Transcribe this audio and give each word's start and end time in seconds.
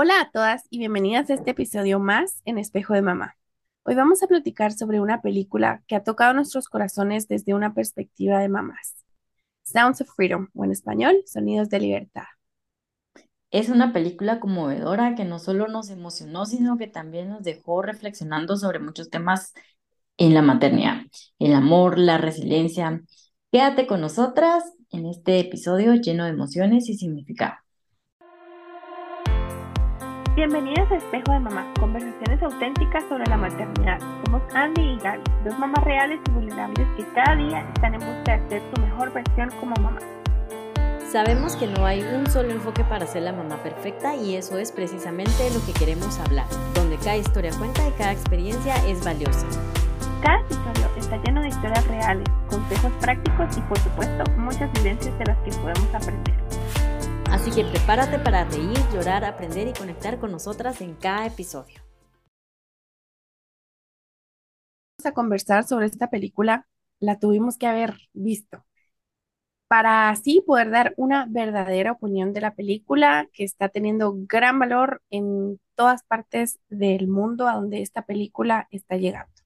Hola 0.00 0.20
a 0.20 0.30
todas 0.30 0.62
y 0.70 0.78
bienvenidas 0.78 1.28
a 1.28 1.34
este 1.34 1.50
episodio 1.50 1.98
más 1.98 2.40
en 2.44 2.56
Espejo 2.56 2.94
de 2.94 3.02
Mamá. 3.02 3.36
Hoy 3.82 3.96
vamos 3.96 4.22
a 4.22 4.28
platicar 4.28 4.72
sobre 4.72 5.00
una 5.00 5.22
película 5.22 5.82
que 5.88 5.96
ha 5.96 6.04
tocado 6.04 6.34
nuestros 6.34 6.68
corazones 6.68 7.26
desde 7.26 7.52
una 7.52 7.74
perspectiva 7.74 8.38
de 8.38 8.48
mamás. 8.48 9.04
Sounds 9.64 10.00
of 10.00 10.08
Freedom, 10.14 10.50
o 10.54 10.64
en 10.64 10.70
español, 10.70 11.16
Sonidos 11.26 11.68
de 11.68 11.80
Libertad. 11.80 12.26
Es 13.50 13.70
una 13.70 13.92
película 13.92 14.38
conmovedora 14.38 15.16
que 15.16 15.24
no 15.24 15.40
solo 15.40 15.66
nos 15.66 15.90
emocionó, 15.90 16.46
sino 16.46 16.78
que 16.78 16.86
también 16.86 17.30
nos 17.30 17.42
dejó 17.42 17.82
reflexionando 17.82 18.56
sobre 18.56 18.78
muchos 18.78 19.10
temas 19.10 19.52
en 20.16 20.32
la 20.32 20.42
maternidad, 20.42 20.98
el 21.40 21.54
amor, 21.54 21.98
la 21.98 22.18
resiliencia. 22.18 23.02
Quédate 23.50 23.88
con 23.88 24.00
nosotras 24.00 24.62
en 24.90 25.06
este 25.06 25.40
episodio 25.40 25.96
lleno 25.96 26.22
de 26.22 26.30
emociones 26.30 26.88
y 26.88 26.94
significado. 26.94 27.56
Bienvenidas 30.38 30.88
a 30.92 30.94
Espejo 30.94 31.32
de 31.32 31.40
Mamá, 31.40 31.66
conversaciones 31.80 32.40
auténticas 32.40 33.02
sobre 33.08 33.26
la 33.26 33.36
maternidad. 33.36 33.98
Somos 34.24 34.40
Andy 34.54 34.82
y 34.82 34.98
Gaby, 35.00 35.20
dos 35.44 35.58
mamás 35.58 35.82
reales 35.82 36.20
y 36.28 36.30
vulnerables 36.30 36.86
que 36.96 37.04
cada 37.12 37.34
día 37.34 37.68
están 37.74 37.94
en 37.94 37.98
busca 37.98 38.38
de 38.38 38.48
ser 38.48 38.62
su 38.72 38.80
mejor 38.80 39.12
versión 39.12 39.50
como 39.58 39.74
mamá. 39.82 39.98
Sabemos 41.10 41.56
que 41.56 41.66
no 41.66 41.84
hay 41.84 42.02
un 42.02 42.24
solo 42.28 42.52
enfoque 42.52 42.84
para 42.84 43.04
ser 43.08 43.22
la 43.22 43.32
mamá 43.32 43.56
perfecta 43.64 44.14
y 44.14 44.36
eso 44.36 44.58
es 44.58 44.70
precisamente 44.70 45.50
lo 45.52 45.66
que 45.66 45.72
queremos 45.72 46.20
hablar, 46.20 46.46
donde 46.72 46.98
cada 46.98 47.16
historia 47.16 47.50
cuenta 47.58 47.88
y 47.88 47.90
cada 47.98 48.12
experiencia 48.12 48.76
es 48.86 49.04
valiosa. 49.04 49.44
Cada 50.22 50.38
episodio 50.42 50.88
está 50.98 51.16
lleno 51.16 51.42
de 51.42 51.48
historias 51.48 51.84
reales, 51.88 52.28
consejos 52.48 52.92
prácticos 53.00 53.58
y 53.58 53.60
por 53.62 53.78
supuesto 53.80 54.22
muchas 54.36 54.72
vivencias 54.74 55.18
de 55.18 55.24
las 55.24 55.38
que 55.38 55.50
podemos 55.50 55.92
aprender. 55.92 56.47
Así 57.30 57.50
que 57.50 57.64
prepárate 57.64 58.18
para 58.18 58.44
reír, 58.44 58.78
llorar, 58.92 59.24
aprender 59.24 59.68
y 59.68 59.72
conectar 59.72 60.18
con 60.18 60.32
nosotras 60.32 60.80
en 60.80 60.94
cada 60.94 61.26
episodio. 61.26 61.80
Vamos 64.98 65.06
a 65.06 65.12
conversar 65.12 65.64
sobre 65.64 65.86
esta 65.86 66.10
película, 66.10 66.66
la 67.00 67.18
tuvimos 67.18 67.56
que 67.56 67.66
haber 67.66 67.96
visto 68.12 68.64
para 69.68 70.08
así 70.10 70.42
poder 70.46 70.70
dar 70.70 70.94
una 70.96 71.26
verdadera 71.28 71.92
opinión 71.92 72.32
de 72.32 72.40
la 72.40 72.54
película 72.54 73.28
que 73.32 73.44
está 73.44 73.68
teniendo 73.68 74.14
gran 74.16 74.58
valor 74.58 75.02
en 75.10 75.60
todas 75.74 76.02
partes 76.04 76.58
del 76.70 77.06
mundo 77.06 77.46
a 77.46 77.54
donde 77.54 77.82
esta 77.82 78.02
película 78.02 78.66
está 78.70 78.96
llegando. 78.96 79.37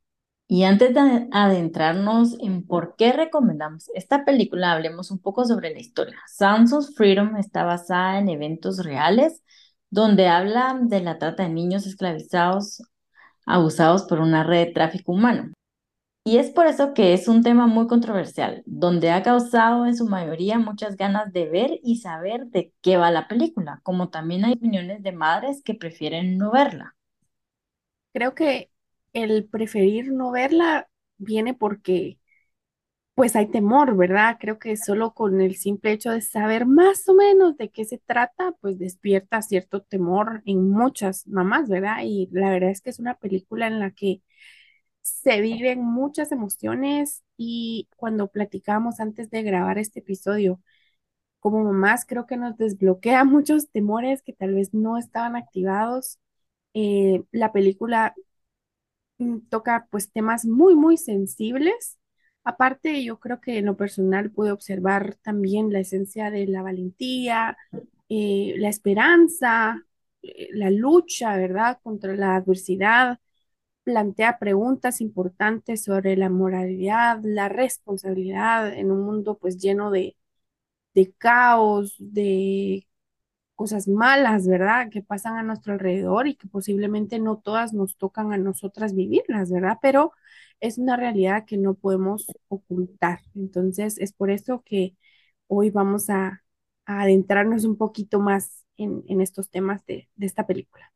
Y 0.48 0.64
antes 0.64 0.92
de 0.94 1.28
adentrarnos 1.32 2.36
en 2.40 2.66
por 2.66 2.94
qué 2.96 3.12
recomendamos 3.12 3.88
esta 3.94 4.24
película, 4.24 4.72
hablemos 4.72 5.10
un 5.10 5.18
poco 5.18 5.46
sobre 5.46 5.70
la 5.72 5.80
historia. 5.80 6.18
Sounds 6.28 6.72
of 6.74 6.90
Freedom 6.94 7.36
está 7.36 7.64
basada 7.64 8.18
en 8.18 8.28
eventos 8.28 8.84
reales 8.84 9.42
donde 9.90 10.28
habla 10.28 10.78
de 10.82 11.00
la 11.00 11.18
trata 11.18 11.44
de 11.44 11.50
niños 11.50 11.86
esclavizados, 11.86 12.82
abusados 13.46 14.04
por 14.04 14.20
una 14.20 14.44
red 14.44 14.66
de 14.68 14.72
tráfico 14.72 15.12
humano. 15.12 15.52
Y 16.24 16.38
es 16.38 16.50
por 16.50 16.66
eso 16.66 16.94
que 16.94 17.14
es 17.14 17.28
un 17.28 17.42
tema 17.42 17.66
muy 17.66 17.86
controversial, 17.88 18.62
donde 18.66 19.10
ha 19.10 19.22
causado 19.22 19.86
en 19.86 19.96
su 19.96 20.06
mayoría 20.06 20.58
muchas 20.58 20.96
ganas 20.96 21.32
de 21.32 21.48
ver 21.48 21.80
y 21.82 21.98
saber 21.98 22.46
de 22.48 22.72
qué 22.82 22.96
va 22.96 23.10
la 23.10 23.28
película, 23.28 23.80
como 23.84 24.10
también 24.10 24.44
hay 24.44 24.54
opiniones 24.54 25.02
de 25.02 25.12
madres 25.12 25.62
que 25.64 25.74
prefieren 25.74 26.38
no 26.38 26.52
verla. 26.52 26.96
Creo 28.12 28.34
que 28.34 28.70
el 29.12 29.44
preferir 29.46 30.12
no 30.12 30.30
verla 30.32 30.88
viene 31.18 31.54
porque 31.54 32.18
pues 33.14 33.36
hay 33.36 33.46
temor, 33.50 33.96
¿verdad? 33.96 34.38
Creo 34.40 34.58
que 34.58 34.76
solo 34.76 35.12
con 35.14 35.40
el 35.42 35.56
simple 35.56 35.92
hecho 35.92 36.10
de 36.12 36.22
saber 36.22 36.66
más 36.66 37.08
o 37.08 37.14
menos 37.14 37.56
de 37.58 37.70
qué 37.70 37.84
se 37.84 37.98
trata, 37.98 38.52
pues 38.60 38.78
despierta 38.78 39.42
cierto 39.42 39.82
temor 39.82 40.42
en 40.46 40.70
muchas 40.70 41.26
mamás, 41.28 41.68
¿verdad? 41.68 41.98
Y 42.04 42.28
la 42.32 42.50
verdad 42.50 42.70
es 42.70 42.80
que 42.80 42.90
es 42.90 42.98
una 42.98 43.14
película 43.18 43.66
en 43.66 43.80
la 43.80 43.90
que 43.92 44.22
se 45.02 45.40
viven 45.40 45.82
muchas 45.84 46.32
emociones 46.32 47.22
y 47.36 47.88
cuando 47.96 48.28
platicamos 48.28 49.00
antes 49.00 49.30
de 49.30 49.42
grabar 49.42 49.78
este 49.78 50.00
episodio, 50.00 50.60
como 51.40 51.64
mamás, 51.64 52.04
creo 52.06 52.26
que 52.26 52.36
nos 52.36 52.56
desbloquea 52.56 53.24
muchos 53.24 53.70
temores 53.70 54.22
que 54.22 54.32
tal 54.32 54.54
vez 54.54 54.74
no 54.74 54.98
estaban 54.98 55.36
activados. 55.36 56.18
Eh, 56.74 57.24
la 57.32 57.52
película 57.52 58.14
toca 59.50 59.86
pues 59.90 60.12
temas 60.12 60.44
muy, 60.46 60.74
muy 60.74 60.96
sensibles. 60.96 61.98
Aparte, 62.44 63.04
yo 63.04 63.18
creo 63.20 63.40
que 63.40 63.58
en 63.58 63.66
lo 63.66 63.76
personal 63.76 64.30
pude 64.32 64.50
observar 64.52 65.16
también 65.22 65.72
la 65.72 65.80
esencia 65.80 66.30
de 66.30 66.46
la 66.46 66.62
valentía, 66.62 67.56
eh, 68.08 68.54
la 68.58 68.68
esperanza, 68.68 69.84
eh, 70.22 70.48
la 70.52 70.70
lucha, 70.70 71.36
¿verdad?, 71.36 71.78
contra 71.82 72.14
la 72.16 72.36
adversidad 72.36 73.18
plantea 73.84 74.38
preguntas 74.38 75.00
importantes 75.00 75.84
sobre 75.84 76.16
la 76.16 76.30
moralidad, 76.30 77.20
la 77.24 77.48
responsabilidad 77.48 78.72
en 78.74 78.90
un 78.92 79.02
mundo 79.04 79.38
pues 79.38 79.58
lleno 79.58 79.90
de, 79.90 80.16
de 80.94 81.12
caos, 81.14 81.96
de 81.98 82.86
cosas 83.62 83.86
malas, 83.86 84.48
¿verdad? 84.48 84.88
Que 84.90 85.02
pasan 85.02 85.36
a 85.36 85.44
nuestro 85.44 85.72
alrededor 85.74 86.26
y 86.26 86.34
que 86.34 86.48
posiblemente 86.48 87.20
no 87.20 87.38
todas 87.38 87.72
nos 87.72 87.96
tocan 87.96 88.32
a 88.32 88.36
nosotras 88.36 88.92
vivirlas, 88.92 89.52
¿verdad? 89.52 89.78
Pero 89.80 90.10
es 90.58 90.78
una 90.78 90.96
realidad 90.96 91.44
que 91.46 91.58
no 91.58 91.74
podemos 91.74 92.26
ocultar. 92.48 93.20
Entonces, 93.36 93.98
es 93.98 94.12
por 94.12 94.32
eso 94.32 94.64
que 94.64 94.96
hoy 95.46 95.70
vamos 95.70 96.10
a, 96.10 96.42
adentrarnos 96.86 97.64
un 97.64 97.76
poquito 97.76 98.18
más 98.18 98.64
en, 98.76 99.04
en 99.06 99.20
estos 99.20 99.48
temas 99.48 99.86
de, 99.86 100.08
de 100.16 100.26
esta 100.26 100.44
película. 100.44 100.92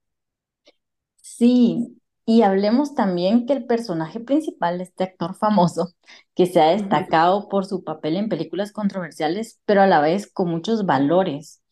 Sí, 1.23 2.01
y 2.25 2.43
hablemos 2.43 2.97
también 2.97 3.47
que 3.47 3.53
el 3.53 3.65
personaje 3.65 4.19
principal, 4.19 4.81
este 4.81 5.05
actor 5.05 5.37
famoso, 5.37 5.95
que 6.35 6.47
se 6.47 6.61
ha 6.61 6.71
destacado 6.71 7.49
por 7.49 7.65
su 7.65 7.85
papel 7.85 8.17
en 8.17 8.29
películas 8.29 8.73
controversiales, 8.73 9.61
pero 9.67 9.83
a 9.83 9.87
la 9.87 10.01
vez 10.01 10.29
con 10.29 10.49
muchos 10.51 10.85
valores 10.85 11.63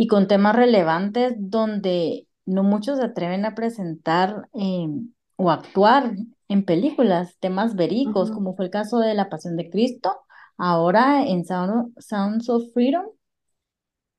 y 0.00 0.06
con 0.06 0.28
temas 0.28 0.56
relevantes 0.56 1.34
donde 1.36 2.26
no 2.46 2.62
muchos 2.62 2.98
se 2.98 3.04
atreven 3.04 3.44
a 3.44 3.54
presentar 3.54 4.48
em, 4.54 5.12
o 5.36 5.50
actuar 5.50 6.14
en 6.48 6.64
películas, 6.64 7.36
temas 7.38 7.76
verídicos, 7.76 8.30
como 8.30 8.56
fue 8.56 8.64
el 8.64 8.70
caso 8.70 8.98
de 8.98 9.12
La 9.12 9.28
Pasión 9.28 9.56
de 9.56 9.68
Cristo, 9.68 10.16
ahora 10.56 11.26
en 11.26 11.44
Sounds 11.44 12.48
of 12.48 12.72
Freedom 12.72 13.04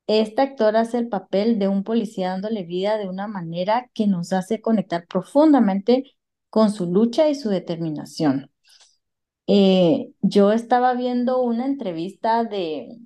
este 0.05 0.43
actor 0.43 0.75
hace 0.77 0.99
el 0.99 1.07
papel 1.09 1.57
de 1.57 1.67
un 1.67 1.83
policía 1.83 2.29
dándole 2.29 2.63
vida 2.63 2.97
de 2.99 3.09
una 3.09 3.27
manera 3.27 3.89
que 3.95 4.05
nos 4.05 4.33
hace 4.33 4.61
conectar 4.61 5.07
profundamente 5.07 6.13
con 6.51 6.71
su 6.71 6.85
lucha 6.85 7.27
y 7.27 7.33
su 7.33 7.49
determinación. 7.49 8.51
Eh, 9.47 10.11
yo 10.21 10.51
estaba 10.51 10.93
viendo 10.93 11.41
una 11.41 11.65
entrevista 11.65 12.43
de, 12.43 12.99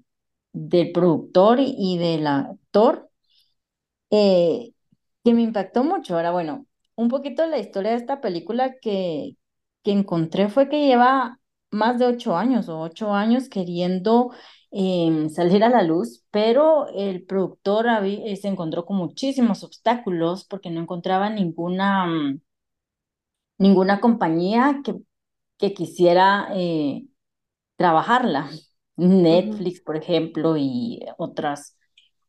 del 0.56 0.92
productor 0.94 1.60
y, 1.60 1.98
del 1.98 2.28
actor 2.76 3.10
eh, 4.12 4.74
que 5.24 5.34
me 5.34 5.42
impactó 5.42 5.84
mucho. 5.84 6.16
Ahora, 6.16 6.32
bueno, 6.32 6.66
un 6.96 7.10
poquito 7.10 7.46
la 7.48 7.58
historia 7.60 7.92
de 7.92 7.98
esta 7.98 8.22
película 8.22 8.76
que, 8.82 9.38
que 9.84 9.92
encontré 9.92 10.50
fue 10.50 10.70
que 10.70 10.86
lleva 10.88 11.40
más 11.72 12.00
de 12.00 12.06
ocho 12.08 12.36
años 12.38 12.70
o 12.70 12.80
ocho 12.80 13.14
años 13.14 13.50
queriendo 13.50 14.32
Em, 14.78 15.30
salir 15.30 15.64
a 15.64 15.70
la 15.70 15.84
luz, 15.84 16.26
pero 16.32 16.88
el 16.90 17.24
productor 17.26 17.88
eh, 18.04 18.36
se 18.36 18.50
encontró 18.50 18.86
con 18.86 18.98
muchísimos 18.98 19.64
obstáculos 19.64 20.44
porque 20.46 20.70
no 20.70 20.82
encontraba 20.82 21.30
ninguna, 21.30 22.06
mm, 22.08 22.42
ninguna 23.58 24.00
compañía 24.02 24.82
que, 24.84 24.96
que 25.58 25.74
quisiera 25.74 26.50
eh, 26.56 27.06
trabajarla. 27.78 28.50
Netflix, 28.98 29.82
por 29.82 29.98
ejemplo, 29.98 30.58
y 30.58 31.02
otras, 31.18 31.78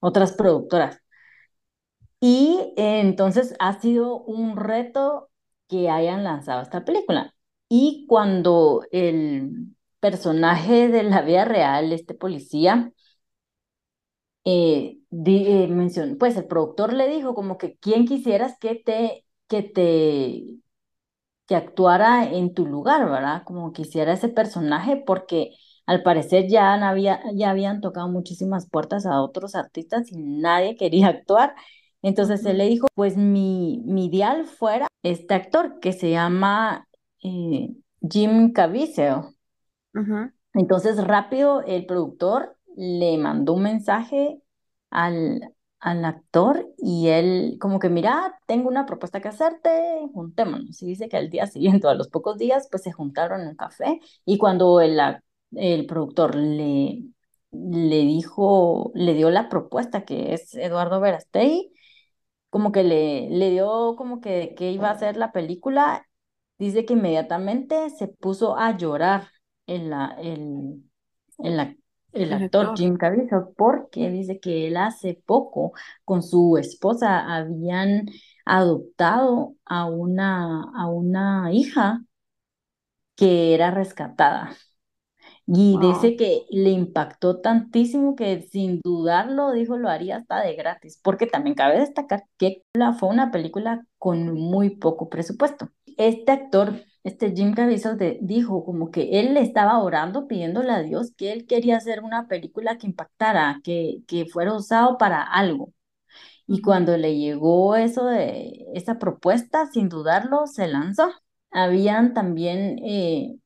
otras 0.01 0.33
productoras. 0.33 1.01
Y 2.21 2.73
entonces 2.77 3.55
ha 3.59 3.81
sido 3.81 4.19
un 4.19 4.57
reto 4.57 5.31
que 5.69 5.91
hayan 5.91 6.25
lanzado 6.25 6.63
esta 6.63 6.85
película. 6.85 7.35
Y 7.69 8.07
cuando 8.09 8.85
el, 8.93 9.77
personaje 10.01 10.89
de 10.89 11.03
la 11.03 11.23
vida 11.23 11.45
real, 11.45 11.93
este 11.93 12.15
policía, 12.15 12.93
eh, 14.45 14.99
eh, 15.27 15.69
mencionó, 15.69 16.17
pues 16.19 16.37
el 16.37 16.47
productor 16.47 16.93
le 16.93 17.09
dijo 17.09 17.35
como 17.35 17.59
que 17.59 17.77
quién 17.79 18.07
quisieras 18.07 18.57
que 18.61 18.77
te, 18.77 19.25
que 19.49 19.63
te, 19.63 20.61
que 21.47 21.57
actuara 21.57 22.31
en 22.33 22.55
tu 22.55 22.67
lugar, 22.67 23.09
¿verdad? 23.11 23.43
Como 23.45 23.73
quisiera 23.73 24.13
ese 24.13 24.29
personaje, 24.29 24.97
porque 25.07 25.53
al 25.87 26.03
parecer 26.03 26.49
ya, 26.49 26.75
había, 26.75 27.21
ya 27.35 27.51
habían 27.51 27.81
tocado 27.81 28.09
muchísimas 28.09 28.69
puertas 28.69 29.07
a 29.07 29.23
otros 29.23 29.55
artistas 29.55 30.11
y 30.11 30.17
nadie 30.19 30.77
quería 30.77 31.09
actuar. 31.09 31.55
Entonces 32.03 32.45
él 32.45 32.59
le 32.59 32.67
dijo, 32.67 32.89
pues 32.95 33.17
mi, 33.17 33.83
mi 33.85 34.07
ideal 34.07 34.47
fuera 34.47 34.89
este 35.03 35.35
actor 35.35 35.81
que 35.81 35.93
se 35.93 36.11
llama 36.11 36.87
eh, 37.23 37.75
Jim 38.09 38.53
Caviezel. 38.53 39.23
Entonces, 40.53 41.03
rápido, 41.03 41.63
el 41.63 41.87
productor 41.87 42.57
le 42.77 43.17
mandó 43.19 43.55
un 43.55 43.63
mensaje 43.63 44.43
al, 44.91 45.55
al 45.81 46.05
actor 46.05 46.67
y 46.79 47.09
él 47.09 47.57
como 47.61 47.79
que, 47.79 47.89
mira, 47.89 48.39
tengo 48.47 48.69
una 48.69 48.87
propuesta 48.87 49.21
que 49.21 49.29
hacerte, 49.29 49.71
juntémonos. 50.13 50.83
Y 50.83 50.87
dice 50.87 51.09
que 51.09 51.17
al 51.17 51.31
día 51.31 51.47
siguiente, 51.47 51.87
a 51.89 51.95
los 51.95 52.09
pocos 52.09 52.39
días, 52.39 52.69
pues 52.71 52.83
se 52.83 52.93
juntaron 52.93 53.41
en 53.43 53.49
un 53.49 53.57
café 53.57 54.01
y 54.25 54.39
cuando 54.39 54.81
el, 54.81 55.01
el 55.57 55.87
productor 55.87 56.35
le, 56.37 57.05
le 57.53 57.97
dijo, 58.03 58.93
le 58.95 59.15
dio 59.15 59.31
la 59.31 59.49
propuesta 59.49 60.05
que 60.05 60.35
es 60.35 60.55
Eduardo 60.55 61.01
Verastey, 61.01 61.73
como 62.51 62.73
que 62.73 62.85
le, 62.85 63.29
le 63.31 63.51
dio 63.51 63.97
como 63.97 64.21
que, 64.21 64.55
que 64.57 64.71
iba 64.73 64.89
a 64.89 64.93
hacer 64.93 65.17
la 65.17 65.33
película, 65.33 66.07
dice 66.59 66.85
que 66.87 66.95
inmediatamente 66.95 67.91
se 67.91 68.09
puso 68.09 68.57
a 68.59 68.77
llorar 68.77 69.29
en 69.67 69.91
la, 69.91 70.17
el, 70.21 70.83
en 71.39 71.57
la 71.57 71.77
el 72.13 72.33
actor 72.33 72.73
Jim 72.75 72.97
Caviezel 72.97 73.43
porque 73.59 74.09
dice 74.11 74.41
que 74.41 74.69
él 74.69 74.77
hace 74.79 75.21
poco 75.27 75.73
con 76.05 76.23
su 76.23 76.57
esposa 76.57 77.35
habían 77.37 78.07
adoptado 78.47 79.55
a 79.67 79.85
una, 79.87 80.63
a 80.75 80.89
una 80.89 81.53
hija 81.53 82.01
que 83.17 83.55
era 83.55 83.71
rescatada. 83.71 84.57
Y 85.49 85.79
dice 85.79 86.17
que 86.17 86.45
le 86.51 86.71
impactó 86.71 87.41
tantísimo 87.41 88.17
que 88.17 88.43
sin 88.43 88.81
dudarlo 88.83 89.53
dijo 89.53 89.77
lo 89.79 89.89
haría 89.89 90.17
hasta 90.17 90.41
de 90.43 90.55
gratis, 90.57 90.99
porque 91.03 91.27
también 91.27 91.55
cabe 91.55 91.79
destacar 91.79 92.25
que 92.37 92.65
fue 92.99 93.09
una 93.09 93.31
película 93.31 93.87
con 93.99 94.35
muy 94.35 94.71
poco 94.71 95.09
presupuesto. 95.09 95.71
Este 95.97 96.33
actor 96.33 96.75
este 97.07 97.33
Jim 97.37 97.55
Caviezel 97.55 98.19
dijo 98.21 98.65
como 98.65 98.91
que 98.91 99.21
él 99.21 99.35
le 99.35 99.41
estaba 99.41 99.79
orando 99.81 100.27
pidiéndole 100.27 100.73
a 100.73 100.83
Dios 100.83 101.13
que 101.17 101.33
él 101.33 101.47
quería 101.47 101.77
hacer 101.77 102.03
una 102.03 102.27
película 102.27 102.79
que 102.79 102.89
impactara, 102.89 103.61
que, 103.63 103.99
que 104.09 104.27
fuera 104.27 104.53
usado 104.55 104.99
para 104.99 105.23
algo. 105.23 105.73
Y 106.47 106.63
cuando 106.63 106.97
le 106.97 107.17
llegó 107.19 107.77
eso 107.77 108.07
de 108.07 108.67
esa 108.75 108.99
propuesta, 108.99 109.67
sin 109.73 109.89
dudarlo, 109.89 110.47
se 110.49 110.69
lanzó. 110.69 111.13
Habían 111.53 112.15
también 112.15 112.79
eh, 112.85 113.37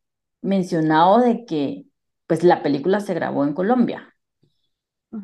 mencionado 0.43 1.21
de 1.21 1.45
que 1.45 1.87
pues 2.31 2.45
la 2.45 2.63
película 2.65 3.01
se 3.03 3.15
grabó 3.15 3.45
en 3.45 3.55
Colombia. 3.55 4.17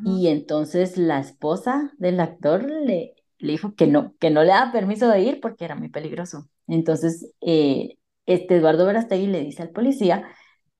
Y 0.03 0.27
entonces 0.27 0.97
la 0.97 1.19
esposa 1.19 1.91
del 1.97 2.19
actor 2.19 2.63
le, 2.63 3.15
le 3.39 3.51
dijo 3.51 3.75
que 3.75 3.87
no, 3.87 4.15
que 4.19 4.29
no 4.29 4.41
le 4.43 4.49
daba 4.49 4.71
permiso 4.71 5.09
de 5.09 5.21
ir 5.21 5.39
porque 5.41 5.65
era 5.65 5.75
muy 5.75 5.89
peligroso. 5.89 6.47
Entonces, 6.67 7.31
eh, 7.41 7.97
este 8.25 8.57
Eduardo 8.57 8.85
Verastegui 8.85 9.27
le 9.27 9.41
dice 9.41 9.63
al 9.63 9.71
policía, 9.71 10.27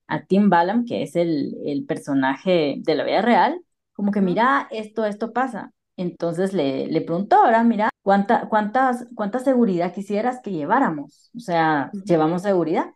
a 0.08 0.24
Tim 0.26 0.50
Balam, 0.50 0.84
que 0.86 1.02
es 1.02 1.16
el, 1.16 1.56
el 1.66 1.86
personaje 1.86 2.76
de 2.80 2.94
la 2.96 3.04
vida 3.04 3.22
real, 3.22 3.60
como 3.94 4.12
que 4.12 4.20
mira, 4.22 4.68
esto, 4.70 5.04
esto 5.06 5.32
pasa. 5.32 5.72
Entonces 5.96 6.52
le, 6.54 6.86
le 6.88 7.00
preguntó, 7.02 7.36
ahora 7.44 7.64
mira, 7.64 7.90
¿cuánta, 8.02 8.48
cuántas, 8.48 9.06
¿cuánta 9.14 9.40
seguridad 9.40 9.94
quisieras 9.94 10.40
que 10.42 10.52
lleváramos? 10.52 11.30
O 11.36 11.40
sea, 11.40 11.90
¿llevamos 12.04 12.42
seguridad? 12.42 12.86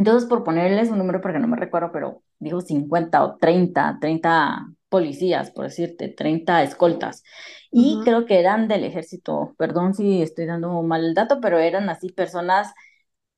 Entonces, 0.00 0.28
por 0.28 0.44
ponerles 0.44 0.88
un 0.88 0.96
número, 0.98 1.20
porque 1.20 1.38
no 1.38 1.46
me 1.46 1.58
recuerdo, 1.58 1.92
pero 1.92 2.22
dijo 2.38 2.62
50 2.62 3.22
o 3.22 3.36
30, 3.36 3.98
30 4.00 4.72
policías, 4.88 5.50
por 5.50 5.66
decirte, 5.66 6.08
30 6.08 6.62
escoltas. 6.62 7.22
Y 7.70 8.00
creo 8.02 8.24
que 8.24 8.40
eran 8.40 8.66
del 8.66 8.84
ejército, 8.84 9.54
perdón 9.58 9.92
si 9.94 10.22
estoy 10.22 10.46
dando 10.46 10.82
mal 10.82 11.04
el 11.04 11.14
dato, 11.14 11.40
pero 11.42 11.58
eran 11.58 11.90
así 11.90 12.10
personas 12.12 12.72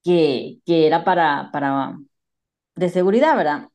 que, 0.04 0.60
que 0.66 0.86
era 0.86 1.04
para, 1.04 1.50
para, 1.52 1.98
de 2.76 2.88
seguridad, 2.90 3.36
¿verdad? 3.36 3.68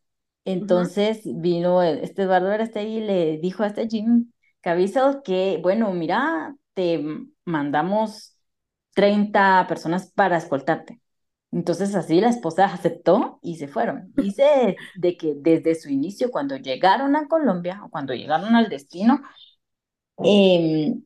Entonces 0.45 1.22
vino 1.25 1.84
este 1.84 2.24
Eduardo 2.24 2.50
Verastegui 2.50 2.98
y 3.00 3.01
le 3.01 3.38
dijo 3.39 3.63
a 3.63 3.68
este 3.68 3.88
Jim 3.89 4.31
Caviezel 4.62 5.22
que, 5.24 5.60
bueno, 5.62 5.92
mira, 5.94 6.56
te 6.74 7.04
mandamos 7.45 8.38
30 8.95 9.66
personas 9.68 10.12
para 10.12 10.38
escoltarte. 10.38 11.01
Entonces 11.51 11.95
así 11.95 12.19
la 12.21 12.29
esposa 12.29 12.65
aceptó 12.65 13.39
y 13.41 13.55
se 13.55 13.67
fueron. 13.67 14.13
Dice 14.15 14.75
de 14.95 15.17
que 15.17 15.33
desde 15.38 15.75
su 15.75 15.89
inicio, 15.89 16.31
cuando 16.31 16.57
llegaron 16.57 17.15
a 17.15 17.27
Colombia 17.27 17.81
o 17.85 17.89
cuando 17.89 18.13
llegaron 18.13 18.55
al 18.55 18.69
destino, 18.69 19.21
em, 20.23 21.03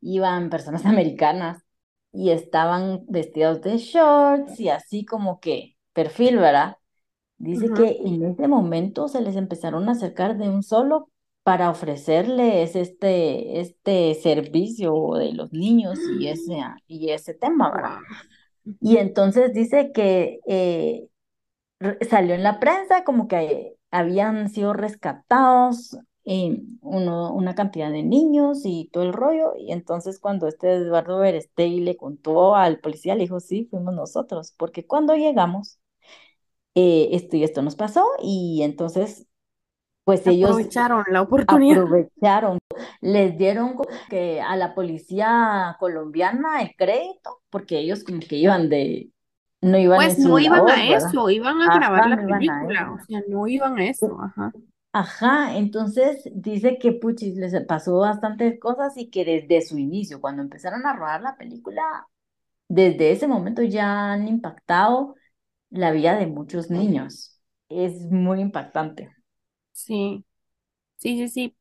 iban 0.00 0.50
personas 0.50 0.84
americanas 0.86 1.62
y 2.12 2.30
estaban 2.30 3.04
vestidos 3.08 3.62
de 3.62 3.78
shorts 3.78 4.60
y 4.60 4.68
así 4.68 5.04
como 5.04 5.40
que 5.40 5.76
perfil, 5.92 6.38
¿verdad? 6.38 6.76
Dice 7.38 7.72
que 7.72 7.98
en 8.04 8.24
ese 8.24 8.48
momento 8.48 9.08
se 9.08 9.20
les 9.22 9.36
empezaron 9.36 9.88
a 9.88 9.92
acercar 9.92 10.38
de 10.38 10.48
un 10.48 10.62
solo 10.62 11.10
para 11.42 11.70
ofrecerles 11.70 12.76
este, 12.76 13.60
este 13.60 14.14
servicio 14.14 15.14
de 15.16 15.32
los 15.34 15.52
niños 15.52 15.98
y 16.20 16.28
ese, 16.28 16.58
y 16.86 17.10
ese 17.10 17.34
tema, 17.34 17.72
¿verdad? 17.72 17.98
Y 18.80 18.96
entonces 18.98 19.52
dice 19.54 19.92
que 19.92 20.40
eh, 20.46 21.08
salió 22.08 22.34
en 22.34 22.42
la 22.42 22.60
prensa 22.60 23.04
como 23.04 23.28
que 23.28 23.76
habían 23.90 24.48
sido 24.50 24.72
rescatados 24.72 25.96
uno, 26.80 27.32
una 27.34 27.54
cantidad 27.54 27.90
de 27.90 28.02
niños 28.02 28.62
y 28.64 28.88
todo 28.92 29.04
el 29.04 29.12
rollo. 29.12 29.54
Y 29.58 29.72
entonces 29.72 30.18
cuando 30.20 30.46
este 30.48 30.72
Eduardo 30.74 31.18
Berestey 31.18 31.80
le 31.80 31.96
contó 31.96 32.54
al 32.56 32.80
policía, 32.80 33.14
le 33.14 33.22
dijo, 33.24 33.40
sí, 33.40 33.66
fuimos 33.70 33.94
nosotros, 33.94 34.52
porque 34.56 34.86
cuando 34.86 35.14
llegamos, 35.16 35.78
eh, 36.74 37.10
esto 37.12 37.36
y 37.36 37.44
esto 37.44 37.62
nos 37.62 37.76
pasó 37.76 38.06
y 38.22 38.62
entonces, 38.62 39.26
pues 40.04 40.26
ellos 40.26 40.50
aprovecharon 40.50 41.04
la 41.10 41.22
oportunidad. 41.22 41.82
Aprovecharon, 41.82 42.58
les 43.00 43.38
dieron 43.38 43.76
que 44.08 44.40
a 44.40 44.56
la 44.56 44.74
policía 44.74 45.76
colombiana 45.78 46.62
el 46.62 46.74
crédito, 46.76 47.40
porque 47.50 47.78
ellos 47.78 48.04
como 48.04 48.20
que 48.20 48.36
iban 48.36 48.68
de... 48.68 49.10
No 49.60 49.78
iban 49.78 49.96
pues 49.96 50.18
no 50.18 50.40
iban 50.40 50.68
a 50.68 50.96
eso, 50.96 51.30
iban 51.30 51.62
a 51.62 51.76
grabar 51.76 52.08
la 52.08 52.16
película, 52.16 52.92
o 52.92 53.04
sea, 53.06 53.22
no 53.28 53.46
iban 53.46 53.78
a 53.78 53.88
eso, 53.88 54.18
ajá. 54.20 54.52
Ajá, 54.94 55.56
entonces 55.56 56.28
dice 56.34 56.78
que 56.78 56.92
Puchis 56.92 57.36
les 57.36 57.54
pasó 57.64 57.98
bastantes 57.98 58.60
cosas 58.60 58.96
y 58.96 59.08
que 59.08 59.24
desde 59.24 59.62
su 59.66 59.78
inicio, 59.78 60.20
cuando 60.20 60.42
empezaron 60.42 60.84
a 60.84 60.94
rodar 60.94 61.22
la 61.22 61.36
película, 61.36 62.08
desde 62.68 63.12
ese 63.12 63.26
momento 63.26 63.62
ya 63.62 64.12
han 64.12 64.28
impactado 64.28 65.14
la 65.70 65.92
vida 65.92 66.16
de 66.16 66.26
muchos 66.26 66.70
niños. 66.70 67.40
Es 67.70 68.10
muy 68.10 68.40
impactante. 68.40 69.10
Sí, 69.72 70.24
sí, 70.98 71.18
sí, 71.18 71.28
sí, 71.28 71.56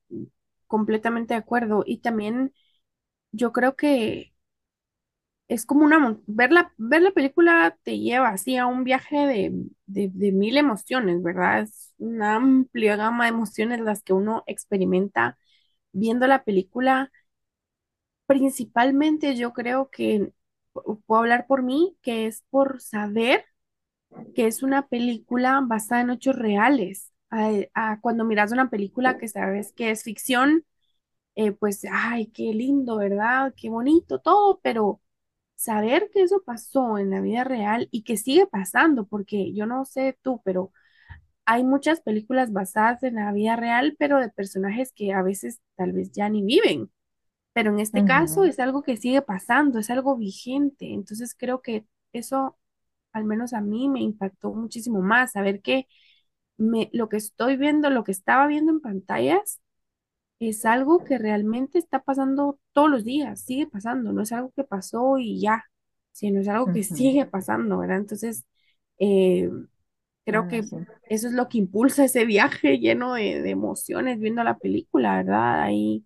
completamente 0.67 1.33
de 1.35 1.39
acuerdo. 1.39 1.83
Y 1.87 1.99
también 1.99 2.53
yo 3.31 3.53
creo 3.53 3.75
que 3.77 4.33
es 5.47 5.65
como 5.65 5.83
una, 5.85 6.17
ver 6.27 6.51
la, 6.51 6.73
ver 6.77 7.01
la 7.01 7.11
película 7.11 7.77
te 7.83 7.99
lleva 7.99 8.29
así 8.29 8.55
a 8.57 8.67
un 8.67 8.83
viaje 8.85 9.17
de, 9.27 9.51
de, 9.85 10.31
mil 10.31 10.57
emociones, 10.57 11.21
¿verdad? 11.21 11.61
Es 11.63 11.93
una 11.97 12.35
amplia 12.35 12.95
gama 12.95 13.25
de 13.25 13.29
emociones 13.31 13.81
las 13.81 14.01
que 14.03 14.13
uno 14.13 14.43
experimenta 14.47 15.37
viendo 15.93 16.27
la 16.27 16.43
película. 16.45 17.11
Principalmente 18.25 19.35
yo 19.35 19.53
creo 19.53 19.89
que, 19.91 20.33
puedo 21.05 21.21
hablar 21.21 21.47
por 21.47 21.63
mí, 21.63 21.97
que 22.01 22.27
es 22.27 22.43
por 22.49 22.81
saber 22.81 23.45
que 24.35 24.47
es 24.47 24.63
una 24.63 24.87
película 24.89 25.61
basada 25.65 26.01
en 26.01 26.11
hechos 26.11 26.35
reales. 26.37 27.10
A, 27.31 27.99
cuando 28.01 28.25
miras 28.25 28.51
una 28.51 28.69
película 28.69 29.17
que 29.17 29.27
sabes 29.27 29.73
que 29.73 29.91
es 29.91 30.03
ficción, 30.03 30.65
eh, 31.35 31.51
pues, 31.53 31.85
ay, 31.91 32.27
qué 32.27 32.53
lindo, 32.53 32.97
¿verdad? 32.97 33.53
Qué 33.57 33.69
bonito 33.69 34.19
todo, 34.19 34.59
pero 34.63 35.01
saber 35.55 36.09
que 36.13 36.23
eso 36.23 36.43
pasó 36.45 36.97
en 36.97 37.11
la 37.11 37.21
vida 37.21 37.43
real 37.43 37.87
y 37.91 38.03
que 38.03 38.17
sigue 38.17 38.47
pasando, 38.47 39.05
porque 39.07 39.53
yo 39.53 39.65
no 39.65 39.85
sé 39.85 40.17
tú, 40.21 40.41
pero 40.43 40.73
hay 41.45 41.63
muchas 41.63 42.01
películas 42.01 42.51
basadas 42.53 43.03
en 43.03 43.15
la 43.15 43.31
vida 43.33 43.55
real, 43.55 43.95
pero 43.99 44.19
de 44.19 44.29
personajes 44.29 44.93
que 44.93 45.13
a 45.13 45.21
veces 45.23 45.61
tal 45.75 45.93
vez 45.93 46.11
ya 46.11 46.29
ni 46.29 46.43
viven. 46.43 46.91
Pero 47.53 47.71
en 47.71 47.79
este 47.79 48.05
caso 48.05 48.45
es 48.45 48.59
algo 48.59 48.83
que 48.83 48.97
sigue 48.97 49.21
pasando, 49.21 49.79
es 49.79 49.89
algo 49.89 50.17
vigente. 50.17 50.93
Entonces 50.93 51.35
creo 51.37 51.61
que 51.61 51.85
eso, 52.13 52.57
al 53.13 53.25
menos 53.25 53.53
a 53.53 53.61
mí, 53.61 53.89
me 53.89 54.01
impactó 54.01 54.53
muchísimo 54.53 55.01
más, 55.01 55.33
saber 55.33 55.61
que 55.61 55.87
me, 56.57 56.89
lo 56.93 57.09
que 57.09 57.17
estoy 57.17 57.57
viendo, 57.57 57.89
lo 57.89 58.03
que 58.03 58.11
estaba 58.11 58.47
viendo 58.47 58.71
en 58.71 58.81
pantallas, 58.81 59.61
es 60.39 60.65
algo 60.65 61.03
que 61.03 61.17
realmente 61.17 61.77
está 61.77 62.01
pasando 62.01 62.59
todos 62.73 62.89
los 62.89 63.03
días, 63.03 63.41
sigue 63.41 63.67
pasando, 63.67 64.11
no 64.11 64.23
es 64.23 64.31
algo 64.31 64.51
que 64.55 64.63
pasó 64.63 65.17
y 65.19 65.39
ya, 65.39 65.65
sino 66.11 66.41
es 66.41 66.47
algo 66.47 66.73
que 66.73 66.83
sigue 66.83 67.25
pasando, 67.25 67.77
¿verdad? 67.77 67.97
Entonces, 67.97 68.45
eh, 68.97 69.49
creo 70.25 70.47
que 70.47 70.63
eso 71.09 71.27
es 71.27 71.33
lo 71.33 71.47
que 71.47 71.59
impulsa 71.59 72.05
ese 72.05 72.25
viaje 72.25 72.77
lleno 72.79 73.13
de, 73.15 73.49
emociones 73.49 74.19
viendo 74.19 74.43
la 74.43 74.57
película, 74.57 75.17
¿verdad? 75.17 75.61
Ahí 75.61 76.05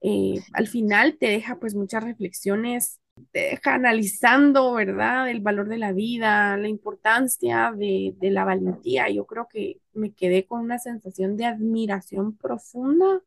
eh, 0.00 0.40
al 0.52 0.68
final 0.68 1.16
te 1.18 1.26
deja 1.26 1.58
pues 1.58 1.74
muchas 1.74 2.04
reflexiones, 2.04 3.00
te 3.32 3.40
deja 3.40 3.74
analizando, 3.74 4.72
¿verdad? 4.74 5.30
El 5.30 5.40
valor 5.40 5.68
de 5.68 5.78
la 5.78 5.92
vida, 5.92 6.56
la 6.56 6.68
importancia 6.68 7.72
de, 7.76 8.14
de 8.18 8.30
la 8.30 8.44
valentía. 8.44 9.08
Yo 9.10 9.26
creo 9.26 9.48
que 9.48 9.80
me 9.92 10.12
quedé 10.12 10.46
con 10.46 10.60
una 10.60 10.78
sensación 10.78 11.36
de 11.36 11.46
admiración 11.46 12.36
profunda 12.36 13.22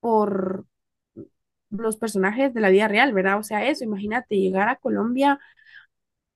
por, 0.00 0.66
los 1.70 1.96
personajes 1.96 2.52
de 2.54 2.60
la 2.60 2.70
vida 2.70 2.88
real, 2.88 3.12
¿verdad? 3.12 3.38
O 3.38 3.42
sea, 3.42 3.66
eso, 3.68 3.84
imagínate 3.84 4.36
llegar 4.36 4.68
a 4.68 4.76
Colombia 4.76 5.38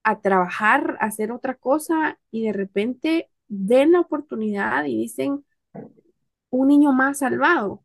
a 0.05 0.21
trabajar, 0.21 0.97
a 1.01 1.07
hacer 1.07 1.33
otra 1.33 1.55
cosa 1.55 2.19
y 2.31 2.45
de 2.47 2.53
repente 2.53 3.31
den 3.49 3.93
la 3.93 4.01
oportunidad 4.01 4.85
y 4.87 4.97
dicen 4.99 5.45
un 6.51 6.69
niño 6.69 6.93
más 6.93 7.19
salvado, 7.19 7.85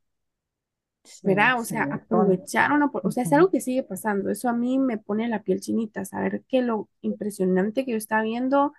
¿verdad? 1.24 1.60
O 1.60 1.64
sea, 1.66 1.84
aprovecharon, 1.84 2.90
o 2.94 3.12
sea, 3.12 3.24
es 3.24 3.34
algo 3.34 3.50
que 3.52 3.62
sigue 3.62 3.84
pasando. 3.84 4.30
Eso 4.30 4.50
a 4.50 4.54
mí 4.54 4.80
me 4.80 4.98
pone 4.98 5.28
la 5.28 5.44
piel 5.44 5.60
chinita, 5.62 6.06
saber 6.06 6.44
que 6.48 6.62
lo 6.62 6.90
impresionante 7.02 7.86
que 7.86 7.92
yo 7.92 7.98
estaba 7.98 8.24
viendo 8.24 8.74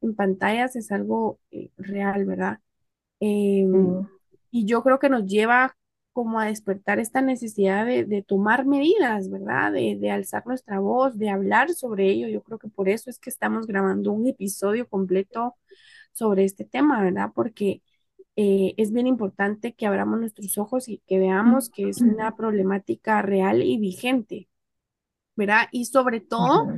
en 0.00 0.14
pantallas 0.14 0.76
es 0.76 0.92
algo 0.92 1.40
eh, 1.50 1.70
real, 1.76 2.24
¿verdad? 2.26 2.58
Em, 3.20 4.06
y 4.50 4.66
yo 4.66 4.82
creo 4.82 4.98
que 4.98 5.08
nos 5.08 5.26
lleva 5.26 5.76
como 6.12 6.38
a 6.40 6.46
despertar 6.46 7.00
esta 7.00 7.20
necesidad 7.22 7.86
de, 7.86 8.04
de 8.04 8.22
tomar 8.22 8.66
medidas, 8.66 9.30
¿verdad? 9.30 9.72
De, 9.72 9.96
de 10.00 10.10
alzar 10.10 10.46
nuestra 10.46 10.78
voz, 10.80 11.18
de 11.18 11.30
hablar 11.30 11.72
sobre 11.74 12.10
ello. 12.10 12.28
Yo 12.28 12.42
creo 12.42 12.58
que 12.58 12.68
por 12.68 12.88
eso 12.88 13.10
es 13.10 13.18
que 13.18 13.30
estamos 13.30 13.66
grabando 13.66 14.12
un 14.12 14.26
episodio 14.28 14.88
completo 14.88 15.56
sobre 16.12 16.44
este 16.44 16.64
tema, 16.64 17.02
¿verdad? 17.02 17.30
Porque 17.34 17.82
eh, 18.36 18.74
es 18.78 18.92
bien 18.92 19.06
importante 19.06 19.74
que 19.74 19.86
abramos 19.86 20.20
nuestros 20.20 20.58
ojos 20.58 20.88
y 20.88 20.98
que 21.06 21.18
veamos 21.18 21.70
que 21.70 21.88
es 21.88 22.04
una 22.04 22.36
problemática 22.36 23.22
real 23.22 23.62
y 23.62 23.78
vigente, 23.78 24.48
¿verdad? 25.36 25.68
Y 25.72 25.86
sobre 25.86 26.20
todo 26.20 26.74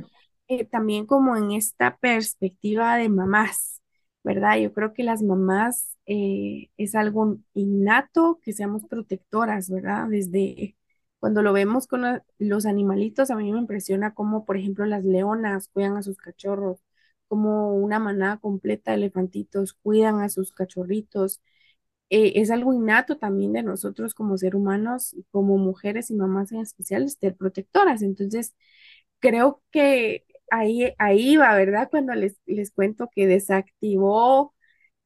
eh, 0.47 0.65
también 0.65 1.05
como 1.05 1.35
en 1.37 1.51
esta 1.51 1.97
perspectiva 1.97 2.97
de 2.97 3.09
mamás, 3.09 3.81
¿verdad? 4.23 4.57
Yo 4.59 4.73
creo 4.73 4.93
que 4.93 5.03
las 5.03 5.21
mamás 5.23 5.97
eh, 6.05 6.69
es 6.77 6.95
algo 6.95 7.37
innato 7.53 8.39
que 8.43 8.53
seamos 8.53 8.85
protectoras, 8.87 9.69
¿verdad? 9.69 10.07
Desde 10.09 10.75
cuando 11.19 11.41
lo 11.41 11.53
vemos 11.53 11.87
con 11.87 12.01
la- 12.01 12.23
los 12.37 12.65
animalitos, 12.65 13.31
a 13.31 13.35
mí 13.35 13.51
me 13.51 13.59
impresiona 13.59 14.13
cómo, 14.13 14.45
por 14.45 14.57
ejemplo, 14.57 14.85
las 14.85 15.03
leonas 15.03 15.67
cuidan 15.69 15.97
a 15.97 16.03
sus 16.03 16.17
cachorros, 16.17 16.79
como 17.27 17.73
una 17.75 17.99
manada 17.99 18.37
completa 18.37 18.91
de 18.91 18.97
elefantitos 18.97 19.73
cuidan 19.73 20.21
a 20.21 20.29
sus 20.29 20.51
cachorritos. 20.53 21.41
Eh, 22.09 22.33
es 22.41 22.51
algo 22.51 22.73
innato 22.73 23.17
también 23.17 23.53
de 23.53 23.63
nosotros 23.63 24.13
como 24.15 24.37
ser 24.37 24.55
humanos, 24.55 25.15
como 25.31 25.57
mujeres 25.57 26.09
y 26.11 26.15
mamás 26.15 26.51
en 26.51 26.59
especial, 26.61 27.09
ser 27.09 27.35
protectoras. 27.35 28.01
Entonces, 28.01 28.55
creo 29.19 29.61
que 29.71 30.25
ahí, 30.51 30.93
ahí 30.99 31.37
va, 31.37 31.55
¿verdad? 31.55 31.89
Cuando 31.91 32.13
les, 32.15 32.37
les 32.45 32.71
cuento 32.71 33.09
que 33.13 33.27
desactivó 33.27 34.53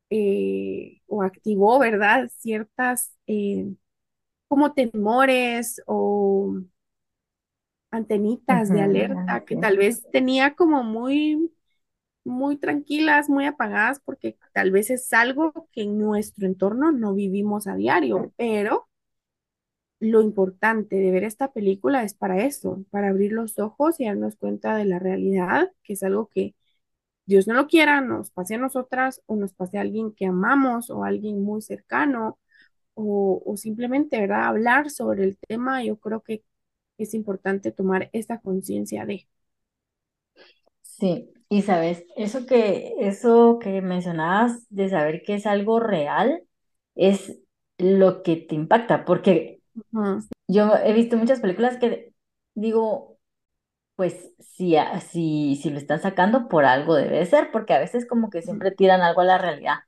eh, 0.10 1.02
o 1.08 1.24
activó, 1.24 1.80
¿verdad? 1.80 2.30
Ciertas 2.40 3.14
eh, 3.28 3.74
como 4.48 4.74
temores 4.74 5.82
o 5.88 6.56
antenitas 7.92 8.70
de 8.70 8.82
alerta 8.82 9.44
que 9.46 9.56
tal 9.56 9.78
vez 9.78 10.04
tenía 10.12 10.56
como 10.56 10.84
muy, 10.84 11.52
muy 12.24 12.58
tranquilas, 12.58 13.30
muy 13.30 13.46
apagadas, 13.46 14.00
porque 14.02 14.38
tal 14.54 14.72
vez 14.72 14.90
es 14.90 15.12
algo 15.14 15.68
que 15.72 15.84
en 15.84 15.98
nuestro 16.00 16.46
entorno 16.48 16.92
no 16.92 17.14
vivimos 17.16 17.68
a 17.68 17.76
diario, 17.76 18.34
pero 18.38 18.88
lo 20.00 20.22
importante 20.22 20.96
de 20.98 21.12
ver 21.12 21.24
esta 21.24 21.52
película 21.54 22.04
es 22.04 22.14
para 22.16 22.44
eso, 22.46 22.84
para 22.92 23.10
abrir 23.10 23.32
los 23.34 23.60
ojos 23.60 24.00
y 24.00 24.06
darnos 24.06 24.36
cuenta 24.36 24.76
de 24.76 24.86
la 24.86 25.00
realidad, 25.00 25.72
que 25.84 25.94
es 25.94 26.04
algo 26.04 26.28
que 26.28 26.56
Dios 27.26 27.48
no 27.48 27.54
lo 27.56 27.68
quiera, 27.68 28.02
nos 28.02 28.32
pase 28.32 28.56
a 28.56 28.60
nosotras 28.60 29.22
o 29.28 29.36
nos 29.38 29.54
pase 29.54 29.78
a 29.78 29.82
alguien 29.82 30.14
que 30.14 30.26
amamos 30.28 30.90
o 30.92 31.04
a 31.06 31.10
alguien 31.10 31.44
muy 31.44 31.62
cercano 31.62 32.40
o, 32.96 33.42
o 33.46 33.58
simplemente, 33.58 34.20
¿verdad? 34.22 34.46
Hablar 34.46 34.90
sobre 34.92 35.26
el 35.26 35.38
tema, 35.40 35.84
yo 35.84 35.98
creo 36.00 36.22
que 36.24 36.44
es 36.98 37.14
importante 37.16 37.72
tomar 37.72 38.10
esta 38.14 38.40
conciencia 38.42 39.06
de. 39.06 39.28
Sí, 40.82 41.32
y 41.52 41.64
sabes, 41.64 42.06
eso 42.16 42.46
que, 42.48 42.96
eso 43.00 43.60
que 43.62 43.82
mencionabas 43.82 44.66
de 44.70 44.90
saber 44.90 45.24
que 45.24 45.36
es 45.36 45.46
algo 45.46 45.80
real 45.82 46.44
es 46.96 47.40
lo 47.78 48.24
que 48.24 48.38
te 48.38 48.56
impacta, 48.56 49.04
porque 49.06 49.62
yo 50.48 50.76
he 50.78 50.94
visto 50.94 51.18
muchas 51.18 51.42
películas 51.42 51.78
que 51.78 52.14
digo, 52.56 53.20
pues 53.96 54.32
si, 54.40 54.76
si, 55.12 55.58
si 55.62 55.70
lo 55.72 55.78
están 55.80 56.02
sacando 56.02 56.48
por 56.50 56.66
algo 56.66 56.96
debe 56.96 57.20
de 57.20 57.26
ser, 57.28 57.52
porque 57.52 57.74
a 57.74 57.80
veces 57.80 58.08
como 58.08 58.30
que 58.32 58.42
siempre 58.44 58.72
tiran 58.72 59.02
algo 59.02 59.22
a 59.22 59.26
la 59.26 59.38
realidad. 59.40 59.80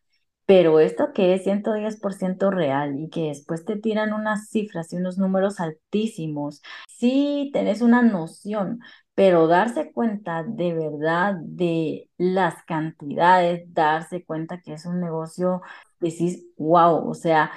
Pero 0.46 0.80
esto 0.82 1.14
que 1.14 1.34
es 1.34 1.44
110% 1.44 2.52
real 2.52 3.00
y 3.00 3.10
que 3.10 3.28
después 3.30 3.64
te 3.66 3.78
tiran 3.78 4.12
unas 4.14 4.50
cifras 4.50 4.92
y 4.92 4.98
unos 4.98 5.18
números 5.18 5.60
altísimos, 5.62 6.62
sí 6.90 7.50
tenés 7.54 7.82
una 7.82 8.02
noción, 8.02 8.80
pero 9.16 9.48
darse 9.48 9.92
cuenta 9.92 10.44
de 10.44 10.74
verdad 10.74 11.36
de 11.42 12.10
las 12.18 12.64
cantidades, 12.66 13.72
darse 13.74 14.26
cuenta 14.26 14.62
que 14.62 14.74
es 14.74 14.86
un 14.86 15.00
negocio, 15.02 15.62
decís, 16.00 16.46
wow, 16.58 17.10
o 17.10 17.14
sea, 17.14 17.52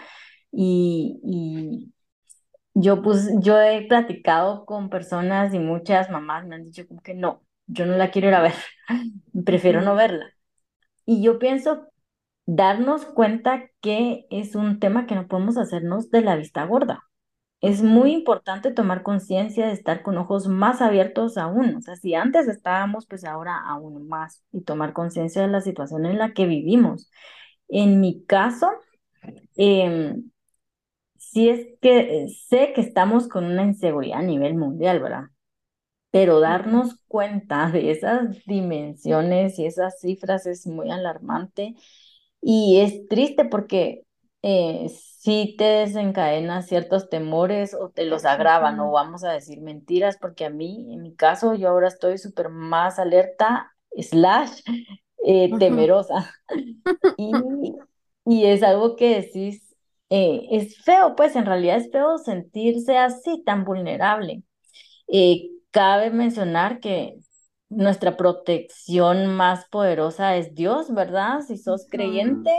y, 0.53 1.93
yo, 2.75 3.03
pues, 3.03 3.31
yo 3.41 3.61
he 3.61 3.87
platicado 3.89 4.67
con 4.67 4.91
personas 4.91 5.55
y 5.55 5.59
muchas 5.59 6.11
mamás 6.11 6.47
me 6.47 6.57
han 6.57 6.65
dicho 6.65 6.87
como 6.87 7.01
que 7.03 7.15
no, 7.15 7.43
yo 7.67 7.87
no 7.87 7.97
la 7.97 8.11
quiero 8.11 8.29
ir 8.29 8.35
a 8.35 8.43
ver, 8.43 8.55
prefiero 9.45 9.81
no 9.83 9.95
verla. 9.95 10.27
Y 11.07 11.23
yo 11.23 11.39
pienso 11.39 11.89
darnos 12.47 13.07
cuenta 13.07 13.71
que 13.81 14.27
es 14.31 14.55
un 14.57 14.81
tema 14.81 15.07
que 15.07 15.15
no 15.17 15.29
podemos 15.29 15.59
hacernos 15.59 16.11
de 16.11 16.23
la 16.23 16.37
vista 16.37 16.65
gorda. 16.67 17.06
Es 17.61 17.83
muy 17.83 18.13
importante 18.13 18.71
tomar 18.73 19.03
conciencia 19.03 19.67
de 19.67 19.73
estar 19.73 20.03
con 20.03 20.19
ojos 20.19 20.47
más 20.47 20.83
abiertos 20.83 21.39
aún. 21.39 21.75
O 21.77 21.81
sea, 21.81 21.97
si 21.97 22.15
antes 22.15 22.49
estábamos, 22.49 23.07
pues 23.07 23.25
ahora 23.25 23.57
aún 23.67 24.09
más 24.09 24.43
y 24.53 24.63
tomar 24.63 24.93
conciencia 24.93 25.43
de 25.43 25.49
la 25.49 25.61
situación 25.63 26.07
en 26.07 26.19
la 26.19 26.33
que 26.35 26.47
vivimos. 26.47 27.11
En 27.69 28.01
mi 28.01 28.25
caso, 28.27 28.69
em, 29.57 30.31
sí 31.19 31.49
es 31.51 31.67
que 31.83 32.25
eh, 32.25 32.29
sé 32.49 32.73
que 32.75 32.83
estamos 32.83 33.29
con 33.29 33.45
una 33.47 33.65
inseguridad 33.65 34.21
a 34.21 34.23
nivel 34.23 34.55
mundial, 34.57 35.01
¿verdad? 35.01 35.25
Pero 36.11 36.41
darnos 36.41 36.97
cuenta 37.09 37.71
de 37.71 37.91
esas 37.91 38.45
dimensiones 38.47 39.59
y 39.59 39.67
esas 39.67 40.01
cifras 40.01 40.47
es 40.47 40.67
muy 40.67 40.91
alarmante 40.91 41.75
y 42.41 42.81
es 42.81 43.09
triste 43.09 43.45
porque 43.47 44.05
eh, 44.43 44.89
sí 45.27 45.57
te 45.59 45.65
desencadena 45.65 46.63
ciertos 46.63 47.11
temores 47.11 47.75
o 47.75 47.91
te 47.91 48.05
los 48.05 48.25
agravan 48.25 48.79
o 48.79 48.93
vamos 48.93 49.25
a 49.25 49.33
decir 49.33 49.61
mentiras, 49.61 50.19
porque 50.21 50.45
a 50.45 50.51
mí, 50.51 50.87
en 50.95 51.03
mi 51.03 51.17
caso, 51.17 51.55
yo 51.55 51.71
ahora 51.71 51.89
estoy 51.89 52.17
súper 52.17 52.49
más 52.49 53.01
alerta, 53.01 53.75
slash, 53.99 54.61
eh, 55.27 55.51
temerosa. 55.59 56.33
Y, 57.17 57.33
y 58.25 58.45
es 58.45 58.63
algo 58.63 58.95
que 58.95 59.17
decís, 59.17 59.75
eh, 60.11 60.47
es 60.53 60.79
feo, 60.85 61.17
pues 61.17 61.35
en 61.35 61.45
realidad 61.45 61.79
es 61.79 61.91
feo 61.91 62.19
sentirse 62.19 62.97
así 62.97 63.43
tan 63.45 63.65
vulnerable. 63.65 64.45
Eh, 65.09 65.51
cabe 65.73 66.11
mencionar 66.11 66.79
que 66.79 67.19
nuestra 67.69 68.17
protección 68.17 69.27
más 69.27 69.67
poderosa 69.71 70.37
es 70.37 70.55
Dios, 70.55 70.95
¿verdad? 70.95 71.41
Si 71.41 71.59
sos 71.59 71.89
creyente, 71.91 72.53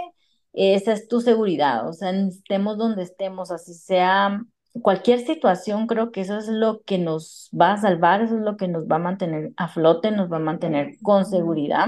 esa 0.57 0.93
es 0.93 1.07
tu 1.07 1.21
seguridad, 1.21 1.87
o 1.87 1.93
sea, 1.93 2.11
estemos 2.11 2.77
donde 2.77 3.03
estemos, 3.03 3.51
así 3.51 3.73
sea 3.73 4.43
cualquier 4.81 5.19
situación, 5.25 5.87
creo 5.87 6.11
que 6.11 6.21
eso 6.21 6.37
es 6.37 6.47
lo 6.47 6.81
que 6.83 6.97
nos 6.99 7.49
va 7.59 7.73
a 7.73 7.77
salvar, 7.77 8.21
eso 8.21 8.35
es 8.37 8.41
lo 8.41 8.57
que 8.57 8.67
nos 8.67 8.85
va 8.85 8.97
a 8.97 8.99
mantener 8.99 9.51
a 9.57 9.67
flote, 9.69 10.11
nos 10.11 10.31
va 10.31 10.37
a 10.37 10.39
mantener 10.39 10.97
con 11.01 11.25
seguridad, 11.25 11.87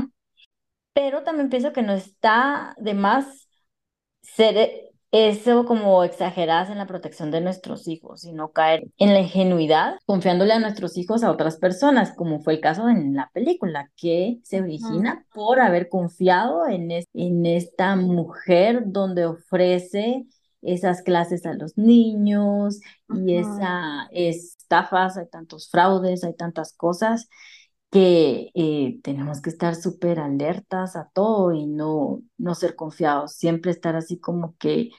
pero 0.94 1.24
también 1.24 1.50
pienso 1.50 1.74
que 1.74 1.82
no 1.84 1.94
está 1.94 2.76
de 2.80 2.94
más 2.94 3.50
ser 4.24 4.58
e- 4.58 4.89
eso 5.12 5.66
como 5.66 6.04
exageradas 6.04 6.70
en 6.70 6.78
la 6.78 6.86
protección 6.88 7.32
de 7.32 7.42
nuestros 7.42 7.88
hijos 7.88 8.24
y 8.26 8.32
no 8.34 8.52
caer 8.52 8.88
en 8.98 9.14
la 9.14 9.22
ingenuidad 9.22 9.96
confiándole 10.06 10.54
a 10.54 10.60
nuestros 10.60 10.98
hijos 10.98 11.24
a 11.24 11.32
otras 11.32 11.58
personas, 11.58 12.14
como 12.16 12.40
fue 12.42 12.54
el 12.56 12.62
caso 12.62 12.90
en 12.90 13.16
la 13.16 13.30
película, 13.34 13.92
que 13.96 14.40
se 14.44 14.62
origina 14.62 15.26
por 15.34 15.60
haber 15.62 15.90
confiado 15.90 16.68
en, 16.68 16.92
es- 16.92 17.08
en 17.14 17.46
esta 17.46 17.96
mujer 17.96 18.84
donde 18.86 19.26
ofrece 19.26 20.26
esas 20.62 21.02
clases 21.02 21.46
a 21.46 21.54
los 21.54 21.78
niños 21.78 22.80
y 23.08 23.36
ujú. 23.36 23.38
esa 23.38 24.08
estafas, 24.12 25.18
hay 25.18 25.28
tantos 25.30 25.70
fraudes, 25.70 26.24
hay 26.24 26.36
tantas 26.36 26.74
cosas 26.74 27.30
que 27.92 28.52
eh, 28.56 29.00
tenemos 29.04 29.42
que 29.42 29.50
estar 29.50 29.76
súper 29.76 30.20
alertas 30.20 30.96
a 30.96 31.10
todo 31.14 31.54
y 31.54 31.66
no, 31.68 32.22
no 32.38 32.56
ser 32.56 32.76
confiados, 32.76 33.34
siempre 33.36 33.72
estar 33.72 33.96
así 33.96 34.20
como 34.20 34.56
que 34.58 34.92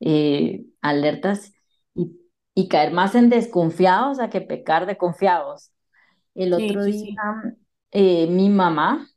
eh, 0.00 0.64
alertas 0.82 1.52
y, 1.94 2.12
y 2.54 2.68
caer 2.68 2.92
más 2.92 3.14
en 3.16 3.30
desconfiados 3.30 4.20
a 4.20 4.30
que 4.30 4.40
pecar 4.42 4.86
de 4.86 4.96
confiados. 4.98 5.72
El 6.34 6.54
Sí, 6.56 6.78
otro 6.78 6.82
sí, 6.82 6.92
día, 6.92 6.98
sí. 6.98 7.22
eh, 7.92 8.26
mi 8.28 8.48
mamá 8.50 9.08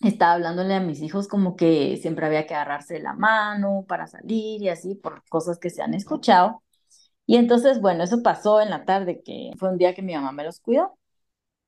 estaba 0.00 0.34
hablándole 0.34 0.74
a 0.74 0.80
mis 0.80 1.00
hijos 1.02 1.28
como 1.28 1.56
que 1.56 1.96
siempre 1.98 2.26
había 2.26 2.46
que 2.46 2.54
agarrarse 2.54 2.94
de 2.94 3.00
la 3.02 3.14
mano 3.14 3.84
para 3.88 4.06
salir 4.06 4.62
y 4.62 4.68
así 4.68 4.94
por 4.96 5.24
cosas 5.28 5.58
que 5.58 5.70
se 5.70 5.82
han 5.82 5.94
escuchado. 5.94 6.62
Y 7.26 7.36
entonces, 7.38 7.80
bueno, 7.82 8.04
eso 8.04 8.22
pasó 8.24 8.60
en 8.62 8.70
la 8.70 8.84
tarde, 8.86 9.22
que 9.24 9.52
fue 9.58 9.70
un 9.70 9.78
día 9.78 9.94
que 9.94 10.02
mi 10.02 10.14
mamá 10.14 10.32
me 10.32 10.44
los 10.44 10.60
cuidó. 10.60 10.98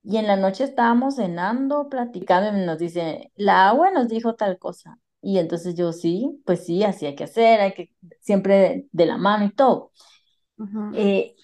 Y 0.04 0.16
en 0.16 0.26
la 0.26 0.36
noche 0.36 0.64
estábamos 0.64 1.16
cenando, 1.16 1.88
platicando, 1.88 2.58
y 2.58 2.66
nos 2.66 2.78
dice, 2.78 3.30
la 3.36 3.68
agua 3.68 3.90
nos 3.90 4.08
dijo 4.08 4.34
tal 4.34 4.58
cosa. 4.58 4.98
Y 5.20 5.38
entonces 5.38 5.76
yo, 5.76 5.92
sí, 5.92 6.42
pues 6.44 6.66
sí, 6.66 6.82
así 6.82 7.06
hay 7.06 7.14
que 7.14 7.24
hacer, 7.24 7.60
hay 7.60 7.74
que 7.74 7.90
siempre 8.20 8.86
de, 8.90 9.06
la 9.06 9.16
mano 9.16 9.44
y 9.44 9.52
todo. 9.52 9.92
Eh, 10.94 11.36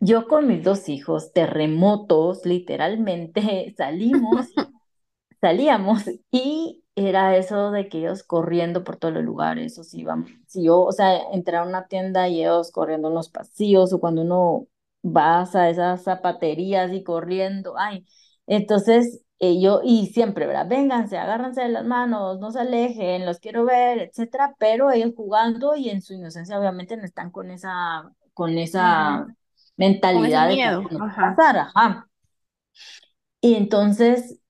yo 0.00 0.28
con 0.28 0.46
mis 0.46 0.62
dos 0.62 0.88
hijos, 0.88 1.32
terremotos, 1.32 2.44
literalmente, 2.44 3.74
salimos, 3.76 4.48
salíamos 5.40 6.04
y 6.30 6.84
era 6.94 7.36
eso 7.36 7.70
de 7.70 7.88
que 7.88 7.98
ellos 7.98 8.22
corriendo 8.22 8.84
por 8.84 8.96
todos 8.96 9.14
los 9.14 9.24
lugares, 9.24 9.78
o 9.78 9.84
si 9.84 10.04
vamos, 10.04 10.30
si 10.46 10.64
yo, 10.64 10.80
o 10.82 10.92
sea, 10.92 11.16
entrar 11.32 11.62
a 11.62 11.68
una 11.68 11.86
tienda 11.86 12.28
y 12.28 12.42
ellos 12.42 12.70
corriendo 12.72 13.08
en 13.08 13.14
los 13.14 13.28
pasillos, 13.30 13.92
o 13.92 14.00
cuando 14.00 14.22
uno 14.22 14.66
vas 15.02 15.54
a 15.54 15.70
esas 15.70 16.02
zapaterías 16.02 16.92
y 16.92 17.02
corriendo, 17.02 17.74
ay, 17.78 18.06
entonces 18.46 19.22
eh, 19.40 19.60
yo, 19.60 19.80
y 19.84 20.06
siempre, 20.06 20.46
¿verdad? 20.46 20.66
Vénganse, 20.68 21.16
agárrense 21.16 21.62
de 21.62 21.68
las 21.68 21.84
manos, 21.84 22.40
no 22.40 22.50
se 22.50 22.60
alejen, 22.60 23.24
los 23.24 23.38
quiero 23.38 23.64
ver, 23.64 23.98
etcétera, 24.00 24.54
pero 24.58 24.90
ellos 24.90 25.12
jugando 25.14 25.76
y 25.76 25.90
en 25.90 26.02
su 26.02 26.14
inocencia 26.14 26.58
obviamente 26.58 26.96
no 26.96 27.04
están 27.04 27.30
con 27.30 27.50
esa, 27.50 28.10
con 28.34 28.58
esa 28.58 29.26
mentalidad 29.76 30.48
de 30.48 30.54
miedo. 30.54 30.88
que 30.88 30.96
no 30.96 31.06
pasar, 31.14 31.56
ajá. 31.74 32.08
Y 33.40 33.54
entonces, 33.54 34.40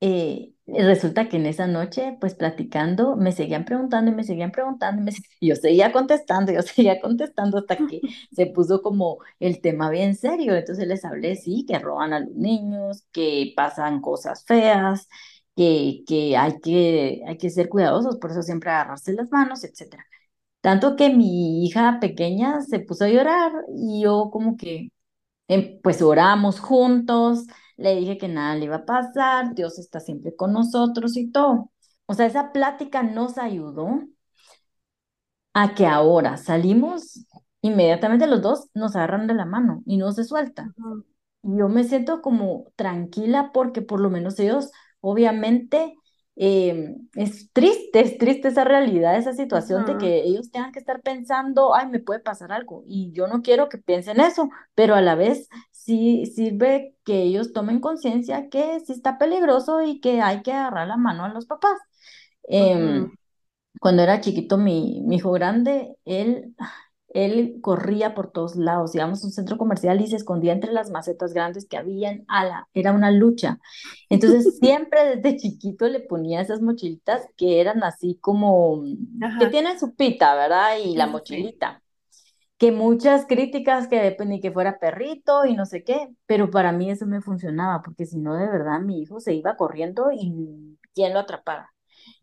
eh, 0.00 0.51
resulta 0.66 1.28
que 1.28 1.36
en 1.38 1.46
esa 1.46 1.66
noche, 1.66 2.16
pues 2.20 2.34
platicando, 2.34 3.16
me 3.16 3.32
seguían 3.32 3.64
preguntando 3.64 4.10
y 4.10 4.14
me 4.14 4.24
seguían 4.24 4.52
preguntando, 4.52 5.10
y 5.40 5.48
yo 5.48 5.56
seguía 5.56 5.92
contestando, 5.92 6.52
yo 6.52 6.62
seguía 6.62 7.00
contestando 7.00 7.58
hasta 7.58 7.84
que 7.84 8.00
se 8.32 8.46
puso 8.46 8.82
como 8.82 9.18
el 9.40 9.60
tema 9.60 9.90
bien 9.90 10.14
serio. 10.16 10.54
Entonces 10.54 10.86
les 10.88 11.04
hablé, 11.04 11.36
sí, 11.36 11.64
que 11.66 11.78
roban 11.78 12.12
a 12.12 12.20
los 12.20 12.30
niños, 12.34 13.04
que 13.12 13.52
pasan 13.56 14.00
cosas 14.00 14.44
feas, 14.44 15.08
que, 15.56 16.02
que, 16.06 16.36
hay, 16.36 16.60
que 16.60 17.22
hay 17.26 17.36
que 17.38 17.50
ser 17.50 17.68
cuidadosos, 17.68 18.16
por 18.18 18.30
eso 18.30 18.42
siempre 18.42 18.70
agarrarse 18.70 19.12
las 19.12 19.30
manos, 19.30 19.64
etc. 19.64 20.04
Tanto 20.60 20.96
que 20.96 21.10
mi 21.10 21.64
hija 21.66 21.98
pequeña 22.00 22.60
se 22.62 22.78
puso 22.80 23.04
a 23.04 23.08
llorar 23.08 23.52
y 23.76 24.02
yo 24.02 24.30
como 24.32 24.56
que, 24.56 24.90
em, 25.48 25.80
pues 25.82 26.02
oramos 26.02 26.60
juntos 26.60 27.46
le 27.76 27.96
dije 27.96 28.18
que 28.18 28.28
nada 28.28 28.54
le 28.56 28.66
iba 28.66 28.76
a 28.76 28.84
pasar, 28.86 29.54
Dios 29.54 29.78
está 29.78 30.00
siempre 30.00 30.34
con 30.36 30.52
nosotros 30.52 31.16
y 31.16 31.30
todo. 31.30 31.70
O 32.06 32.14
sea, 32.14 32.26
esa 32.26 32.52
plática 32.52 33.02
nos 33.02 33.38
ayudó 33.38 34.00
a 35.54 35.74
que 35.74 35.86
ahora 35.86 36.36
salimos, 36.36 37.26
inmediatamente 37.60 38.26
los 38.26 38.42
dos 38.42 38.68
nos 38.74 38.96
agarran 38.96 39.26
de 39.26 39.34
la 39.34 39.44
mano 39.44 39.82
y 39.86 39.96
no 39.98 40.12
se 40.12 40.24
suelta. 40.24 40.72
Y 41.42 41.58
yo 41.58 41.68
me 41.68 41.84
siento 41.84 42.22
como 42.22 42.66
tranquila 42.76 43.50
porque 43.52 43.82
por 43.82 44.00
lo 44.00 44.10
menos 44.10 44.38
ellos, 44.38 44.70
obviamente, 45.00 45.94
em, 46.36 47.08
es 47.14 47.52
triste, 47.52 48.00
es 48.00 48.18
triste 48.18 48.48
esa 48.48 48.64
realidad, 48.64 49.16
esa 49.16 49.32
situación 49.34 49.84
de 49.84 49.98
que 49.98 50.22
ellos 50.24 50.50
tengan 50.50 50.72
que 50.72 50.78
estar 50.78 51.02
pensando, 51.02 51.74
ay, 51.74 51.88
me 51.88 52.00
puede 52.00 52.20
pasar 52.20 52.52
algo. 52.52 52.84
Y 52.86 53.12
yo 53.12 53.26
no 53.28 53.42
quiero 53.42 53.68
que 53.68 53.78
piensen 53.78 54.20
eso, 54.20 54.48
pero 54.74 54.94
a 54.94 55.00
la 55.02 55.14
vez 55.16 55.48
sí 55.84 56.26
sirve 56.26 56.94
que 57.04 57.22
ellos 57.22 57.52
tomen 57.52 57.80
conciencia 57.80 58.48
que 58.48 58.80
sí 58.80 58.92
está 58.92 59.18
peligroso 59.18 59.82
y 59.82 60.00
que 60.00 60.20
hay 60.20 60.42
que 60.42 60.52
agarrar 60.52 60.86
la 60.86 60.96
mano 60.96 61.24
a 61.24 61.28
los 61.28 61.46
papás. 61.46 61.78
Em, 62.44 63.10
cuando 63.80 64.02
era 64.02 64.20
chiquito, 64.20 64.58
mi, 64.58 65.00
mi 65.02 65.16
hijo 65.16 65.32
grande, 65.32 65.96
él, 66.04 66.54
él 67.08 67.58
corría 67.60 68.14
por 68.14 68.30
todos 68.30 68.54
lados, 68.54 68.94
íbamos 68.94 69.22
a 69.22 69.26
un 69.26 69.32
centro 69.32 69.58
comercial 69.58 70.00
y 70.00 70.06
se 70.06 70.16
escondía 70.16 70.52
entre 70.52 70.72
las 70.72 70.90
macetas 70.90 71.32
grandes 71.32 71.66
que 71.66 71.76
habían, 71.76 72.24
ala, 72.28 72.68
era 72.74 72.92
una 72.92 73.10
lucha. 73.10 73.58
Entonces 74.08 74.58
siempre 74.60 75.16
desde 75.16 75.36
chiquito 75.36 75.88
le 75.88 76.00
ponía 76.00 76.40
esas 76.40 76.60
mochilitas 76.62 77.26
que 77.36 77.60
eran 77.60 77.82
así 77.82 78.18
como, 78.20 78.84
que 79.40 79.46
tienen 79.48 79.80
su 79.80 79.94
pita, 79.94 80.34
¿verdad? 80.34 80.76
Y 80.84 80.96
la 80.96 81.08
mochilita 81.08 81.82
que 82.62 82.70
muchas 82.70 83.26
críticas 83.26 83.88
que 83.88 84.16
ni 84.24 84.38
que 84.38 84.52
fuera 84.52 84.78
perrito 84.78 85.44
y 85.46 85.56
no 85.56 85.66
sé 85.66 85.82
qué, 85.82 86.10
pero 86.26 86.48
para 86.48 86.70
mí 86.70 86.88
eso 86.92 87.06
me 87.06 87.20
funcionaba, 87.20 87.82
porque 87.82 88.06
si 88.06 88.20
no, 88.20 88.36
de 88.36 88.46
verdad, 88.46 88.78
mi 88.78 89.02
hijo 89.02 89.18
se 89.18 89.34
iba 89.34 89.56
corriendo 89.56 90.12
y 90.12 90.78
quién 90.94 91.12
lo 91.12 91.18
atrapaba. 91.18 91.72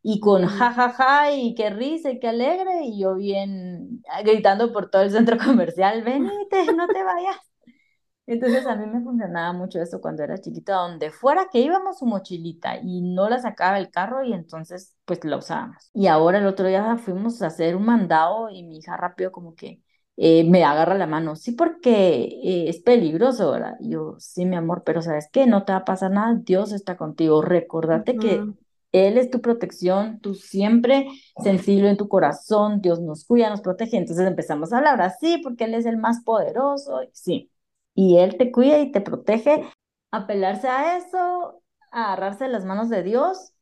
Y 0.01 0.21
con 0.21 0.45
jajaja 0.45 0.91
ja, 0.91 1.23
ja, 1.25 1.31
y 1.33 1.55
qué 1.55 1.69
risa 1.71 2.11
y 2.11 2.21
qué 2.21 2.29
alegre, 2.29 2.85
y 2.85 3.01
yo 3.01 3.15
bien 3.15 4.01
gritando 4.23 4.71
por 4.71 4.89
todo 4.89 5.01
el 5.01 5.11
centro 5.11 5.37
comercial, 5.45 6.03
venite, 6.03 6.71
no 6.73 6.87
te 6.87 7.03
vayas. 7.03 7.35
Entonces 8.25 8.65
a 8.65 8.77
mí 8.77 8.85
me 8.85 9.01
funcionaba 9.03 9.51
mucho 9.51 9.81
eso 9.81 9.99
cuando 9.99 10.23
era 10.23 10.37
chiquita, 10.37 10.75
donde 10.75 11.11
fuera 11.11 11.49
que 11.51 11.59
íbamos 11.59 11.99
su 11.99 12.05
mochilita 12.05 12.77
y 12.81 13.01
no 13.01 13.27
la 13.27 13.39
sacaba 13.39 13.77
el 13.77 13.91
carro 13.91 14.23
y 14.23 14.31
entonces 14.31 14.95
pues 15.03 15.21
la 15.25 15.35
usábamos. 15.35 15.89
Y 15.93 16.07
ahora 16.07 16.37
el 16.37 16.45
otro 16.47 16.65
día 16.67 16.95
fuimos 16.95 17.41
a 17.41 17.47
hacer 17.47 17.75
un 17.75 17.83
mandado 17.83 18.49
y 18.49 18.63
mi 18.63 18.77
hija 18.77 18.95
rápido 18.95 19.33
como 19.33 19.53
que 19.53 19.81
eh, 20.21 20.43
me 20.43 20.65
agarra 20.65 20.95
la 20.95 21.07
mano, 21.07 21.37
sí, 21.37 21.53
porque 21.53 22.23
eh, 22.25 22.65
es 22.67 22.81
peligroso, 22.81 23.51
¿verdad? 23.51 23.77
Yo, 23.79 24.15
sí, 24.19 24.45
mi 24.45 24.57
amor, 24.57 24.83
pero 24.85 25.01
¿sabes 25.01 25.29
qué? 25.31 25.47
No 25.47 25.63
te 25.63 25.71
va 25.71 25.79
a 25.79 25.85
pasar 25.85 26.11
nada, 26.11 26.35
Dios 26.43 26.73
está 26.73 26.97
contigo, 26.97 27.41
recordate 27.41 28.17
que 28.17 28.41
Él 28.91 29.17
es 29.17 29.29
tu 29.29 29.39
protección, 29.39 30.19
tú 30.19 30.33
siempre 30.35 31.07
sensible 31.41 31.89
en 31.89 31.95
tu 31.95 32.09
corazón, 32.09 32.81
Dios 32.81 32.99
nos 32.99 33.23
cuida, 33.23 33.49
nos 33.49 33.61
protege, 33.61 33.95
entonces 33.95 34.27
empezamos 34.27 34.73
a 34.73 34.79
hablar 34.79 35.01
así, 35.01 35.37
porque 35.41 35.63
Él 35.63 35.73
es 35.73 35.85
el 35.85 35.97
más 35.97 36.21
poderoso, 36.25 36.99
sí, 37.13 37.49
y 37.95 38.17
Él 38.17 38.37
te 38.37 38.51
cuida 38.51 38.79
y 38.79 38.91
te 38.91 38.99
protege, 38.99 39.63
apelarse 40.11 40.67
a 40.67 40.97
eso, 40.97 41.61
agarrarse 41.91 42.49
las 42.49 42.65
manos 42.65 42.89
de 42.89 43.03
Dios, 43.03 43.53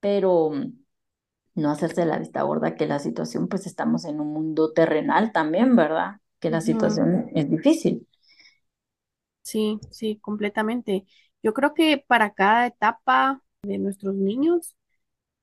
pero 0.00 0.52
no 1.54 1.70
hacerse 1.70 2.04
la 2.06 2.18
vista 2.18 2.42
gorda 2.42 2.76
que 2.76 2.86
la 2.86 2.98
situación, 2.98 3.48
pues 3.48 3.66
estamos 3.66 4.04
en 4.04 4.20
un 4.20 4.32
mundo 4.32 4.72
terrenal 4.72 5.32
también, 5.32 5.76
¿verdad? 5.76 6.20
Que 6.40 6.50
la 6.50 6.60
situación 6.60 7.30
es 7.34 7.50
difícil. 7.50 8.08
Sí, 9.42 9.78
sí, 9.90 10.18
completamente. 10.20 11.06
Yo 11.42 11.52
creo 11.54 11.74
que 11.74 11.98
para 12.06 12.32
cada 12.34 12.66
etapa 12.66 13.42
de 13.62 13.78
nuestros 13.78 14.14
niños 14.14 14.76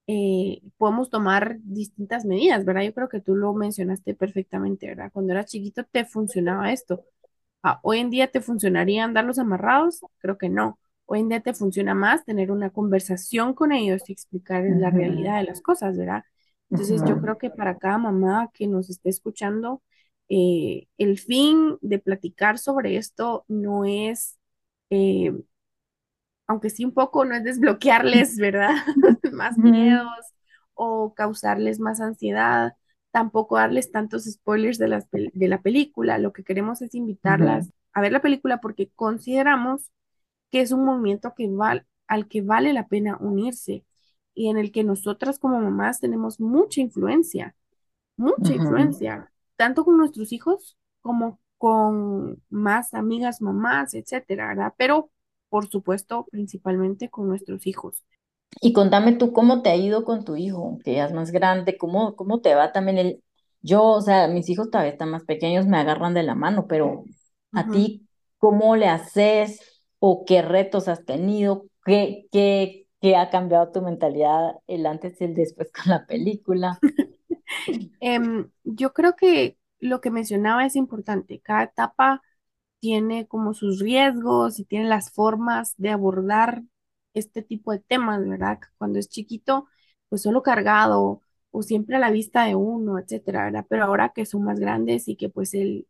eh, 0.08 0.62
podemos 0.78 1.10
tomar 1.12 1.58
distintas 1.62 2.26
medidas, 2.26 2.66
¿verdad? 2.66 2.84
Yo 2.84 2.94
creo 2.96 3.10
que 3.10 3.22
tú 3.22 3.36
lo 3.36 3.54
mencionaste 3.54 4.16
perfectamente, 4.16 4.88
¿verdad? 4.88 5.12
Cuando 5.14 5.34
eras 5.34 5.48
chiquito 5.48 5.86
te 5.86 6.06
funcionaba 6.06 6.74
esto. 6.74 7.06
Ah, 7.64 7.80
hoy 7.84 8.00
en 8.00 8.12
día 8.12 8.32
te 8.32 8.42
funcionaría 8.42 9.06
andarlos 9.06 9.40
amarrados, 9.40 10.02
creo 10.20 10.38
que 10.40 10.50
no. 10.50 10.80
Hoy 11.14 11.20
en 11.20 11.28
día 11.28 11.42
te 11.42 11.54
funciona 11.54 11.94
más 11.94 12.24
tener 12.24 12.52
una 12.54 12.70
conversación 12.70 13.54
con 13.54 13.74
ellos 13.74 14.02
y 14.08 14.14
explicarles 14.14 14.78
la 14.78 14.92
realidad 14.92 15.40
de 15.40 15.44
las 15.44 15.62
cosas, 15.62 15.98
¿verdad? 15.98 16.24
Entonces 16.70 17.04
yo 17.06 17.20
creo 17.20 17.38
que 17.38 17.50
para 17.50 17.78
cada 17.78 17.98
mamá 17.98 18.50
que 18.54 18.66
nos 18.66 18.90
esté 18.90 19.10
escuchando, 19.10 19.84
eh, 20.30 20.88
el 20.98 21.20
fin 21.20 21.78
de 21.82 22.00
platicar 22.00 22.58
sobre 22.60 22.96
esto 22.96 23.44
no 23.50 23.84
es, 23.84 24.40
eh, 24.90 25.34
aunque 26.48 26.70
sí 26.70 26.86
un 26.86 26.94
poco, 26.94 27.26
no 27.26 27.36
es 27.36 27.44
desbloquearles, 27.44 28.38
¿verdad? 28.38 28.70
más 29.34 29.58
miedos 29.58 30.08
o 30.76 31.14
causarles 31.14 31.82
más 31.82 32.00
ansiedad, 32.00 32.78
tampoco 33.12 33.58
darles 33.58 33.92
tantos 33.92 34.24
spoilers 34.24 34.78
de, 34.78 34.88
las, 34.88 35.10
de 35.12 35.48
la 35.50 35.62
película. 35.62 36.18
Lo 36.20 36.32
que 36.32 36.46
queremos 36.46 36.82
es 36.82 36.96
invitarlas 36.96 37.70
a 37.92 38.00
ver 38.00 38.14
la 38.14 38.22
película 38.22 38.62
porque 38.62 38.90
consideramos 38.96 39.92
que 40.52 40.62
es 40.62 40.72
un 40.72 40.86
movimiento 40.86 41.34
que 41.36 41.50
al 42.08 42.28
que 42.28 42.42
vale 42.42 42.74
la 42.74 42.88
pena 42.88 43.18
unirse 43.20 43.86
y 44.34 44.50
en 44.50 44.58
el 44.58 44.72
que 44.72 44.84
nosotras 44.84 45.40
como 45.40 45.60
mamás 45.60 46.00
tenemos 46.00 46.40
mucha 46.40 46.82
influencia, 46.82 47.56
mucha 48.18 48.54
influencia, 48.54 49.32
tanto 49.56 49.86
con 49.86 49.98
nuestros 49.98 50.32
hijos 50.32 50.78
como 51.02 51.40
con 51.58 52.42
más 52.50 52.94
amigas, 52.94 53.42
mamás, 53.42 53.94
etcétera, 53.94 54.48
¿verdad? 54.48 54.74
Pero, 54.78 55.12
por 55.50 55.70
supuesto, 55.70 56.26
principalmente 56.32 57.10
con 57.10 57.28
nuestros 57.28 57.68
hijos. 57.68 58.04
Y 58.60 58.74
contame 58.74 59.14
tú 59.14 59.32
cómo 59.32 59.62
te 59.62 59.70
ha 59.70 59.76
ido 59.76 60.04
con 60.04 60.26
tu 60.26 60.36
hijo, 60.36 60.80
que 60.84 60.96
ya 60.96 61.06
es 61.06 61.14
más 61.14 61.32
grande, 61.32 61.78
cómo, 61.78 62.16
cómo 62.16 62.42
te 62.42 62.56
va 62.56 62.72
también 62.72 62.98
el... 62.98 63.24
Yo, 63.62 63.84
o 63.84 64.02
sea, 64.02 64.28
mis 64.28 64.50
hijos 64.50 64.72
todavía 64.72 64.92
están 64.92 65.12
más 65.12 65.24
pequeños, 65.24 65.68
me 65.68 65.78
agarran 65.78 66.16
de 66.16 66.24
la 66.24 66.34
mano, 66.34 66.66
pero 66.68 67.04
a 67.54 67.70
ti, 67.70 68.08
¿cómo 68.40 68.76
le 68.76 68.88
haces? 68.88 69.60
O 70.02 70.26
qué 70.26 70.42
retos 70.42 70.90
has 70.90 71.06
tenido, 71.06 71.68
qué, 71.86 72.28
qué, 72.34 72.88
qué 73.02 73.16
ha 73.18 73.30
cambiado 73.30 73.72
tu 73.72 73.84
mentalidad 73.84 74.56
el 74.68 74.88
antes 74.88 75.22
y 75.22 75.26
el 75.26 75.36
después 75.36 75.72
con 75.74 75.92
la 75.92 76.08
película. 76.08 76.80
Em, 78.00 78.50
yo 78.64 78.94
creo 78.94 79.16
que 79.16 79.58
lo 79.80 80.02
que 80.02 80.12
mencionaba 80.12 80.66
es 80.66 80.76
importante. 80.76 81.42
Cada 81.42 81.64
etapa 81.64 82.22
tiene 82.80 83.28
como 83.28 83.54
sus 83.54 83.80
riesgos 83.80 84.60
y 84.60 84.66
tiene 84.66 84.88
las 84.90 85.12
formas 85.12 85.76
de 85.78 85.90
abordar 85.92 86.64
este 87.14 87.42
tipo 87.44 87.72
de 87.74 87.80
temas, 87.80 88.28
¿verdad? 88.28 88.60
Cuando 88.78 89.00
es 89.00 89.10
chiquito, 89.10 89.68
pues 90.10 90.22
solo 90.24 90.44
cargado 90.44 91.22
o 91.52 91.62
siempre 91.64 91.98
a 91.98 92.00
la 92.00 92.12
vista 92.12 92.46
de 92.46 92.56
uno, 92.56 93.00
etcétera, 93.00 93.46
¿verdad? 93.46 93.66
Pero 93.70 93.86
ahora 93.86 94.12
que 94.16 94.26
son 94.26 94.44
más 94.44 94.60
grandes 94.60 95.08
y 95.08 95.16
que 95.18 95.30
pues 95.30 95.54
el, 95.54 95.88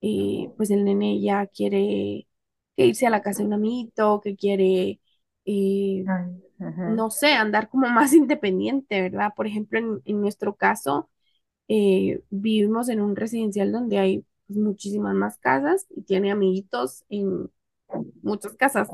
eh, 0.00 0.52
pues 0.56 0.70
el 0.70 0.84
nene 0.84 1.20
ya 1.20 1.46
quiere 1.46 2.28
que 2.76 2.86
irse 2.86 3.06
a 3.06 3.10
la 3.10 3.22
casa 3.22 3.40
de 3.42 3.46
un 3.48 3.54
amiguito, 3.54 4.20
que 4.22 4.36
quiere, 4.36 5.00
eh, 5.44 6.08
Ay, 6.12 6.28
ujú, 6.60 6.86
no 6.86 7.10
sé, 7.10 7.34
andar 7.34 7.68
como 7.70 7.88
más 7.90 8.12
independiente, 8.14 9.00
¿verdad? 9.02 9.32
Por 9.36 9.46
ejemplo, 9.46 9.78
en, 9.78 10.02
en 10.04 10.20
nuestro 10.20 10.56
caso, 10.56 11.10
eh, 11.68 12.22
vivimos 12.30 12.88
en 12.90 13.00
un 13.02 13.16
residencial 13.16 13.72
donde 13.72 13.98
hay 13.98 14.26
pues, 14.46 14.58
muchísimas 14.58 15.14
más 15.16 15.38
casas 15.38 15.86
y 15.90 16.02
tiene 16.02 16.32
amiguitos 16.32 17.04
en 17.10 17.50
muchas 18.22 18.54
casas. 18.56 18.88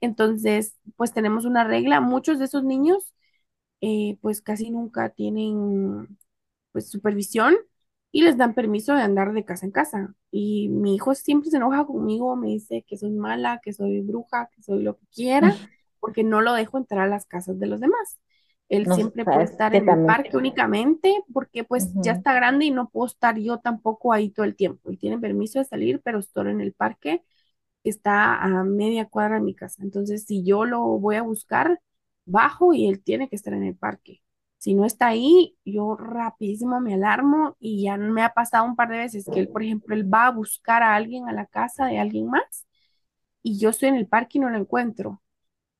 Entonces, 0.00 0.76
pues 0.96 1.12
tenemos 1.12 1.44
una 1.44 1.64
regla, 1.64 2.00
muchos 2.00 2.38
de 2.38 2.46
esos 2.46 2.64
niños 2.64 3.14
eh, 3.80 4.18
pues 4.22 4.42
casi 4.42 4.70
nunca 4.70 5.10
tienen 5.10 6.18
pues 6.72 6.90
supervisión 6.90 7.56
y 8.14 8.22
les 8.22 8.36
dan 8.38 8.54
permiso 8.54 8.94
de 8.94 9.02
andar 9.02 9.32
de 9.32 9.44
casa 9.44 9.66
en 9.66 9.72
casa. 9.72 10.14
Y 10.30 10.68
mi 10.68 10.94
hijo 10.96 11.14
siempre 11.16 11.50
se 11.50 11.56
enoja 11.58 11.84
conmigo, 11.86 12.36
me 12.36 12.48
dice 12.48 12.84
que 12.86 12.96
soy 12.96 13.10
mala, 13.10 13.60
que 13.62 13.72
soy 13.72 14.00
bruja, 14.02 14.48
que 14.54 14.62
soy 14.62 14.82
lo 14.84 14.96
que 14.98 15.06
quiera, 15.14 15.58
porque 16.00 16.22
no 16.24 16.40
lo 16.40 16.54
dejo 16.54 16.78
entrar 16.78 17.02
a 17.02 17.08
las 17.10 17.26
casas 17.26 17.58
de 17.58 17.66
los 17.66 17.80
demás. 17.80 18.20
Él 18.68 18.86
No 18.86 18.94
siempre 18.94 19.26
puede 19.26 19.46
estar 19.46 19.74
que 19.74 19.78
en 19.78 19.88
el 19.90 19.98
parque 20.06 20.36
únicamente 20.36 21.24
porque 21.32 21.64
pues 21.64 21.92
ya 21.96 22.12
está 22.12 22.34
grande 22.34 22.66
y 22.66 22.70
no 22.70 22.88
puedo 22.88 23.06
estar 23.08 23.38
yo 23.38 23.58
tampoco 23.58 24.12
ahí 24.12 24.30
todo 24.30 24.46
el 24.46 24.56
tiempo. 24.56 24.90
Él 24.90 24.98
tiene 24.98 25.18
permiso 25.18 25.58
de 25.58 25.64
salir, 25.66 26.00
pero 26.04 26.20
estoy 26.20 26.50
en 26.50 26.60
el 26.60 26.72
parque 26.74 27.22
está 27.84 28.36
a 28.42 28.64
media 28.64 29.06
cuadra 29.06 29.36
de 29.36 29.42
mi 29.42 29.54
casa. 29.56 29.82
Entonces, 29.84 30.24
si 30.26 30.44
yo 30.44 30.66
lo 30.66 30.82
voy 31.00 31.16
a 31.16 31.22
buscar, 31.22 31.80
bajo 32.26 32.74
y 32.74 32.88
él 32.88 33.02
tiene 33.04 33.30
que 33.30 33.36
estar 33.36 33.54
en 33.54 33.64
el 33.64 33.76
parque. 33.76 34.23
Si 34.64 34.72
no 34.74 34.86
está 34.86 35.08
ahí, 35.08 35.58
yo 35.66 35.94
rapidísimo 35.94 36.80
me 36.80 36.94
alarmo 36.94 37.54
y 37.60 37.82
ya 37.82 37.98
me 37.98 38.22
ha 38.22 38.32
pasado 38.32 38.64
un 38.64 38.76
par 38.76 38.88
de 38.88 38.96
veces 38.96 39.26
que 39.30 39.38
él, 39.38 39.48
por 39.50 39.62
ejemplo, 39.62 39.94
él 39.94 40.10
va 40.10 40.28
a 40.28 40.30
buscar 40.30 40.82
a 40.82 40.94
alguien 40.94 41.28
a 41.28 41.34
la 41.34 41.44
casa 41.44 41.84
de 41.84 41.98
alguien 41.98 42.28
más 42.30 42.66
y 43.42 43.58
yo 43.58 43.68
estoy 43.68 43.90
en 43.90 43.96
el 43.96 44.06
parque 44.06 44.38
y 44.38 44.40
no 44.40 44.48
lo 44.48 44.56
encuentro. 44.56 45.22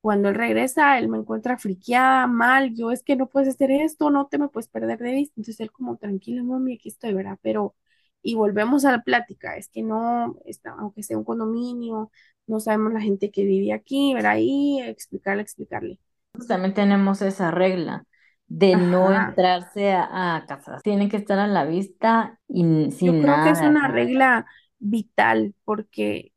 Cuando 0.03 0.29
él 0.29 0.35
regresa, 0.35 0.99
él 0.99 1.09
me 1.09 1.16
encuentra 1.16 1.57
friqueada, 1.57 2.27
mal, 2.27 2.75
yo 2.75 2.90
es 2.90 3.03
que 3.03 3.16
no 3.16 3.27
puedes 3.27 3.49
hacer 3.49 3.70
esto, 3.70 4.11
no 4.11 4.27
te 4.27 4.37
me 4.37 4.49
puedes 4.49 4.68
perder 4.68 4.99
de 4.99 5.12
vista. 5.12 5.33
Entonces 5.38 5.61
él 5.61 5.73
como, 5.73 5.97
tranquilo, 5.97 6.44
mami, 6.44 6.75
aquí 6.75 6.90
estoy, 6.90 7.14
¿verdad? 7.14 7.38
Pero, 7.40 7.75
y 8.20 8.35
volvemos 8.35 8.85
a 8.85 8.92
la 8.92 9.03
plática, 9.03 9.57
es 9.57 9.70
que 9.70 9.83
no, 9.83 10.37
está, 10.44 10.73
aunque 10.79 11.03
sea 11.03 11.16
un 11.16 11.25
condominio, 11.25 12.11
no 12.47 12.61
sabemos 12.61 12.92
la 12.92 13.01
gente 13.01 13.31
que 13.31 13.44
vive 13.44 13.73
aquí, 13.73 14.12
¿verdad? 14.12 14.37
Y 14.40 14.83
explicarle, 14.83 15.40
explicarle. 15.40 15.99
Nosotros 16.35 16.49
También 16.49 16.75
tenemos 16.75 17.23
esa 17.23 17.51
regla 17.51 18.07
de 18.48 18.76
no 18.76 19.11
Ajá, 19.11 19.14
entrarse 19.14 19.92
a, 19.92 20.37
a 20.37 20.46
casas. 20.46 20.83
Tienen 20.83 21.09
que 21.11 21.16
estar 21.18 21.38
a 21.38 21.46
la 21.48 21.64
vista 21.64 22.40
y 22.48 22.64
yo 23.00 23.16
sin 23.16 23.18
creo 23.18 23.40
que 23.40 23.50
es 23.50 23.62
una 23.62 23.88
regla 23.88 24.46
vital 24.78 25.54
porque 25.64 26.33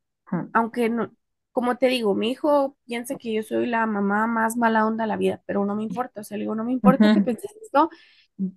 aunque 0.53 0.89
no, 0.89 1.13
como 1.51 1.77
te 1.77 1.87
digo, 1.87 2.15
mi 2.15 2.31
hijo 2.31 2.77
piensa 2.85 3.17
que 3.17 3.33
yo 3.33 3.43
soy 3.43 3.67
la 3.67 3.85
mamá 3.87 4.27
más 4.27 4.57
mala 4.57 4.85
onda 4.87 5.05
de 5.05 5.09
la 5.09 5.17
vida, 5.17 5.43
pero 5.47 5.65
no 5.65 5.75
me 5.75 5.83
importa, 5.83 6.21
o 6.21 6.23
sea, 6.25 6.37
le 6.37 6.43
digo, 6.43 6.55
no 6.55 6.63
me 6.65 6.73
importa 6.73 7.09
que 7.09 7.21
ujú, 7.21 7.21
penses 7.21 7.51
esto, 7.63 7.89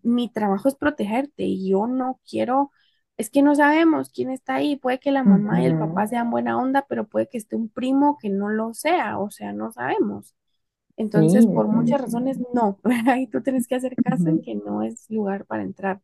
mi 0.03 0.33
trabajo 0.33 0.69
es 0.69 0.77
protegerte 0.77 1.45
y 1.45 1.71
yo 1.71 1.87
no 1.89 2.21
quiero, 2.29 2.73
es 3.19 3.31
que 3.31 3.43
no 3.43 3.55
sabemos 3.57 4.11
quién 4.13 4.31
está 4.31 4.57
ahí, 4.57 4.77
puede 4.77 5.01
que 5.01 5.13
la 5.13 5.25
mamá 5.25 5.63
y 5.63 5.67
el 5.67 5.77
papá 5.77 6.07
sean 6.09 6.31
buena 6.31 6.59
onda, 6.59 6.87
pero 6.89 7.09
puede 7.09 7.29
que 7.29 7.39
esté 7.39 7.57
un 7.57 7.69
primo 7.71 8.19
que 8.21 8.31
no 8.31 8.49
lo 8.51 8.75
sea, 8.75 9.19
o 9.19 9.31
sea, 9.31 9.53
no 9.55 9.73
sabemos. 9.73 10.35
Sí, 11.13 11.21
Entonces, 11.33 11.47
por 11.47 11.69
muchas 11.69 12.01
razones, 12.01 12.39
no. 12.53 12.79
Y 13.19 13.27
tú 13.29 13.43
tienes 13.43 13.67
que 13.67 13.77
hacer 13.77 13.99
caso 13.99 14.29
en 14.29 14.41
que 14.41 14.55
no 14.55 14.83
es 14.83 15.07
lugar 15.11 15.47
para 15.47 15.63
entrar. 15.63 16.01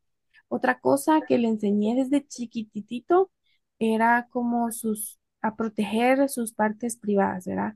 Otra 0.49 0.81
cosa 0.81 1.23
que 1.27 1.39
le 1.39 1.49
enseñé 1.49 1.95
desde 1.97 2.27
chiquititito 2.27 3.31
era 3.79 4.29
como 4.31 4.73
sus, 4.73 5.19
a 5.43 5.57
proteger 5.57 6.29
sus 6.29 6.53
partes 6.53 6.97
privadas, 6.97 7.47
¿verdad? 7.47 7.75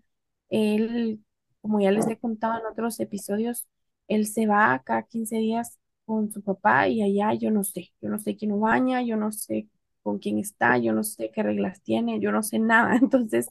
Él, 0.49 1.25
como 1.61 1.81
ya 1.81 1.91
les 1.93 2.07
he 2.09 2.19
contado 2.19 2.59
en 2.61 2.67
otros 2.67 2.99
episodios, 3.01 3.69
él 4.09 4.27
se 4.27 4.47
va 4.47 4.83
cada 4.85 5.03
15 5.05 5.37
días 5.37 5.79
con 6.05 6.31
su 6.33 6.43
papá 6.43 6.89
y 6.89 7.03
allá 7.03 7.35
yo 7.35 7.51
no 7.51 7.65
sé, 7.65 7.93
yo 8.01 8.09
no 8.09 8.19
sé 8.19 8.37
quién 8.37 8.53
lo 8.53 8.59
baña, 8.61 9.03
yo 9.03 9.17
no 9.17 9.31
sé 9.33 9.69
con 10.03 10.19
quién 10.19 10.39
está, 10.39 10.79
yo 10.79 10.93
no 10.93 11.05
sé 11.05 11.31
qué 11.33 11.43
reglas 11.43 11.83
tiene, 11.83 12.21
yo 12.21 12.33
no 12.33 12.43
sé 12.43 12.59
nada. 12.59 12.97
Entonces, 13.03 13.49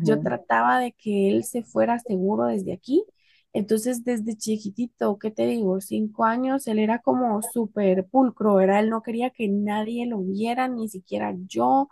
yo 0.00 0.20
trataba 0.20 0.78
de 0.80 0.92
que 0.92 1.30
él 1.30 1.44
se 1.44 1.62
fuera 1.62 1.98
seguro 1.98 2.46
desde 2.46 2.72
aquí. 2.72 3.04
Entonces, 3.52 4.04
desde 4.04 4.36
chiquitito, 4.36 5.18
¿qué 5.18 5.30
te 5.30 5.46
digo? 5.46 5.80
Cinco 5.80 6.24
años, 6.24 6.66
él 6.66 6.78
era 6.80 6.98
como 7.00 7.40
súper 7.42 8.06
pulcro. 8.06 8.60
Él 8.60 8.90
no 8.90 9.02
quería 9.02 9.30
que 9.30 9.48
nadie 9.48 10.06
lo 10.06 10.20
viera, 10.22 10.68
ni 10.68 10.88
siquiera 10.88 11.34
yo. 11.46 11.88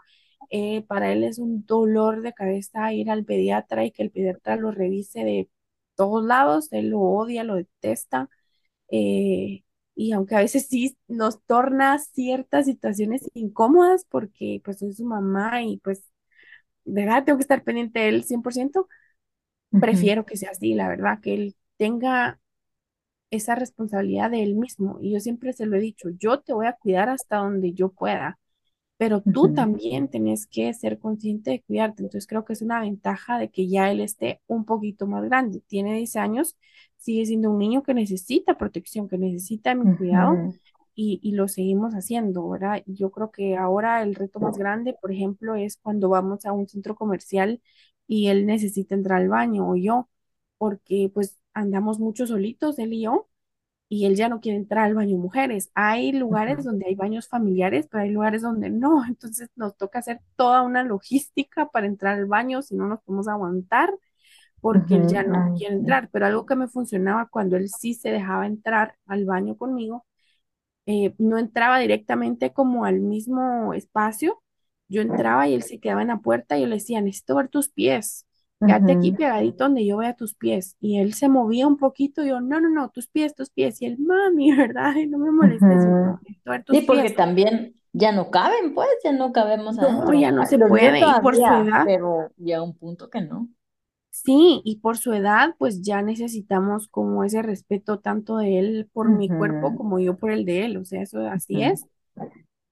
Eh, 0.51 0.83
para 0.83 1.13
él 1.13 1.25
es 1.25 1.39
un 1.39 1.65
dolor 1.67 2.23
de 2.23 2.33
cabeza 2.35 2.93
ir 2.93 3.11
al 3.11 3.25
pediatra 3.25 3.85
y 3.85 3.91
que 3.93 4.03
el 4.03 4.11
pediatra 4.11 4.57
lo 4.57 4.71
revise 4.73 5.25
de 5.25 5.49
todos 5.97 6.25
lados. 6.25 6.69
Él 6.73 6.89
lo 6.91 7.01
odia, 7.01 7.45
lo 7.45 7.55
detesta. 7.57 8.29
eh, 8.91 9.65
y 9.95 10.13
aunque 10.13 10.37
a 10.37 10.41
veces 10.41 10.67
sí 10.69 10.97
nos 11.09 11.43
torna 11.45 11.99
ciertas 11.99 12.67
situaciones 12.67 13.31
incómodas 13.35 14.05
porque 14.09 14.61
pues 14.65 14.79
soy 14.81 14.93
su 14.95 15.05
mamá 15.05 15.63
y 15.63 15.79
pues, 15.79 16.05
¿verdad? 16.85 17.25
Tengo 17.25 17.39
que 17.39 17.43
estar 17.45 17.65
pendiente 17.65 18.01
de 18.01 18.09
él 18.11 18.25
100% 18.25 18.89
ujú, 19.73 20.13
prefiero 20.13 20.27
que 20.27 20.37
sea 20.37 20.51
así, 20.53 20.75
la 20.75 20.89
verdad, 20.89 21.21
que 21.23 21.35
él 21.35 21.57
tenga 21.79 22.41
esa 23.31 23.55
responsabilidad 23.55 24.31
de 24.31 24.43
él 24.43 24.55
mismo. 24.57 24.99
Y 25.01 25.13
yo 25.13 25.21
siempre 25.21 25.53
se 25.53 25.67
lo 25.67 25.77
he 25.77 25.81
dicho, 25.81 26.09
yo 26.19 26.41
te 26.41 26.53
voy 26.53 26.67
a 26.67 26.75
cuidar 26.75 27.09
hasta 27.09 27.39
donde 27.39 27.73
yo 27.73 27.91
pueda, 27.91 28.39
pero 28.99 29.23
tú 29.23 29.51
también 29.53 30.09
tenés 30.11 30.47
que 30.47 30.73
ser 30.75 30.99
consciente 31.01 31.51
de 31.53 31.63
cuidarte. 31.63 32.03
Entonces 32.05 32.27
creo 32.29 32.45
que 32.45 32.55
es 32.55 32.63
una 32.63 32.81
ventaja 32.81 33.39
de 33.39 33.51
que 33.51 33.69
ya 33.69 33.91
él 33.93 34.01
esté 34.01 34.41
un 34.47 34.65
poquito 34.67 35.07
más 35.07 35.25
grande. 35.25 35.63
Tiene 35.69 35.95
10 35.97 36.17
años, 36.17 36.57
sigue 37.03 37.27
siendo 37.27 37.51
un 37.51 37.59
niño 37.59 37.83
que 37.83 37.95
necesita 37.95 38.57
protección, 38.59 39.09
que 39.09 39.19
necesita 39.19 39.75
mi 39.75 39.89
cuidado. 39.89 40.43
Y, 40.95 41.21
y 41.23 41.33
lo 41.33 41.49
seguimos 41.49 41.95
haciendo, 41.95 42.49
¿verdad? 42.51 42.83
Yo 42.87 43.11
creo 43.11 43.31
que 43.31 43.57
ahora 43.57 44.03
el 44.03 44.15
reto 44.15 44.41
más 44.41 44.59
grande, 44.59 44.95
por 45.01 45.11
ejemplo, 45.13 45.55
es 45.55 45.77
cuando 45.79 46.09
vamos 46.11 46.45
a 46.45 46.53
un 46.53 46.69
centro 46.69 46.95
comercial 46.97 47.63
y 48.07 48.29
él 48.29 48.47
necesita 48.47 48.95
entrar 48.95 49.21
al 49.23 49.29
baño 49.29 49.69
o 49.71 49.77
yo, 49.77 50.09
porque 50.59 51.11
pues 51.13 51.39
andamos 51.55 51.99
mucho 51.99 52.27
solitos, 52.27 52.79
él 52.79 52.93
y 52.93 53.03
yo, 53.05 53.29
y 53.89 54.07
él 54.07 54.17
ya 54.17 54.29
no 54.29 54.41
quiere 54.41 54.59
entrar 54.59 54.87
al 54.87 54.95
baño 54.95 55.19
mujeres. 55.19 55.71
Hay 55.75 56.13
lugares 56.13 56.65
donde 56.65 56.87
hay 56.87 56.95
baños 56.95 57.29
familiares, 57.29 57.89
pero 57.91 58.03
hay 58.05 58.11
lugares 58.11 58.43
donde 58.43 58.71
no. 58.71 59.05
Entonces 59.09 59.51
nos 59.57 59.77
toca 59.77 59.99
hacer 60.01 60.21
toda 60.37 60.63
una 60.63 60.83
logística 60.85 61.69
para 61.71 61.87
entrar 61.87 62.19
al 62.19 62.27
baño, 62.27 62.63
si 62.63 62.75
no 62.75 62.87
nos 62.89 63.03
podemos 63.03 63.29
aguantar, 63.29 63.91
porque 64.63 64.97
él 64.97 65.09
ya 65.09 65.25
no 65.25 65.51
quiere 65.57 65.77
sí. 65.77 65.77
entrar. 65.77 66.11
Pero 66.13 66.27
algo 66.27 66.47
que 66.47 66.57
me 66.57 66.69
funcionaba 66.69 67.29
cuando 67.31 67.59
él 67.59 67.71
sí 67.71 67.95
se 67.95 68.11
dejaba 68.13 68.47
entrar 68.49 68.97
al 69.07 69.27
baño 69.27 69.59
conmigo, 69.59 70.07
eh, 70.87 71.15
no 71.19 71.39
entraba 71.39 71.79
directamente 71.79 72.53
como 72.53 72.85
al 72.85 73.01
mismo 73.01 73.75
espacio. 73.75 74.43
Yo 74.89 75.03
entraba 75.03 75.49
y 75.49 75.55
él 75.55 75.63
se 75.63 75.81
quedaba 75.81 76.03
en 76.03 76.09
la 76.09 76.19
puerta 76.21 76.59
y 76.59 76.63
yo 76.63 76.67
le 76.69 76.77
decía, 76.77 77.01
necesito 77.01 77.37
ver 77.37 77.49
tus 77.49 77.69
pies. 77.71 78.27
Quédate 78.67 78.93
aquí 78.93 79.13
pegadito 79.13 79.65
donde 79.65 79.87
yo 79.87 79.99
vea 79.99 80.15
tus 80.17 80.35
pies. 80.35 80.77
Y 80.81 80.99
él 81.01 81.15
se 81.15 81.29
movía 81.29 81.67
un 81.67 81.79
poquito 81.79 82.25
y 82.25 82.29
yo, 82.29 82.41
no, 82.41 82.61
no, 82.61 82.69
no, 82.71 82.91
tus 82.91 83.09
pies, 83.09 83.35
tus 83.35 83.51
pies. 83.51 83.81
Y 83.83 83.87
él, 83.87 83.99
mami, 83.99 84.55
¿verdad? 84.57 84.95
Y 84.97 85.07
no 85.09 85.19
me 85.19 85.31
molestes. 85.33 85.87
No, 85.87 86.13
ujú. 86.13 86.19
necesito 86.23 86.51
ver 86.51 86.65
Sí, 86.71 86.81
tus 86.83 86.83
porque 86.83 87.11
pies. 87.11 87.13
también 87.13 87.75
ya 87.93 88.13
no 88.13 88.31
caben, 88.31 88.75
pues, 88.75 88.89
ya 89.05 89.13
no 89.13 89.33
cabemos 89.33 89.79
No, 89.79 89.79
adentro. 89.79 90.15
ya 90.15 90.31
no 90.33 90.45
Ah, 90.45 90.47
se 90.47 90.59
puede. 90.61 91.05
Y 91.07 91.15
por 91.17 91.37
su 91.37 91.55
edad, 91.57 91.69
pero 91.83 92.33
ya 92.37 92.63
un 92.63 92.77
punto 92.77 93.11
que 93.11 93.21
no. 93.23 93.49
Sí, 94.13 94.63
y 94.65 94.77
por 94.81 94.99
su 94.99 95.13
edad, 95.15 95.57
pues 95.59 95.83
ya 95.83 96.03
necesitamos 96.03 96.89
como 96.89 97.25
ese 97.25 97.43
respeto 97.43 98.01
tanto 98.01 98.37
de 98.37 98.59
él 98.61 98.91
por 98.93 99.11
mi 99.11 99.31
cuerpo 99.31 99.75
como 99.75 99.99
yo 99.99 100.17
por 100.19 100.31
el 100.31 100.45
de 100.45 100.67
él. 100.67 100.77
O 100.77 100.85
sea, 100.85 101.03
eso 101.03 101.21
así 101.27 101.63
es. 101.63 101.87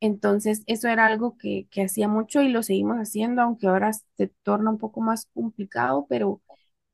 Entonces, 0.01 0.63
eso 0.67 0.89
era 0.89 1.07
algo 1.07 1.37
que, 1.39 1.69
que 1.71 1.83
hacía 1.85 2.09
mucho 2.09 2.43
y 2.43 2.49
lo 2.49 2.63
seguimos 2.63 2.97
haciendo, 2.99 3.43
aunque 3.43 3.69
ahora 3.69 3.93
se 3.93 4.29
torna 4.43 4.71
un 4.71 4.79
poco 4.79 5.01
más 5.03 5.27
complicado, 5.35 6.07
pero 6.09 6.43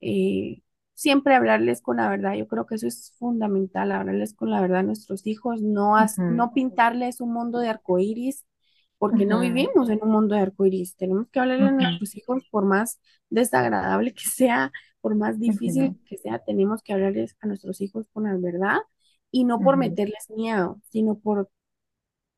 eh, 0.00 0.62
siempre 0.94 1.34
hablarles 1.36 1.82
con 1.82 1.98
la 1.98 2.08
verdad. 2.10 2.34
Yo 2.34 2.48
creo 2.48 2.66
que 2.66 2.76
eso 2.76 2.88
es 2.88 3.14
fundamental, 3.18 3.92
hablarles 3.92 4.34
con 4.34 4.50
la 4.50 4.60
verdad 4.60 4.80
a 4.80 4.82
nuestros 4.84 5.26
hijos, 5.26 5.62
no, 5.62 5.94
no 6.28 6.52
pintarles 6.52 7.20
un 7.20 7.32
mundo 7.32 7.60
de 7.60 7.68
arcoíris, 7.70 8.44
porque 8.98 9.26
no 9.26 9.40
vivimos 9.40 9.90
en 9.90 9.98
un 10.02 10.10
mundo 10.10 10.34
de 10.34 10.42
arcoíris. 10.42 10.96
Tenemos 10.96 11.28
que 11.28 11.40
hablarle 11.40 11.68
a 11.68 11.70
nuestros 11.72 12.16
hijos 12.16 12.42
por 12.50 12.64
más 12.64 13.00
desagradable 13.28 14.14
que 14.14 14.24
sea, 14.24 14.72
por 15.00 15.14
más 15.14 15.38
difícil 15.38 16.00
que 16.08 16.18
sea, 16.18 16.40
tenemos 16.40 16.82
que 16.82 16.92
hablarles 16.92 17.36
a 17.40 17.46
nuestros 17.46 17.80
hijos 17.80 18.08
con 18.12 18.24
la 18.24 18.36
verdad 18.36 18.78
y 19.30 19.44
no 19.44 19.60
por 19.60 19.76
meterles 19.76 20.30
miedo, 20.30 20.80
sino 20.90 21.16
por 21.18 21.50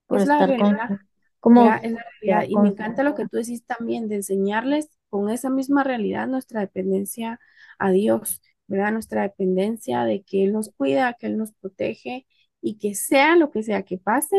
Por 0.07 0.21
es 0.21 0.27
la 0.27 0.35
estar 0.35 0.59
con, 0.59 0.75
realidad, 0.75 0.99
como 1.41 1.73
Es 1.75 1.93
la 1.93 2.05
realidad. 2.21 2.47
Y 2.49 2.57
me 2.57 2.69
encanta 2.69 3.03
lo 3.03 3.15
que 3.15 3.27
tú 3.27 3.37
decís 3.37 3.65
también, 3.65 4.09
de 4.09 4.17
enseñarles 4.17 4.91
con 5.09 5.31
esa 5.31 5.49
misma 5.49 5.85
realidad 5.85 6.27
nuestra 6.27 6.61
dependencia 6.61 7.41
a 7.79 7.91
Dios, 7.91 8.43
¿verdad? 8.67 8.93
Nuestra 8.93 9.23
dependencia 9.23 10.05
de 10.05 10.23
que 10.23 10.45
Él 10.45 10.53
nos 10.53 10.71
cuida, 10.71 11.15
que 11.15 11.27
Él 11.27 11.39
nos 11.39 11.53
protege 11.53 12.27
y 12.61 12.79
que 12.79 12.95
sea 12.95 13.37
lo 13.37 13.51
que 13.51 13.63
sea 13.63 13.83
que 13.85 13.99
pase, 13.99 14.37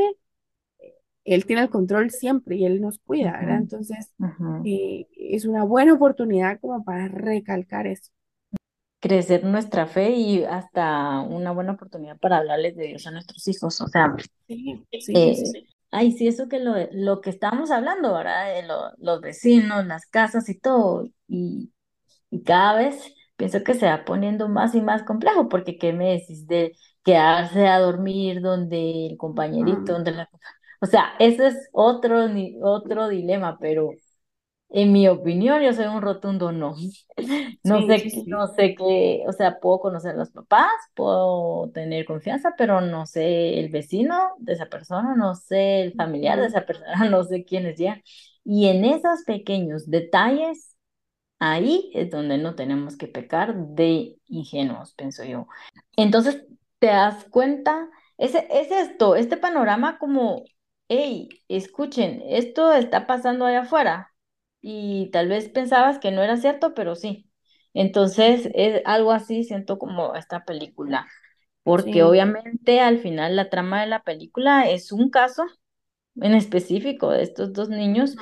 él 1.25 1.45
tiene 1.45 1.63
el 1.63 1.69
control 1.69 2.11
siempre 2.11 2.55
y 2.57 2.65
él 2.65 2.81
nos 2.81 2.99
cuida, 2.99 3.33
¿verdad? 3.39 3.59
Entonces, 3.59 4.13
eh, 4.63 5.07
es 5.17 5.45
una 5.45 5.63
buena 5.65 5.93
oportunidad 5.93 6.59
como 6.61 6.83
para 6.83 7.07
recalcar 7.07 7.87
eso. 7.87 8.11
Crecer 9.01 9.45
nuestra 9.45 9.85
fe 9.87 10.11
y 10.11 10.43
hasta 10.43 11.21
una 11.21 11.51
buena 11.51 11.71
oportunidad 11.73 12.17
para 12.19 12.37
hablarles 12.39 12.75
de 12.75 12.87
Dios 12.87 13.07
a 13.07 13.11
nuestros 13.11 13.47
hijos. 13.47 13.79
O 13.79 13.87
sea, 13.87 14.13
Sí, 14.47 14.85
sí, 14.99 15.15
eh, 15.15 15.35
sí. 15.35 15.67
ay, 15.91 16.11
sí, 16.13 16.27
eso 16.27 16.47
que 16.49 16.59
lo, 16.59 16.73
lo 16.93 17.21
que 17.21 17.29
estábamos 17.31 17.71
hablando, 17.71 18.13
¿verdad? 18.15 18.53
De 18.55 18.63
lo- 18.67 18.91
los 18.99 19.21
vecinos, 19.21 19.85
las 19.87 20.05
casas 20.07 20.49
y 20.49 20.59
todo. 20.59 21.05
Y, 21.27 21.73
y 22.31 22.43
cada 22.43 22.75
vez 22.79 23.13
pienso 23.37 23.63
que 23.63 23.73
se 23.75 23.87
va 23.87 24.05
poniendo 24.05 24.49
más 24.49 24.75
y 24.75 24.81
más 24.81 25.03
complejo, 25.03 25.49
porque 25.49 25.77
¿qué 25.77 25.93
me 25.93 26.11
decís 26.13 26.47
de 26.47 26.73
quedarse 27.03 27.67
a 27.67 27.79
dormir 27.79 28.41
donde 28.41 29.07
el 29.07 29.17
compañerito, 29.17 29.93
donde 29.93 30.11
la... 30.13 30.29
O 30.81 30.85
sea, 30.85 31.13
ese 31.19 31.47
es 31.47 31.69
otro, 31.73 32.27
ni- 32.29 32.57
otro 32.61 33.07
dilema, 33.09 33.57
pero 33.59 33.91
en 34.69 34.93
mi 34.93 35.07
opinión 35.07 35.61
yo 35.63 35.73
soy 35.73 35.85
un 35.87 36.01
rotundo 36.01 36.51
no. 36.51 36.75
No 37.63 37.81
Sí, 37.81 37.85
sé, 37.85 38.09
sí, 38.09 38.25
no 38.25 38.47
sé 38.47 38.75
qué, 38.75 39.23
o 39.27 39.33
sea, 39.33 39.59
puedo 39.59 39.79
conocer 39.81 40.11
a 40.11 40.17
los 40.17 40.31
papás, 40.31 40.71
puedo 40.95 41.69
tener 41.73 42.05
confianza, 42.05 42.55
pero 42.57 42.81
no 42.81 43.05
sé 43.05 43.59
el 43.59 43.69
vecino 43.69 44.31
de 44.39 44.53
esa 44.53 44.67
persona, 44.67 45.15
no 45.15 45.35
sé 45.35 45.81
el 45.81 45.93
familiar 45.95 46.39
de 46.39 46.47
esa 46.47 46.65
persona, 46.65 46.93
no 47.09 47.23
sé 47.25 47.43
quién 47.45 47.65
es 47.67 47.77
ya. 47.79 48.01
Y 48.45 48.67
en 48.67 48.85
esos 48.85 49.23
pequeños 49.25 49.89
detalles, 49.91 50.75
ahí 51.39 51.91
es 51.93 52.09
donde 52.09 52.37
no 52.37 52.55
tenemos 52.55 52.97
que 52.97 53.07
pecar 53.07 53.55
de 53.55 54.17
ingenuos, 54.27 54.93
pienso 54.95 55.23
yo. 55.23 55.47
Entonces, 55.97 56.45
te 56.79 56.87
das 56.87 57.25
cuenta, 57.29 57.89
ese, 58.17 58.47
es 58.51 58.71
esto, 58.71 59.15
este 59.15 59.37
panorama 59.37 59.97
como, 59.99 60.45
hey, 60.89 61.29
escuchen, 61.49 62.23
esto 62.27 62.73
está 62.73 63.07
pasando 63.07 63.45
allá 63.47 63.61
afuera 63.61 64.13
y 64.61 65.11
tal 65.11 65.29
vez 65.29 65.49
pensabas 65.49 65.99
que 65.99 66.11
no 66.11 66.23
era 66.23 66.37
cierto, 66.37 66.75
pero 66.75 66.95
sí. 66.95 67.29
Entonces, 67.75 68.49
es 68.55 68.83
algo 68.85 69.13
así, 69.13 69.45
siento 69.45 69.79
como 69.79 70.15
esta 70.15 70.45
película, 70.45 71.07
porque 71.63 72.03
Sí. 72.03 72.03
obviamente 72.03 72.81
al 72.81 72.99
final 72.99 73.35
la 73.37 73.49
trama 73.49 73.81
de 73.81 73.87
la 73.87 74.03
película 74.03 74.69
es 74.69 74.91
un 74.93 75.09
caso 75.11 75.43
en 76.21 76.33
específico 76.33 77.11
de 77.11 77.23
estos 77.23 77.53
dos 77.53 77.69
niños, 77.69 78.17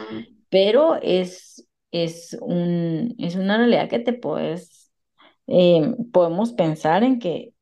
pero 0.50 0.96
es, 1.02 1.68
es 1.92 2.38
un, 2.42 3.16
es 3.20 3.36
una 3.36 3.58
realidad 3.58 3.90
que 3.90 4.00
te 4.00 4.14
puedes 4.14 4.92
eh, 5.48 5.96
podemos 6.14 6.54
pensar 6.54 7.04
en 7.04 7.20
que 7.20 7.54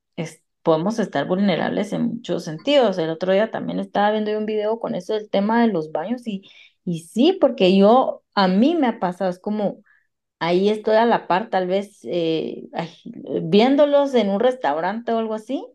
podemos 0.65 0.99
estar 0.99 1.27
vulnerables 1.27 1.93
en 1.93 2.03
muchos 2.17 2.45
sentidos. 2.45 2.99
El 2.99 3.11
otro 3.11 3.33
día 3.33 3.51
también 3.51 3.79
estaba 3.79 4.11
viendo 4.13 4.37
un 4.37 4.47
video 4.47 4.79
con 4.81 4.95
eso 4.95 5.15
del 5.15 5.31
tema 5.31 5.61
de 5.63 5.69
los 5.73 5.93
baños 5.93 6.27
y, 6.27 6.43
y 6.85 7.01
sí, 7.01 7.33
porque 7.41 7.77
yo, 7.77 8.23
a 8.35 8.49
mí 8.49 8.75
me 8.75 8.87
ha 8.89 8.99
pasado, 8.99 9.31
es 9.31 9.39
como 9.39 9.83
ahí 10.39 10.69
estoy 10.69 10.95
a 10.97 11.05
la 11.05 11.27
par, 11.27 11.49
tal 11.49 11.67
vez 11.67 11.99
eh, 12.05 12.65
ay, 12.73 12.89
viéndolos 13.43 14.15
en 14.15 14.29
un 14.29 14.39
restaurante 14.41 15.11
o 15.13 15.19
algo 15.19 15.35
así 15.35 15.65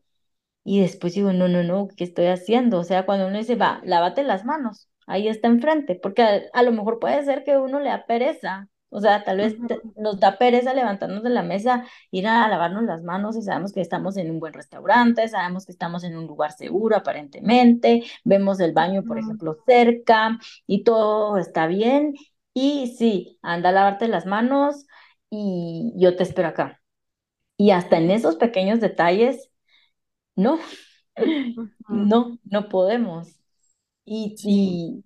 y 0.64 0.80
después 0.80 1.14
digo, 1.14 1.32
no, 1.32 1.48
no, 1.48 1.62
no, 1.62 1.88
¿qué 1.96 2.04
estoy 2.04 2.26
haciendo? 2.26 2.78
O 2.80 2.84
sea, 2.84 3.06
cuando 3.06 3.26
uno 3.26 3.38
dice, 3.38 3.56
va, 3.56 3.80
lávate 3.84 4.22
las 4.22 4.44
manos, 4.44 4.88
ahí 5.06 5.28
está 5.28 5.48
enfrente, 5.48 5.96
porque 5.96 6.22
a, 6.22 6.40
a 6.52 6.62
lo 6.62 6.72
mejor 6.72 6.98
puede 7.00 7.24
ser 7.24 7.44
que 7.44 7.56
uno 7.58 7.80
le 7.80 7.90
da 7.90 8.06
pereza, 8.06 8.68
o 8.90 9.00
sea, 9.00 9.24
tal 9.24 9.38
vez 9.38 9.64
te- 9.66 9.82
nos 9.96 10.20
da 10.20 10.38
pereza 10.38 10.74
levantarnos 10.74 11.22
de 11.22 11.30
la 11.30 11.42
mesa, 11.42 11.84
ir 12.10 12.26
a 12.26 12.48
lavarnos 12.48 12.84
las 12.84 13.02
manos 13.02 13.36
y 13.36 13.42
sabemos 13.42 13.72
que 13.72 13.80
estamos 13.80 14.16
en 14.16 14.30
un 14.30 14.40
buen 14.40 14.52
restaurante, 14.52 15.28
sabemos 15.28 15.66
que 15.66 15.72
estamos 15.72 16.04
en 16.04 16.16
un 16.16 16.26
lugar 16.26 16.52
seguro 16.52 16.96
aparentemente, 16.96 18.02
vemos 18.24 18.60
el 18.60 18.72
baño, 18.72 19.04
por 19.04 19.18
ejemplo, 19.18 19.56
cerca 19.66 20.38
y 20.66 20.84
todo 20.84 21.38
está 21.38 21.66
bien. 21.66 22.14
Y 22.54 22.94
sí, 22.98 23.38
anda 23.42 23.68
a 23.70 23.72
lavarte 23.72 24.08
las 24.08 24.26
manos 24.26 24.86
y 25.30 25.92
yo 25.96 26.16
te 26.16 26.22
espero 26.24 26.48
acá. 26.48 26.80
Y 27.56 27.70
hasta 27.72 27.98
en 27.98 28.10
esos 28.10 28.36
pequeños 28.36 28.80
detalles 28.80 29.50
no, 30.36 30.58
no, 31.88 32.38
no 32.44 32.68
podemos. 32.68 33.28
Y- 34.06 34.36
y 34.44 35.02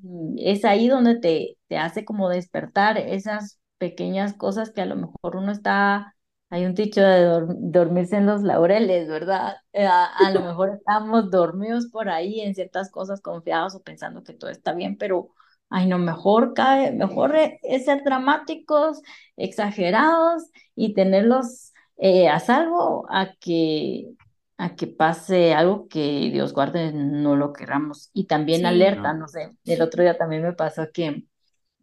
es 0.51 0.65
ahí 0.65 0.89
donde 0.89 1.19
te, 1.21 1.59
te 1.69 1.79
hace 1.79 2.05
como 2.05 2.29
despertar 2.31 2.99
esas 2.99 3.61
pequeñas 3.79 4.35
cosas 4.35 4.71
que 4.71 4.81
a 4.83 4.87
lo 4.87 4.97
mejor 4.97 5.37
uno 5.37 5.53
está, 5.53 6.17
hay 6.51 6.65
un 6.67 6.75
dicho 6.75 7.01
de 7.01 7.25
dor- 7.27 7.57
dormirse 7.59 8.17
en 8.17 8.27
los 8.27 8.43
laureles, 8.43 9.09
¿verdad? 9.09 9.57
Eh, 9.73 9.87
A, 9.87 10.05
a 10.27 10.31
lo 10.31 10.41
mejor 10.43 10.71
estamos 10.71 11.31
dormidos 11.31 11.87
por 11.89 12.09
ahí 12.09 12.41
en 12.41 12.55
ciertas 12.55 12.91
cosas 12.91 13.21
confiados 13.21 13.75
o 13.75 13.83
pensando 13.83 14.23
que 14.25 14.33
todo 14.35 14.51
está 14.51 14.73
bien, 14.75 14.97
pero 14.99 15.31
ay, 15.71 15.87
no, 15.87 15.99
mejor 15.99 16.55
cae, 16.55 16.93
mejor 16.93 17.37
e- 17.37 17.59
es 17.63 17.85
ser 17.87 18.03
dramáticos, 18.05 19.01
exagerados 19.37 20.45
y 20.75 20.95
tenerlos 20.95 21.73
eh, 21.97 22.29
a 22.29 22.41
salvo 22.41 23.07
a 23.11 23.35
que 23.41 24.11
a 24.57 24.77
que 24.77 24.87
pase 24.87 25.53
algo 25.55 25.89
que 25.89 26.31
Dios 26.33 26.53
guarde, 26.53 26.93
no 26.93 27.37
lo 27.37 27.53
queramos. 27.53 28.11
Y 28.13 28.27
también 28.27 28.67
sí, 28.67 28.67
alerta, 28.67 29.13
no. 29.13 29.15
no 29.15 29.29
sé, 29.29 29.51
el 29.67 29.83
otro 29.83 30.03
día 30.03 30.17
también 30.17 30.43
me 30.43 30.53
pasó 30.53 30.87
que 30.93 31.27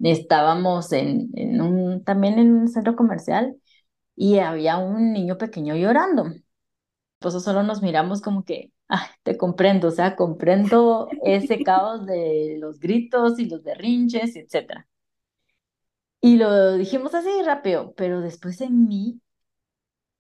estábamos 0.04 0.92
en, 0.94 1.30
en 1.36 1.62
un, 1.62 2.04
también 2.04 2.40
en 2.40 2.54
un 2.56 2.68
centro 2.68 2.96
comercial 2.96 3.56
y 4.16 4.40
había 4.40 4.78
un 4.78 5.14
niño 5.14 5.38
pequeño 5.38 5.76
llorando. 5.76 6.26
Pues 7.20 7.36
solo 7.44 7.64
nos 7.64 7.82
miramos 7.84 8.22
como 8.22 8.44
que, 8.46 8.72
ay, 8.90 9.08
te 9.24 9.38
comprendo, 9.38 9.90
o 9.90 9.92
sea, 9.92 10.16
comprendo 10.16 11.18
ese 11.24 11.64
caos 11.64 12.06
de 12.08 12.58
los 12.60 12.80
gritos 12.80 13.40
y 13.40 13.46
los 13.50 13.64
berrinches, 13.64 14.36
etcétera. 14.36 14.88
Y 16.20 16.38
lo 16.38 16.74
dijimos 16.78 17.14
así 17.16 17.30
rápido, 17.46 17.94
pero 17.96 18.22
después 18.22 18.60
en 18.62 18.88
mí 18.88 19.22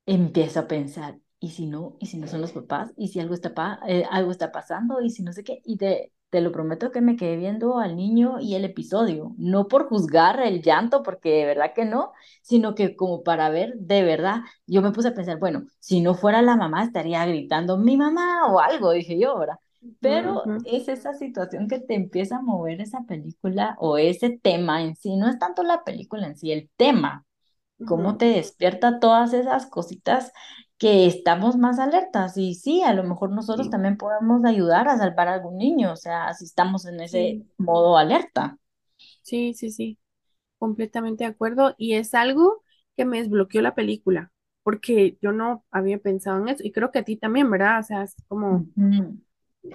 empiezo 0.06 0.60
a 0.62 0.68
pensar, 0.68 1.20
¿y 1.40 1.50
si 1.52 1.66
no? 1.68 1.98
¿Y 2.00 2.08
si 2.08 2.18
no 2.18 2.28
son 2.28 2.42
los 2.42 2.52
papás? 2.54 2.92
¿Y 2.98 3.08
si 3.10 3.20
algo 3.20 3.34
está, 3.34 3.54
pa- 3.54 3.80
eh, 3.88 4.06
algo 4.12 4.32
está 4.32 4.52
pasando? 4.52 5.02
¿Y 5.02 5.10
si 5.10 5.24
no 5.24 5.34
sé 5.34 5.44
qué? 5.44 5.62
Y 5.66 5.78
te, 5.78 6.14
te 6.32 6.42
lo 6.42 6.52
prometo 6.52 6.92
que 6.92 7.02
me 7.02 7.16
quedé 7.18 7.38
viendo 7.38 7.80
al 7.80 7.96
niño 7.96 8.40
y 8.40 8.56
el 8.56 8.66
episodio, 8.66 9.36
no 9.38 9.68
por 9.68 9.88
juzgar 9.90 10.42
el 10.42 10.64
llanto, 10.64 11.04
porque 11.04 11.30
de 11.32 11.46
verdad 11.46 11.74
que 11.76 11.86
no, 11.86 12.14
sino 12.42 12.76
que 12.76 12.96
como 12.96 13.24
para 13.24 13.50
ver 13.50 13.76
de 13.78 14.04
verdad, 14.04 14.42
yo 14.68 14.82
me 14.82 14.92
puse 14.92 15.10
a 15.10 15.14
pensar, 15.14 15.40
bueno, 15.40 15.66
si 15.80 16.02
no 16.02 16.16
fuera 16.16 16.42
la 16.42 16.56
mamá 16.58 16.84
estaría 16.84 17.26
gritando, 17.26 17.78
mi 17.78 17.98
mamá 17.98 18.48
o 18.52 18.60
algo, 18.60 18.92
dije 18.92 19.20
yo, 19.20 19.38
¿verdad? 19.40 19.58
Pero 20.02 20.56
es 20.64 20.88
esa 20.88 21.14
situación 21.14 21.68
que 21.68 21.80
te 21.80 21.96
empieza 21.96 22.38
a 22.38 22.42
mover 22.42 22.82
esa 22.82 23.04
película 23.08 23.76
o 23.80 23.98
ese 24.00 24.32
tema 24.42 24.82
en 24.84 24.96
sí, 24.96 25.16
no 25.18 25.30
es 25.30 25.38
tanto 25.40 25.64
la 25.64 25.84
película 25.84 26.28
en 26.28 26.38
sí, 26.38 26.52
el 26.52 26.70
tema 26.78 27.26
cómo 27.84 28.18
te 28.18 28.26
despierta 28.26 29.00
todas 29.00 29.34
esas 29.34 29.66
cositas 29.68 30.32
que 30.82 31.08
estamos 31.08 31.58
más 31.58 31.80
alertas. 31.80 32.38
Y 32.38 32.56
sí, 32.56 32.84
a 32.84 32.94
lo 32.96 33.06
mejor 33.06 33.32
nosotros 33.32 33.70
Sí, 33.70 33.72
también 33.72 33.98
podemos 33.98 34.46
ayudar 34.46 34.90
a 34.90 34.98
salvar 35.00 35.30
a 35.30 35.36
algún 35.36 35.58
niño, 35.60 35.94
o 35.94 35.98
sea, 35.98 36.34
si 36.36 36.46
estamos 36.46 36.88
en 36.88 37.02
ese 37.02 37.40
sí, 37.40 37.52
modo 37.58 37.98
alerta. 37.98 38.58
sí, 39.22 39.54
sí, 39.54 39.72
sí, 39.72 40.00
completamente 40.60 41.24
de 41.26 41.32
acuerdo. 41.32 41.76
Y 41.78 41.96
es 41.96 42.14
algo 42.14 42.64
que 42.98 43.06
me 43.06 43.20
desbloqueó 43.22 43.62
la 43.62 43.76
película, 43.76 44.32
porque 44.64 45.18
yo 45.22 45.32
no 45.34 45.66
había 45.72 46.00
pensado 46.00 46.40
en 46.42 46.50
eso. 46.50 46.64
Y 46.66 46.72
creo 46.72 46.92
que 46.92 47.00
a 47.02 47.06
ti 47.06 47.18
también, 47.18 47.50
¿verdad? 47.52 47.80
O 47.82 47.84
sea, 47.84 48.04
es 48.04 48.16
como 48.28 48.68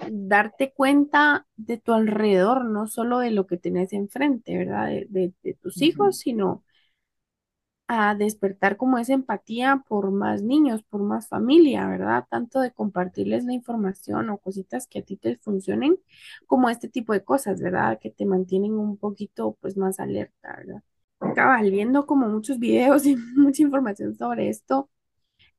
darte 0.09 0.73
cuenta 0.73 1.47
de 1.55 1.77
tu 1.77 1.93
alrededor, 1.93 2.65
no 2.65 2.87
solo 2.87 3.19
de 3.19 3.31
lo 3.31 3.47
que 3.47 3.57
tenés 3.57 3.93
enfrente, 3.93 4.57
¿verdad? 4.57 4.87
De, 4.87 5.07
de, 5.09 5.33
de 5.43 5.53
tus 5.55 5.81
hijos, 5.81 6.19
sino 6.19 6.63
a 7.87 8.15
despertar 8.15 8.77
como 8.77 8.97
esa 8.97 9.13
empatía 9.13 9.83
por 9.87 10.11
más 10.11 10.43
niños, 10.43 10.83
por 10.83 11.01
más 11.03 11.27
familia, 11.29 11.87
¿verdad? 11.87 12.25
Tanto 12.29 12.59
de 12.59 12.71
compartirles 12.73 13.45
la 13.45 13.53
información 13.53 14.29
o 14.29 14.37
cositas 14.39 14.87
que 14.87 14.99
a 14.99 15.03
ti 15.03 15.17
te 15.17 15.37
funcionen, 15.37 15.97
como 16.47 16.69
este 16.69 16.89
tipo 16.89 17.13
de 17.13 17.23
cosas, 17.23 17.61
¿verdad? 17.61 17.99
Que 18.01 18.11
te 18.11 18.25
mantienen 18.25 18.73
un 18.73 18.97
poquito 18.97 19.57
pues 19.61 19.77
más 19.77 19.99
alerta, 19.99 20.55
¿verdad? 20.57 20.83
Cabal, 21.35 21.71
viendo 21.71 22.05
como 22.05 22.27
muchos 22.29 22.59
videos 22.59 23.05
y 23.05 23.15
mucha 23.37 23.63
información 23.63 24.15
sobre 24.15 24.49
esto, 24.49 24.89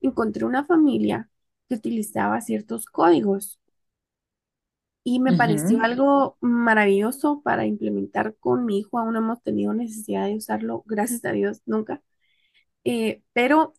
encontré 0.01 0.45
una 0.47 0.64
familia 0.67 1.31
que 1.69 1.77
utilizaba 1.77 2.41
ciertos 2.43 2.87
códigos 2.87 3.61
y 5.05 5.21
me 5.21 5.33
pareció 5.33 5.81
algo 5.83 6.37
maravilloso 6.41 7.41
para 7.43 7.67
implementar 7.67 8.37
con 8.37 8.64
mi 8.67 8.79
hijo. 8.81 8.99
Aún 8.99 9.14
no 9.14 9.21
hemos 9.21 9.43
tenido 9.43 9.73
necesidad 9.75 10.27
de 10.27 10.37
usarlo, 10.37 10.83
gracias 10.87 11.25
a 11.25 11.33
Dios, 11.33 11.62
nunca. 11.67 12.03
Eh, 12.90 13.22
pero 13.35 13.74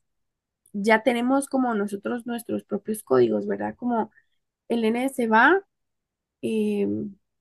ya 0.73 1.03
tenemos 1.03 1.47
como 1.47 1.75
nosotros 1.75 2.27
nuestros 2.27 2.63
propios 2.63 3.03
códigos, 3.03 3.47
¿verdad? 3.47 3.75
Como 3.77 4.11
el 4.69 4.81
nene 4.83 5.09
se 5.09 5.27
va, 5.27 5.61
eh, 6.41 6.87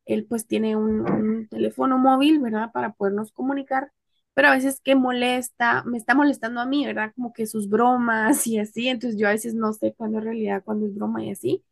él 0.06 0.26
pues 0.26 0.46
tiene 0.46 0.76
un, 0.76 1.48
teléfono 1.50 1.98
móvil, 1.98 2.40
¿verdad? 2.40 2.72
Para 2.72 2.92
podernos 2.94 3.32
comunicar, 3.32 3.92
pero 4.34 4.48
a 4.48 4.52
veces 4.52 4.80
que 4.82 4.96
molesta, 4.96 5.84
me 5.84 5.98
está 5.98 6.14
molestando 6.14 6.60
a 6.60 6.66
mí, 6.66 6.86
¿verdad? 6.86 7.12
Como 7.14 7.32
que 7.32 7.46
sus 7.46 7.68
bromas 7.68 8.46
y 8.46 8.58
así, 8.58 8.88
entonces 8.88 9.20
yo 9.20 9.28
a 9.28 9.32
veces 9.32 9.54
no 9.54 9.72
sé 9.74 9.94
cuándo 9.96 10.18
es 10.18 10.24
realidad, 10.24 10.62
cuándo 10.64 10.86
es 10.86 10.94
broma 10.94 11.24
y 11.24 11.30
así. 11.32 11.64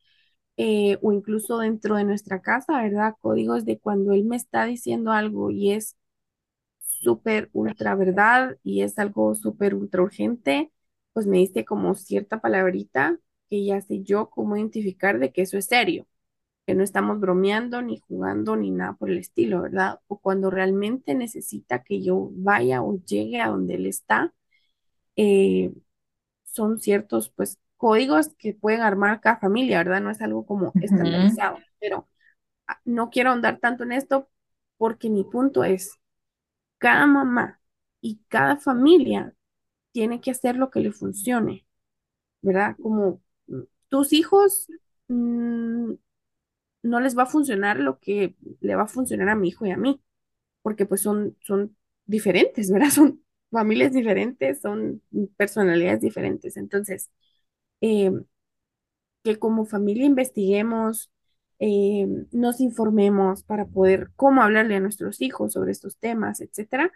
eh, 0.56 0.98
o 1.02 1.12
incluso 1.12 1.58
dentro 1.58 1.96
de 1.96 2.04
nuestra 2.04 2.40
casa, 2.42 2.82
¿verdad? 2.82 3.14
Códigos 3.20 3.64
de 3.64 3.78
cuando 3.78 4.12
él 4.12 4.24
me 4.24 4.36
está 4.36 4.64
diciendo 4.66 5.12
algo 5.12 5.50
y 5.50 5.72
es 5.72 5.96
súper 7.00 7.50
ultra 7.52 7.94
verdad 7.94 8.56
y 8.62 8.82
es 8.82 8.98
algo 8.98 9.34
súper 9.34 9.74
ultra 9.74 10.02
urgente, 10.02 10.72
pues 11.12 11.26
me 11.26 11.38
dice 11.38 11.64
como 11.64 11.94
cierta 11.94 12.40
palabrita 12.40 13.18
que 13.50 13.64
ya 13.64 13.80
sé 13.80 14.02
yo 14.02 14.30
cómo 14.30 14.56
identificar 14.56 15.18
de 15.18 15.32
que 15.32 15.42
eso 15.42 15.58
es 15.58 15.66
serio, 15.66 16.06
que 16.66 16.74
no 16.74 16.84
estamos 16.84 17.20
bromeando 17.20 17.82
ni 17.82 17.98
jugando 18.00 18.56
ni 18.56 18.70
nada 18.72 18.94
por 18.94 19.10
el 19.10 19.18
estilo, 19.18 19.62
¿verdad? 19.62 20.00
O 20.08 20.18
cuando 20.20 20.50
realmente 20.50 21.14
necesita 21.14 21.82
que 21.84 22.02
yo 22.02 22.30
vaya 22.34 22.82
o 22.82 22.98
llegue 23.04 23.40
a 23.40 23.48
donde 23.48 23.74
él 23.76 23.86
está, 23.86 24.34
eh, 25.16 25.72
son 26.44 26.78
ciertos 26.80 27.30
pues 27.30 27.58
códigos 27.76 28.30
que 28.38 28.54
pueden 28.54 28.82
armar 28.82 29.20
cada 29.20 29.38
familia, 29.38 29.78
¿verdad? 29.78 30.00
No 30.02 30.10
es 30.10 30.20
algo 30.22 30.46
como 30.46 30.76
Ujú, 30.76 30.80
estandarizado, 30.80 31.64
pero 31.80 32.08
ah, 32.68 32.80
no 32.84 33.10
quiero 33.10 33.30
ahondar 33.30 33.60
tanto 33.60 33.84
en 33.84 33.92
esto 33.92 34.28
porque 34.78 35.10
mi 35.10 35.24
punto 35.24 35.64
es 35.64 35.92
cada 36.78 37.06
mamá 37.06 37.60
y 38.00 38.20
cada 38.28 38.56
familia 38.58 39.34
tiene 39.92 40.20
que 40.20 40.30
hacer 40.32 40.56
lo 40.56 40.70
que 40.70 40.80
le 40.80 40.92
funcione, 40.92 41.66
¿verdad? 42.42 42.76
Como 42.82 43.22
mm, 43.48 43.62
tus 43.90 44.12
hijos 44.14 44.68
mm, 45.08 45.94
no 46.82 47.00
les 47.00 47.16
va 47.18 47.24
a 47.24 47.26
funcionar 47.26 47.78
lo 47.80 47.98
que 48.00 48.36
le 48.60 48.74
va 48.76 48.84
a 48.84 48.86
funcionar 48.88 49.28
a 49.28 49.36
mi 49.36 49.48
hijo 49.48 49.66
y 49.66 49.70
a 49.72 49.76
mí, 49.76 50.02
porque 50.62 50.86
pues 50.86 51.02
son, 51.02 51.36
son 51.42 51.76
diferentes, 52.06 52.70
¿verdad? 52.72 52.90
Son 52.92 53.22
familias 53.50 53.92
diferentes, 53.92 54.60
son 54.62 55.02
personalidades 55.36 56.00
diferentes. 56.02 56.56
Entonces, 56.58 57.10
eh, 57.82 58.12
que 59.22 59.38
como 59.38 59.66
familia 59.66 60.04
investiguemos, 60.06 61.10
eh, 61.58 62.06
nos 62.32 62.60
informemos 62.60 63.42
para 63.44 63.66
poder 63.66 64.10
cómo 64.16 64.42
hablarle 64.42 64.76
a 64.76 64.80
nuestros 64.80 65.20
hijos 65.22 65.52
sobre 65.54 65.72
estos 65.72 65.96
temas, 65.98 66.40
etcétera 66.40 66.92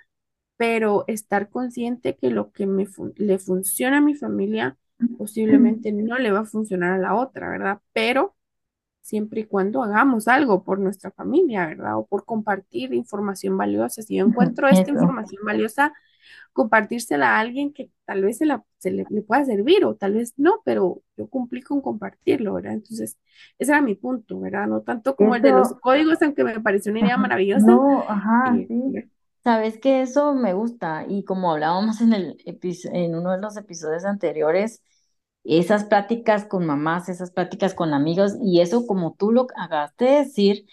pero 0.56 1.04
estar 1.08 1.50
consciente 1.50 2.16
que 2.16 2.30
lo 2.30 2.52
que 2.52 2.66
me 2.66 2.86
fun- 2.86 3.14
le 3.16 3.38
funciona 3.38 3.98
a 3.98 4.00
mi 4.00 4.14
familia 4.14 4.76
posiblemente 5.16 5.92
no 5.92 6.18
le 6.18 6.32
va 6.32 6.40
a 6.40 6.44
funcionar 6.46 6.92
a 6.92 6.98
la 6.98 7.14
otra, 7.14 7.50
¿verdad? 7.50 7.80
Pero 7.92 8.36
siempre 9.02 9.42
y 9.42 9.44
cuando 9.46 9.82
hagamos 9.82 10.28
algo 10.28 10.64
por 10.64 10.78
nuestra 10.80 11.10
familia, 11.12 11.66
¿verdad? 11.66 11.98
O 11.98 12.06
por 12.06 12.24
compartir 12.24 12.94
información 12.94 13.56
valiosa. 13.56 14.02
Si 14.02 14.16
yo 14.16 14.26
encuentro 14.26 14.68
esta 14.68 14.90
información 14.90 15.44
valiosa, 15.44 15.92
compartírsela 16.52 17.36
a 17.36 17.40
alguien 17.40 17.72
que 17.72 17.90
tal 18.04 18.22
vez 18.22 18.38
se, 18.38 18.46
la, 18.46 18.64
se 18.78 18.90
le, 18.90 19.04
le 19.10 19.22
pueda 19.22 19.44
servir 19.44 19.84
o 19.84 19.94
tal 19.96 20.14
vez 20.14 20.34
no, 20.36 20.62
pero 20.64 21.02
yo 21.16 21.28
cumplí 21.28 21.62
con 21.62 21.80
compartirlo, 21.80 22.54
¿verdad? 22.54 22.74
Entonces, 22.74 23.18
ese 23.58 23.72
era 23.72 23.80
mi 23.82 23.94
punto, 23.94 24.40
¿verdad? 24.40 24.66
No 24.66 24.82
tanto 24.82 25.16
como 25.16 25.34
el 25.34 25.42
de 25.42 25.52
los 25.52 25.72
eso, 25.72 25.80
códigos, 25.80 26.20
aunque 26.22 26.44
me 26.44 26.60
pareció 26.60 26.92
una 26.92 27.00
idea 27.02 27.16
maravillosa. 27.16 27.72
No, 27.72 28.04
ajá, 28.08 28.60
eh, 28.60 28.68
sí. 28.68 29.10
Sabes 29.44 29.78
que 29.78 30.02
eso 30.02 30.34
me 30.34 30.52
gusta 30.54 31.06
y 31.08 31.24
como 31.24 31.52
hablábamos 31.52 32.00
en 32.02 32.12
el 32.12 32.36
en 32.44 33.14
uno 33.14 33.32
de 33.32 33.40
los 33.40 33.56
episodios 33.56 34.04
anteriores, 34.04 34.82
esas 35.44 35.84
pláticas 35.84 36.44
con 36.46 36.66
mamás, 36.66 37.08
esas 37.08 37.30
pláticas 37.32 37.74
con 37.74 37.94
amigos 37.94 38.34
y 38.42 38.60
eso 38.60 38.86
como 38.86 39.14
tú 39.14 39.32
lo 39.32 39.42
acabaste 39.56 40.04
de 40.06 40.10
decir, 40.18 40.66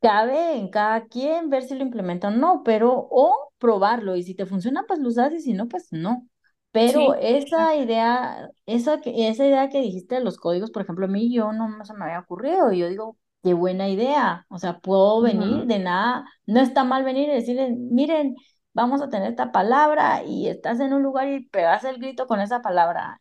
Cabe 0.00 0.56
en 0.58 0.68
cada 0.70 1.06
quien 1.08 1.50
ver 1.50 1.62
si 1.64 1.74
lo 1.74 1.82
implementa 1.82 2.28
o 2.28 2.30
no, 2.30 2.62
pero 2.64 3.08
o 3.10 3.45
probarlo 3.58 4.16
y 4.16 4.22
si 4.22 4.34
te 4.34 4.46
funciona, 4.46 4.84
pues 4.86 5.00
lo 5.00 5.08
usas 5.08 5.32
y 5.32 5.40
si 5.40 5.52
no, 5.54 5.68
pues 5.68 5.88
no. 5.92 6.28
Pero 6.72 7.14
sí, 7.14 7.14
esa 7.14 7.74
exacto. 7.76 7.76
idea, 7.76 8.50
esa, 8.66 9.00
que- 9.00 9.28
esa 9.28 9.46
idea 9.46 9.68
que 9.70 9.80
dijiste 9.80 10.16
de 10.16 10.20
los 10.24 10.36
códigos, 10.38 10.70
por 10.70 10.82
ejemplo, 10.82 11.06
a 11.06 11.08
mí 11.08 11.32
yo 11.34 11.52
no 11.52 11.84
se 11.84 11.94
me 11.94 12.04
había 12.04 12.20
ocurrido 12.20 12.72
y 12.72 12.78
yo 12.78 12.88
digo, 12.88 13.18
qué 13.42 13.54
buena 13.54 13.88
idea. 13.88 14.46
O 14.50 14.58
sea, 14.58 14.78
puedo 14.80 15.22
venir 15.22 15.66
de 15.66 15.78
nada, 15.78 16.24
no 16.46 16.60
está 16.60 16.84
mal 16.84 17.04
venir 17.04 17.28
y 17.28 17.32
decirles, 17.32 17.70
miren, 17.76 18.36
vamos 18.74 19.00
a 19.02 19.08
tener 19.08 19.30
esta 19.30 19.52
palabra 19.52 20.22
y 20.24 20.48
estás 20.48 20.80
en 20.80 20.92
un 20.92 21.02
lugar 21.02 21.28
y 21.28 21.48
pegas 21.48 21.84
el 21.84 21.98
grito 21.98 22.26
con 22.26 22.40
esa 22.40 22.60
palabra 22.62 23.20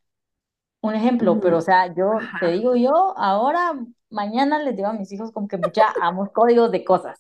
un 0.88 0.96
ejemplo, 0.96 1.40
pero 1.40 1.58
o 1.60 1.62
sea, 1.62 1.94
yo 1.94 2.32
te 2.40 2.48
digo 2.52 2.76
yo, 2.76 3.18
ahora, 3.18 3.74
mañana 4.10 4.60
les 4.60 4.76
digo 4.76 4.88
a 4.90 4.94
mis 4.94 5.12
hijos 5.12 5.32
como 5.32 5.48
que 5.48 5.58
mucha 5.58 5.86
amo 6.02 6.32
códigos 6.34 6.72
de 6.72 6.84
cosas, 6.86 7.20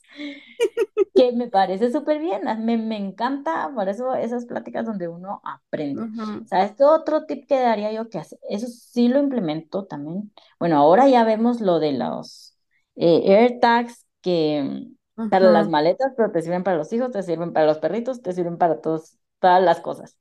que 1.13 1.31
me 1.31 1.47
parece 1.49 1.91
súper 1.91 2.19
bien, 2.19 2.41
me, 2.65 2.77
me 2.77 2.97
encanta, 2.97 3.71
por 3.73 3.87
eso 3.89 4.13
esas 4.15 4.45
pláticas 4.45 4.85
donde 4.85 5.07
uno 5.07 5.41
aprende. 5.45 6.03
ujú, 6.03 6.45
O 6.45 6.47
sea, 6.47 6.65
este 6.65 6.83
otro 6.83 7.25
tip 7.25 7.47
que 7.47 7.57
daría 7.59 7.91
yo 7.93 8.09
que 8.09 8.19
hace, 8.19 8.37
eso 8.49 8.67
sí 8.67 9.07
lo 9.07 9.19
implemento 9.19 9.85
también. 9.85 10.33
Bueno, 10.59 10.77
ahora 10.77 11.07
ya 11.07 11.23
vemos 11.23 11.61
lo 11.61 11.79
de 11.79 11.93
los 11.93 12.57
eh, 12.95 13.23
AirTags 13.37 14.05
que 14.21 14.61
mm, 14.63 14.95
para 15.29 15.49
las 15.51 15.69
maletas, 15.69 16.11
pero 16.17 16.31
te 16.31 16.41
sirven 16.41 16.63
para 16.63 16.77
los 16.77 16.91
hijos, 16.93 17.11
te 17.11 17.23
sirven 17.23 17.53
para 17.53 17.65
los 17.65 17.79
perritos, 17.79 18.21
te 18.21 18.33
sirven 18.33 18.57
para 18.57 18.81
todos, 18.81 19.17
todas 19.39 19.63
las 19.63 19.79
cosas. 19.81 20.17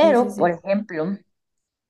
Sí, 0.00 0.14
sí, 0.14 0.26
Pero, 0.26 0.36
por 0.36 0.50
ejemplo, 0.50 1.16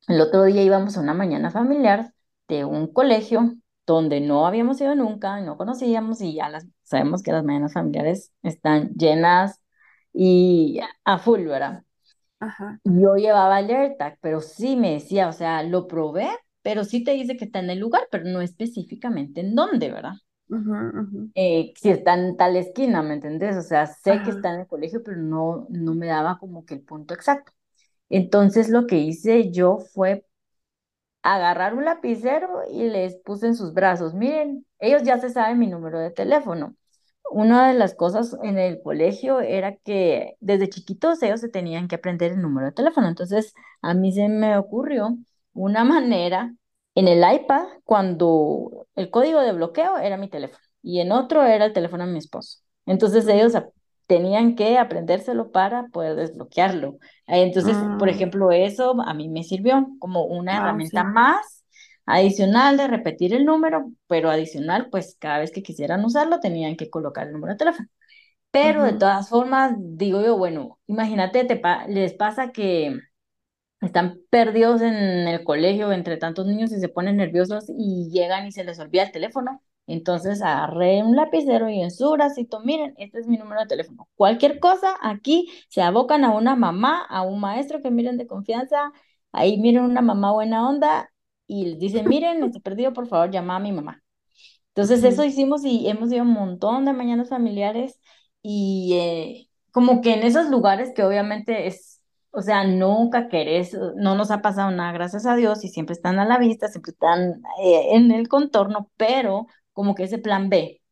el 0.08 0.20
otro 0.20 0.44
día 0.44 0.62
íbamos 0.62 0.96
a 0.96 1.00
una 1.00 1.14
mañana 1.14 1.50
familiar 1.50 2.12
de 2.48 2.64
un 2.64 2.92
colegio 2.92 3.54
donde 3.86 4.20
no 4.20 4.46
habíamos 4.46 4.80
ido 4.80 4.94
nunca, 4.94 5.40
no 5.40 5.56
conocíamos 5.56 6.20
y 6.20 6.34
ya 6.34 6.48
las, 6.48 6.66
sabemos 6.82 7.22
que 7.22 7.32
las 7.32 7.44
mañanas 7.44 7.72
familiares 7.74 8.32
están 8.42 8.90
llenas 8.94 9.60
y 10.12 10.80
a 11.04 11.18
full, 11.18 11.44
¿verdad? 11.46 11.84
Ajá. 12.40 12.80
Yo 12.84 13.16
llevaba 13.16 13.60
el 13.60 13.70
AirTag, 13.70 14.18
pero 14.20 14.40
sí 14.40 14.76
me 14.76 14.92
decía, 14.92 15.28
o 15.28 15.32
sea, 15.32 15.62
lo 15.62 15.86
probé, 15.86 16.28
pero 16.62 16.84
sí 16.84 17.04
te 17.04 17.12
dice 17.12 17.36
que 17.36 17.46
está 17.46 17.60
en 17.60 17.70
el 17.70 17.78
lugar, 17.78 18.08
pero 18.10 18.24
no 18.24 18.40
específicamente 18.40 19.40
en 19.40 19.54
dónde, 19.54 19.90
¿verdad? 19.90 20.14
Eh, 21.34 21.72
si 21.76 21.90
está 21.90 22.14
en 22.14 22.36
tal 22.36 22.56
esquina, 22.56 23.02
¿me 23.02 23.14
entendés? 23.14 23.56
O 23.56 23.62
sea, 23.62 23.86
sé 23.86 24.22
que 24.22 24.30
está 24.30 24.54
en 24.54 24.60
el 24.60 24.66
colegio, 24.66 25.02
pero 25.04 25.16
no, 25.16 25.66
no 25.70 25.94
me 25.94 26.06
daba 26.06 26.38
como 26.38 26.64
que 26.64 26.74
el 26.74 26.82
punto 26.82 27.14
exacto. 27.14 27.52
Entonces 28.08 28.68
lo 28.68 28.86
que 28.86 28.98
hice 28.98 29.50
yo 29.52 29.78
fue 29.94 30.26
agarrar 31.22 31.74
un 31.74 31.84
lapicero 31.84 32.62
y 32.70 32.84
les 32.84 33.16
puse 33.16 33.46
en 33.46 33.54
sus 33.56 33.72
brazos, 33.74 34.14
miren, 34.14 34.66
ellos 34.78 35.02
ya 35.04 35.18
se 35.18 35.30
saben 35.30 35.58
mi 35.58 35.66
número 35.66 35.98
de 35.98 36.10
teléfono. 36.10 36.76
Una 37.30 37.68
de 37.68 37.74
las 37.74 37.94
cosas 37.94 38.36
en 38.42 38.58
el 38.58 38.82
colegio 38.82 39.40
era 39.40 39.76
que 39.76 40.36
desde 40.40 40.68
chiquitos 40.68 41.22
ellos 41.22 41.40
se 41.40 41.48
tenían 41.48 41.88
que 41.88 41.96
aprender 41.96 42.32
el 42.32 42.42
número 42.42 42.66
de 42.66 42.72
teléfono. 42.72 43.08
Entonces, 43.08 43.54
a 43.82 43.94
mí 43.94 44.12
se 44.12 44.28
me 44.28 44.56
ocurrió 44.58 45.16
una 45.54 45.84
manera 45.84 46.54
en 46.94 47.08
el 47.08 47.20
iPad 47.34 47.64
cuando 47.84 48.86
el 48.94 49.10
código 49.10 49.40
de 49.40 49.52
bloqueo 49.52 49.96
era 49.98 50.16
mi 50.18 50.28
teléfono 50.28 50.60
y 50.82 51.00
en 51.00 51.12
otro 51.12 51.42
era 51.44 51.64
el 51.64 51.72
teléfono 51.72 52.06
de 52.06 52.12
mi 52.12 52.18
esposo. 52.18 52.58
Entonces, 52.86 53.26
ellos 53.28 53.54
tenían 54.06 54.56
que 54.56 54.78
aprendérselo 54.78 55.50
para 55.52 55.88
poder 55.88 56.16
desbloquearlo. 56.16 56.98
Entonces, 57.26 57.86
por 57.98 58.08
mm, 58.08 58.10
ejemplo, 58.10 58.52
eso 58.52 59.00
a 59.02 59.14
mí 59.14 59.28
me 59.28 59.44
sirvió 59.44 59.86
como 59.98 60.24
una 60.26 60.58
herramienta 60.58 61.04
sí. 61.04 61.04
más 61.04 61.64
adicional 62.06 62.76
de 62.76 62.88
repetir 62.88 63.34
el 63.34 63.44
número, 63.46 63.90
pero 64.06 64.30
adicional, 64.30 64.88
pues 64.90 65.16
cada 65.18 65.38
vez 65.38 65.50
que 65.52 65.62
quisieran 65.62 66.04
usarlo 66.04 66.40
tenían 66.40 66.76
que 66.76 66.90
colocar 66.90 67.26
el 67.26 67.32
número 67.32 67.52
de 67.54 67.58
teléfono. 67.58 67.88
Pero 68.50 68.84
de 68.84 68.94
todas 68.94 69.28
formas, 69.30 69.74
digo 69.78 70.22
yo, 70.22 70.38
bueno, 70.38 70.78
imagínate, 70.86 71.44
te 71.44 71.56
pa- 71.56 71.86
les 71.88 72.14
pasa 72.14 72.52
que 72.52 72.98
están 73.80 74.20
perdidos 74.30 74.80
en 74.82 74.94
el 74.94 75.44
colegio 75.44 75.92
entre 75.92 76.16
tantos 76.16 76.46
niños 76.46 76.72
y 76.72 76.80
se 76.80 76.88
ponen 76.88 77.16
nerviosos 77.18 77.66
y 77.68 78.10
llegan 78.10 78.46
y 78.46 78.52
se 78.52 78.64
les 78.64 78.78
olvida 78.80 79.04
el 79.04 79.12
teléfono. 79.12 79.62
Entonces 79.86 80.40
agarré 80.42 81.02
un 81.02 81.14
lapicero 81.16 81.68
y 81.68 81.80
en 81.80 81.90
su 81.90 82.10
bracito, 82.10 82.60
miren, 82.60 82.94
este 82.96 83.18
es 83.20 83.26
mi 83.26 83.36
número 83.36 83.60
de 83.60 83.66
teléfono. 83.66 84.08
Cualquier 84.14 84.58
cosa, 84.60 84.96
aquí 85.02 85.50
se 85.68 85.82
abocan 85.82 86.24
a 86.24 86.30
una 86.30 86.56
mamá, 86.56 87.04
a 87.08 87.22
un 87.22 87.40
maestro 87.40 87.82
que 87.82 87.90
miren 87.90 88.16
de 88.16 88.26
confianza, 88.26 88.92
ahí 89.32 89.58
miren 89.58 89.84
una 89.84 90.00
mamá 90.00 90.32
buena 90.32 90.68
onda 90.68 91.10
y 91.46 91.66
les 91.66 91.78
dicen, 91.78 92.08
miren, 92.08 92.42
estoy 92.42 92.60
perdido, 92.62 92.92
por 92.92 93.06
favor, 93.08 93.30
llama 93.30 93.56
a 93.56 93.60
mi 93.60 93.72
mamá. 93.72 94.02
Entonces 94.68 95.04
eso 95.04 95.24
hicimos 95.24 95.64
y 95.64 95.88
hemos 95.88 96.10
ido 96.10 96.22
a 96.22 96.24
un 96.24 96.32
montón 96.32 96.84
de 96.84 96.92
mañanas 96.92 97.28
familiares 97.28 98.00
y 98.42 98.94
eh, 98.94 99.48
como 99.70 100.00
que 100.00 100.14
en 100.14 100.22
esos 100.24 100.50
lugares 100.50 100.92
que 100.94 101.04
obviamente 101.04 101.66
es, 101.66 102.00
o 102.30 102.42
sea, 102.42 102.64
nunca 102.64 103.28
querés, 103.28 103.76
no 103.96 104.16
nos 104.16 104.30
ha 104.30 104.42
pasado 104.42 104.70
nada, 104.70 104.92
gracias 104.92 105.26
a 105.26 105.36
Dios, 105.36 105.64
y 105.64 105.68
siempre 105.68 105.94
están 105.94 106.18
a 106.18 106.24
la 106.24 106.38
vista, 106.38 106.68
siempre 106.68 106.92
están 106.92 107.42
eh, 107.62 107.88
en 107.92 108.10
el 108.12 108.28
contorno, 108.28 108.90
pero 108.96 109.46
como 109.74 109.96
que 109.96 110.04
ese 110.04 110.18
plan 110.18 110.50
B. 110.50 110.82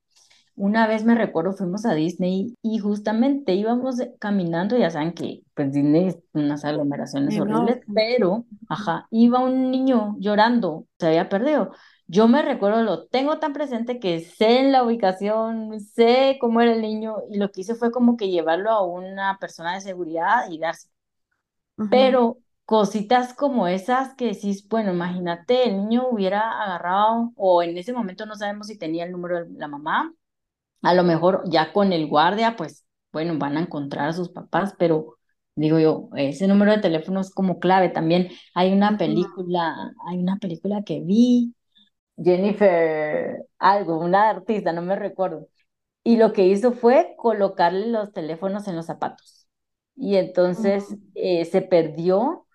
Una 0.55 0.87
vez 0.87 1.05
me 1.05 1.15
recuerdo, 1.15 1.53
fuimos 1.55 1.87
a 1.87 1.95
Disney 1.95 2.57
y 2.63 2.79
justamente 2.79 3.55
íbamos 3.55 3.97
caminando, 4.21 4.77
ya 4.77 4.91
saben 4.91 5.15
que 5.15 5.43
pues 5.55 5.73
Disney 5.73 6.09
es 6.09 6.19
unas 6.35 6.65
aglomeraciones 6.65 7.39
horribles, 7.39 7.79
Enorme, 7.79 8.05
sí. 8.17 8.27
pero, 8.27 8.47
ajá, 8.69 9.07
iba 9.11 9.39
un 9.41 9.71
niño 9.71 10.17
llorando, 10.19 10.87
se 10.99 11.07
había 11.09 11.29
perdido. 11.29 11.73
Yo 12.09 12.29
me 12.29 12.43
recuerdo, 12.43 12.83
lo 12.83 13.07
tengo 13.07 13.39
tan 13.39 13.53
presente 13.53 13.99
que 14.01 14.21
sé 14.21 14.59
en 14.61 14.73
la 14.73 14.83
ubicación, 14.83 15.79
sé 15.81 16.37
cómo 16.41 16.61
era 16.61 16.73
el 16.75 16.83
niño 16.83 17.17
y 17.31 17.39
lo 17.39 17.51
que 17.51 17.63
hice 17.63 17.75
fue 17.77 17.91
como 17.93 18.17
que 18.17 18.29
llevarlo 18.31 18.71
a 18.71 18.83
una 18.85 19.39
persona 19.39 19.75
de 19.75 19.81
seguridad 19.81 20.51
y 20.51 20.59
darse. 20.59 20.89
ujú, 21.79 22.17
cositas 22.65 23.35
como 23.35 23.67
esas 23.69 24.15
que 24.15 24.27
decís, 24.29 24.67
bueno, 24.69 24.93
imagínate, 24.93 25.65
el 25.69 25.77
niño 25.79 26.09
hubiera 26.09 26.63
agarrado, 26.63 27.33
o 27.37 27.63
en 27.63 27.77
ese 27.79 27.93
momento 27.93 28.27
no 28.27 28.37
sabemos 28.37 28.69
si 28.69 28.79
tenía 28.79 29.05
el 29.05 29.13
número 29.13 29.45
de 29.45 29.59
la 29.59 29.69
mamá, 29.69 30.15
a 30.83 30.95
lo 30.95 31.05
mejor 31.05 31.43
ya 31.51 31.73
con 31.73 31.93
el 31.93 32.09
guardia, 32.09 32.57
pues 32.57 32.85
bueno, 33.13 33.39
van 33.39 33.57
a 33.57 33.61
encontrar 33.63 34.09
a 34.09 34.13
sus 34.13 34.31
papás, 34.31 34.75
pero 34.79 35.19
digo 35.55 35.79
yo, 35.79 36.09
ese 36.17 36.47
número 36.49 36.73
de 36.73 36.79
teléfono 36.79 37.21
es 37.21 37.31
como 37.35 37.59
clave. 37.61 37.89
También 37.91 38.31
hay 38.55 38.73
una 38.73 38.97
película, 38.99 39.93
hay 40.09 40.19
una 40.19 40.39
película 40.39 40.83
que 40.85 41.01
vi, 41.01 41.55
Jennifer, 42.17 43.47
algo, 43.59 43.99
una 44.01 44.31
artista, 44.31 44.73
no 44.73 44.83
me 44.83 44.97
recuerdo. 44.97 45.49
Y 46.05 46.17
lo 46.17 46.33
que 46.33 46.47
hizo 46.47 46.73
fue 46.73 47.15
colocarle 47.19 47.89
los 47.89 48.13
teléfonos 48.13 48.69
en 48.69 48.77
los 48.77 48.87
zapatos. 48.87 49.49
Y 49.97 50.17
entonces 50.17 50.97
eh, 51.15 51.45
se 51.45 51.63
perdió 51.63 52.47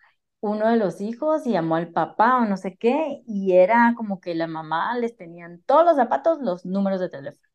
uno 0.41 0.69
de 0.69 0.77
los 0.77 1.01
hijos 1.01 1.45
y 1.47 1.51
llamó 1.53 1.75
al 1.75 1.91
papá 1.91 2.37
o 2.37 2.45
no 2.45 2.57
sé 2.57 2.77
qué, 2.77 3.21
y 3.27 3.53
era 3.53 3.93
como 3.97 4.19
que 4.21 4.35
la 4.35 4.47
mamá 4.47 4.97
les 4.99 5.15
tenían 5.15 5.61
todos 5.63 5.85
los 5.85 5.95
zapatos 5.95 6.39
los 6.41 6.65
números 6.65 6.99
de 6.99 7.09
teléfono. 7.09 7.47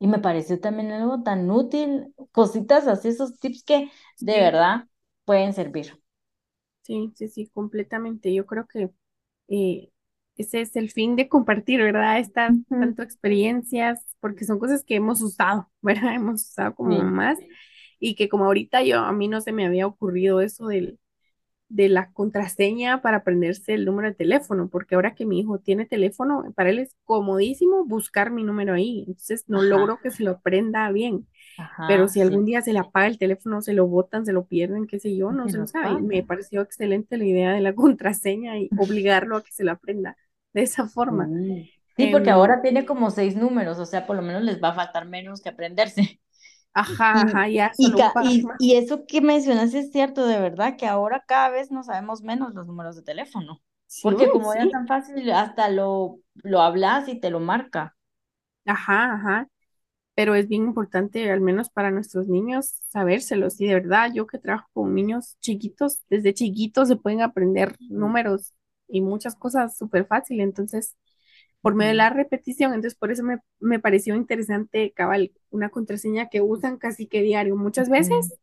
Y 0.00 0.08
me 0.08 0.18
pareció 0.18 0.60
también 0.60 0.92
algo 0.92 1.22
tan 1.22 1.50
útil, 1.50 2.14
cositas 2.32 2.86
así, 2.88 3.08
esos 3.08 3.38
tips 3.38 3.64
que 3.64 3.90
de 4.20 4.40
verdad 4.40 4.88
pueden 5.24 5.54
servir. 5.54 6.00
Sí, 6.82 7.12
sí, 7.16 7.28
sí, 7.28 7.48
completamente. 7.48 8.32
Yo 8.34 8.44
creo 8.46 8.66
que 8.66 8.90
eh, 9.48 9.90
ese 10.36 10.60
es 10.62 10.76
el 10.76 10.90
fin 10.90 11.16
de 11.16 11.28
compartir, 11.28 11.80
¿verdad? 11.82 12.18
Estas 12.18 12.52
tanto 12.68 13.02
experiencias, 13.02 14.04
porque 14.20 14.44
son 14.44 14.58
cosas 14.58 14.84
que 14.84 14.96
hemos 14.96 15.22
usado, 15.22 15.70
¿verdad? 15.82 16.14
Hemos 16.14 16.42
usado 16.42 16.74
como 16.74 17.02
más 17.04 17.38
y 18.00 18.16
que 18.16 18.28
como 18.28 18.44
ahorita 18.46 18.82
yo, 18.82 19.00
a 19.00 19.12
mí 19.12 19.28
no 19.28 19.40
se 19.40 19.52
me 19.52 19.66
había 19.66 19.86
ocurrido 19.86 20.40
eso 20.42 20.66
del, 20.66 20.98
de 21.74 21.88
la 21.88 22.12
contraseña 22.12 23.02
para 23.02 23.18
aprenderse 23.18 23.74
el 23.74 23.84
número 23.84 24.08
de 24.08 24.14
teléfono, 24.14 24.68
porque 24.68 24.94
ahora 24.94 25.16
que 25.16 25.26
mi 25.26 25.40
hijo 25.40 25.58
tiene 25.58 25.86
teléfono, 25.86 26.44
para 26.54 26.70
él 26.70 26.78
es 26.78 26.94
comodísimo 27.04 27.84
buscar 27.84 28.30
mi 28.30 28.44
número 28.44 28.74
ahí, 28.74 29.04
entonces 29.08 29.44
no 29.48 29.60
logro 29.60 29.98
que 30.00 30.12
se 30.12 30.22
lo 30.22 30.30
aprenda 30.30 30.88
bien. 30.92 31.26
Pero 31.88 32.06
si 32.06 32.20
algún 32.20 32.44
día 32.44 32.62
se 32.62 32.72
le 32.72 32.78
apaga 32.78 33.08
el 33.08 33.18
teléfono, 33.18 33.60
se 33.60 33.72
lo 33.72 33.88
botan, 33.88 34.24
se 34.24 34.32
lo 34.32 34.46
pierden, 34.46 34.86
qué 34.86 35.00
sé 35.00 35.16
yo, 35.16 35.32
no 35.32 35.48
se 35.48 35.58
lo 35.58 35.66
sabe. 35.66 36.00
Me 36.00 36.22
pareció 36.22 36.62
excelente 36.62 37.16
la 37.16 37.24
idea 37.24 37.52
de 37.52 37.60
la 37.60 37.74
contraseña 37.74 38.56
y 38.58 38.70
obligarlo 38.78 39.36
a 39.36 39.42
que 39.42 39.50
se 39.50 39.64
lo 39.64 39.72
aprenda 39.72 40.16
de 40.52 40.62
esa 40.62 40.86
forma. 40.86 41.28
Sí, 41.96 42.08
porque 42.12 42.30
em, 42.30 42.36
ahora 42.36 42.62
tiene 42.62 42.86
como 42.86 43.10
seis 43.10 43.34
números, 43.36 43.80
o 43.80 43.86
sea, 43.86 44.06
por 44.06 44.14
lo 44.14 44.22
menos 44.22 44.42
les 44.42 44.62
va 44.62 44.68
a 44.68 44.74
faltar 44.74 45.06
menos 45.06 45.40
que 45.42 45.48
aprenderse. 45.48 46.20
Ajá, 46.74 47.22
ajá, 47.22 47.48
ya. 47.48 47.72
Y, 47.78 48.44
y, 48.58 48.74
eso 48.76 49.06
que 49.06 49.20
mencionas 49.20 49.72
es 49.74 49.92
cierto, 49.92 50.26
de 50.26 50.40
verdad, 50.40 50.76
que 50.76 50.86
ahora 50.86 51.24
cada 51.26 51.48
vez 51.50 51.70
no 51.70 51.84
sabemos 51.84 52.22
menos 52.22 52.52
los 52.54 52.66
números 52.66 52.96
de 52.96 53.02
teléfono. 53.02 53.62
porque 54.02 54.28
como 54.28 54.52
era 54.52 54.68
tan 54.68 54.86
fácil, 54.88 55.30
hasta 55.30 55.68
lo, 55.68 56.18
lo 56.34 56.60
hablas 56.60 57.08
y 57.08 57.20
te 57.20 57.30
lo 57.30 57.38
marca. 57.38 57.96
Ajá, 58.66 59.14
ajá. 59.14 59.48
Pero 60.14 60.34
es 60.34 60.48
bien 60.48 60.64
importante, 60.64 61.30
al 61.30 61.40
menos 61.40 61.70
para 61.70 61.90
nuestros 61.90 62.28
niños, 62.28 62.76
sabérselos. 62.88 63.60
Y 63.60 63.66
de 63.66 63.74
verdad, 63.74 64.10
yo 64.14 64.26
que 64.26 64.38
trabajo 64.38 64.68
con 64.72 64.94
niños 64.94 65.36
chiquitos, 65.40 66.02
desde 66.08 66.34
chiquitos 66.34 66.88
se 66.88 66.96
pueden 66.96 67.22
aprender 67.22 67.76
números 67.88 68.54
y 68.88 69.00
muchas 69.00 69.36
cosas 69.36 69.76
súper 69.76 70.06
fácil. 70.06 70.40
Entonces, 70.40 70.96
por 71.64 71.74
medio 71.74 71.92
de 71.92 71.96
la 71.96 72.10
repetición. 72.10 72.74
Entonces, 72.74 72.94
por 72.94 73.10
eso 73.10 73.22
me, 73.22 73.38
me, 73.58 73.78
pareció 73.78 74.14
interesante, 74.14 74.92
cabal, 74.92 75.32
una 75.48 75.70
contraseña 75.70 76.28
que 76.28 76.42
usan 76.42 76.76
casi 76.76 77.06
que 77.06 77.22
diario, 77.22 77.56
muchas 77.56 77.88
veces. 77.88 78.34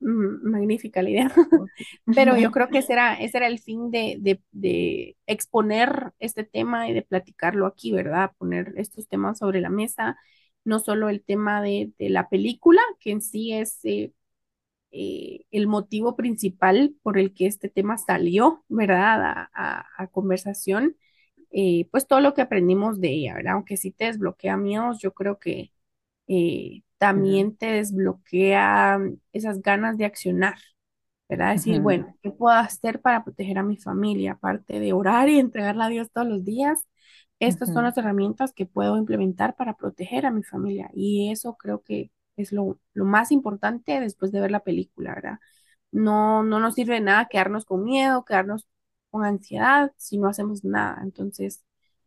Mm, 0.00 0.50
magnífica 0.50 1.02
la 1.02 1.10
idea. 1.10 1.32
Pero 2.16 2.36
yo 2.36 2.50
creo 2.50 2.66
que 2.66 2.78
ese 2.78 2.94
era, 2.94 3.14
ese 3.14 3.36
era 3.38 3.46
el 3.46 3.60
fin 3.60 3.92
de, 3.92 4.16
de, 4.18 4.42
de, 4.50 5.16
exponer 5.28 6.14
este 6.18 6.42
tema 6.42 6.88
y 6.88 6.92
de 6.92 7.02
platicarlo 7.02 7.64
aquí, 7.64 7.92
¿verdad? 7.92 8.32
Poner 8.36 8.74
estos 8.76 9.06
temas 9.06 9.38
sobre 9.38 9.60
la 9.60 9.70
mesa, 9.70 10.18
no 10.64 10.80
solo 10.80 11.10
el 11.10 11.22
tema 11.22 11.62
de, 11.62 11.92
de 11.96 12.10
la 12.10 12.28
película, 12.28 12.82
que 12.98 13.12
en 13.12 13.22
sí 13.22 13.52
es 13.52 13.78
eh, 13.84 14.12
eh, 14.90 15.44
el 15.52 15.68
motivo 15.68 16.16
principal 16.16 16.96
por 17.04 17.18
el 17.18 17.34
que 17.34 17.46
este 17.46 17.68
tema 17.68 17.98
salió, 17.98 18.64
¿verdad? 18.68 19.22
A, 19.22 19.50
a, 19.54 19.86
a 19.96 20.06
conversación, 20.08 20.96
eh, 21.52 21.88
pues 21.90 22.06
todo 22.06 22.20
lo 22.20 22.34
que 22.34 22.42
aprendimos 22.42 23.00
de 23.00 23.10
ella, 23.10 23.34
¿verdad? 23.34 23.54
Aunque 23.54 23.76
sí 23.76 23.92
te 23.92 24.06
desbloquea 24.06 24.56
miedos, 24.56 24.98
yo 25.00 25.12
creo 25.14 25.38
que 25.38 25.72
eh, 26.28 26.82
también 26.98 27.56
te 27.56 27.66
desbloquea 27.72 29.00
esas 29.32 29.62
ganas 29.62 29.98
de 29.98 30.06
accionar, 30.06 30.56
¿verdad? 31.28 31.52
Decir, 31.52 31.80
bueno, 31.80 32.16
¿qué 32.22 32.30
puedo 32.30 32.54
hacer 32.56 33.00
para 33.00 33.24
proteger 33.24 33.58
a 33.58 33.62
mi 33.62 33.76
familia? 33.76 34.32
Aparte 34.32 34.80
de 34.80 34.92
orar 34.92 35.28
y 35.28 35.38
entregarla 35.38 35.86
a 35.86 35.88
Dios 35.88 36.10
todos 36.12 36.26
los 36.28 36.44
días, 36.44 36.86
estas 37.40 37.72
son 37.72 37.84
las 37.84 37.96
herramientas 37.98 38.52
que 38.52 38.66
puedo 38.66 38.96
implementar 38.96 39.56
para 39.56 39.74
proteger 39.76 40.26
a 40.26 40.30
mi 40.30 40.42
familia. 40.44 40.90
Y 40.94 41.30
eso 41.32 41.56
creo 41.56 41.82
que 41.82 42.12
es 42.36 42.52
lo, 42.52 42.78
lo 42.94 43.04
más 43.04 43.32
importante 43.32 44.00
después 44.00 44.32
de 44.32 44.40
ver 44.40 44.50
la 44.50 44.60
película, 44.64 45.14
¿verdad? 45.14 45.38
No, 45.92 46.42
no 46.42 46.60
nos 46.60 46.74
sirve 46.74 46.94
de 46.94 47.00
nada 47.02 47.28
quedarnos 47.30 47.64
con 47.66 47.84
miedo, 47.84 48.24
quedarnos 48.24 48.68
con 49.12 49.26
ansiedad 49.26 49.92
si 49.98 50.18
no 50.18 50.28
hacemos 50.30 50.64
nada. 50.64 51.00
Entonces, 51.04 51.64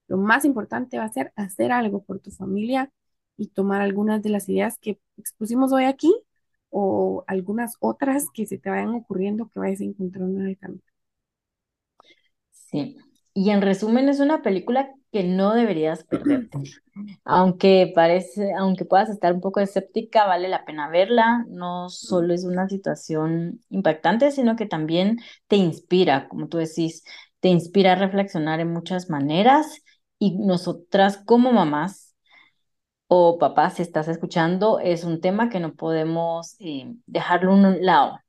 lo 0.10 0.18
más 0.18 0.46
importante 0.46 1.00
va 1.00 1.06
a 1.06 1.14
ser 1.14 1.34
hacer 1.38 1.74
algo 1.74 2.04
por 2.06 2.20
tu 2.22 2.32
familia 2.32 2.92
y 3.38 3.50
tomar 3.50 3.82
algunas 3.84 4.24
de 4.24 4.32
las 4.32 4.50
ideas 4.50 4.80
que 4.80 5.00
expusimos 5.18 5.74
hoy 5.74 5.86
aquí 5.86 6.14
o 6.72 7.26
algunas 7.28 7.78
otras 7.82 8.28
que 8.34 8.48
se 8.48 8.60
te 8.60 8.72
vayan 8.72 8.96
ocurriendo 8.96 9.50
que 9.50 9.60
vayas 9.60 9.82
encontrando 9.82 10.42
en 10.42 10.48
el 10.50 10.60
camino. 10.60 10.84
Sí, 12.52 12.98
y 13.34 13.50
en 13.52 13.62
resumen 13.62 14.10
es 14.10 14.20
una 14.20 14.42
película 14.42 14.94
que 15.16 15.24
no 15.24 15.54
deberías 15.54 16.04
perderte. 16.04 16.58
Aunque 17.24 17.90
parece, 17.96 18.54
aunque 18.54 18.84
puedas 18.84 19.10
estar 19.10 19.32
un 19.32 19.40
poco 19.40 19.62
escéptica, 19.62 20.26
vale 20.26 20.50
la 20.50 20.66
pena 20.66 20.90
verla. 20.90 21.46
No 21.48 21.88
solo 21.88 22.34
es 22.34 22.44
una 22.44 22.68
situación 22.68 23.62
impactante, 23.70 24.32
sino 24.32 24.58
que 24.58 24.66
también 24.66 25.20
te 25.48 25.56
inspira, 25.56 26.28
como 26.28 26.50
tú 26.50 26.58
decís, 26.58 27.06
te 27.40 27.48
inspira 27.48 27.94
a 27.94 27.96
reflexionar 27.96 28.60
en 28.60 28.74
muchas 28.74 29.10
maneras. 29.10 29.84
Y 30.20 30.38
nosotras 30.38 31.16
como 31.26 31.54
mamás 31.54 32.14
o 33.08 33.38
papás, 33.38 33.76
si 33.76 33.84
estás 33.84 34.10
escuchando, 34.10 34.80
es 34.80 35.06
un 35.06 35.22
tema 35.22 35.48
que 35.48 35.62
no 35.62 35.76
podemos 35.76 36.58
eh, 36.60 36.94
dejarlo 37.06 37.54
a 37.54 37.56
un 37.56 37.86
lado. 37.86 38.20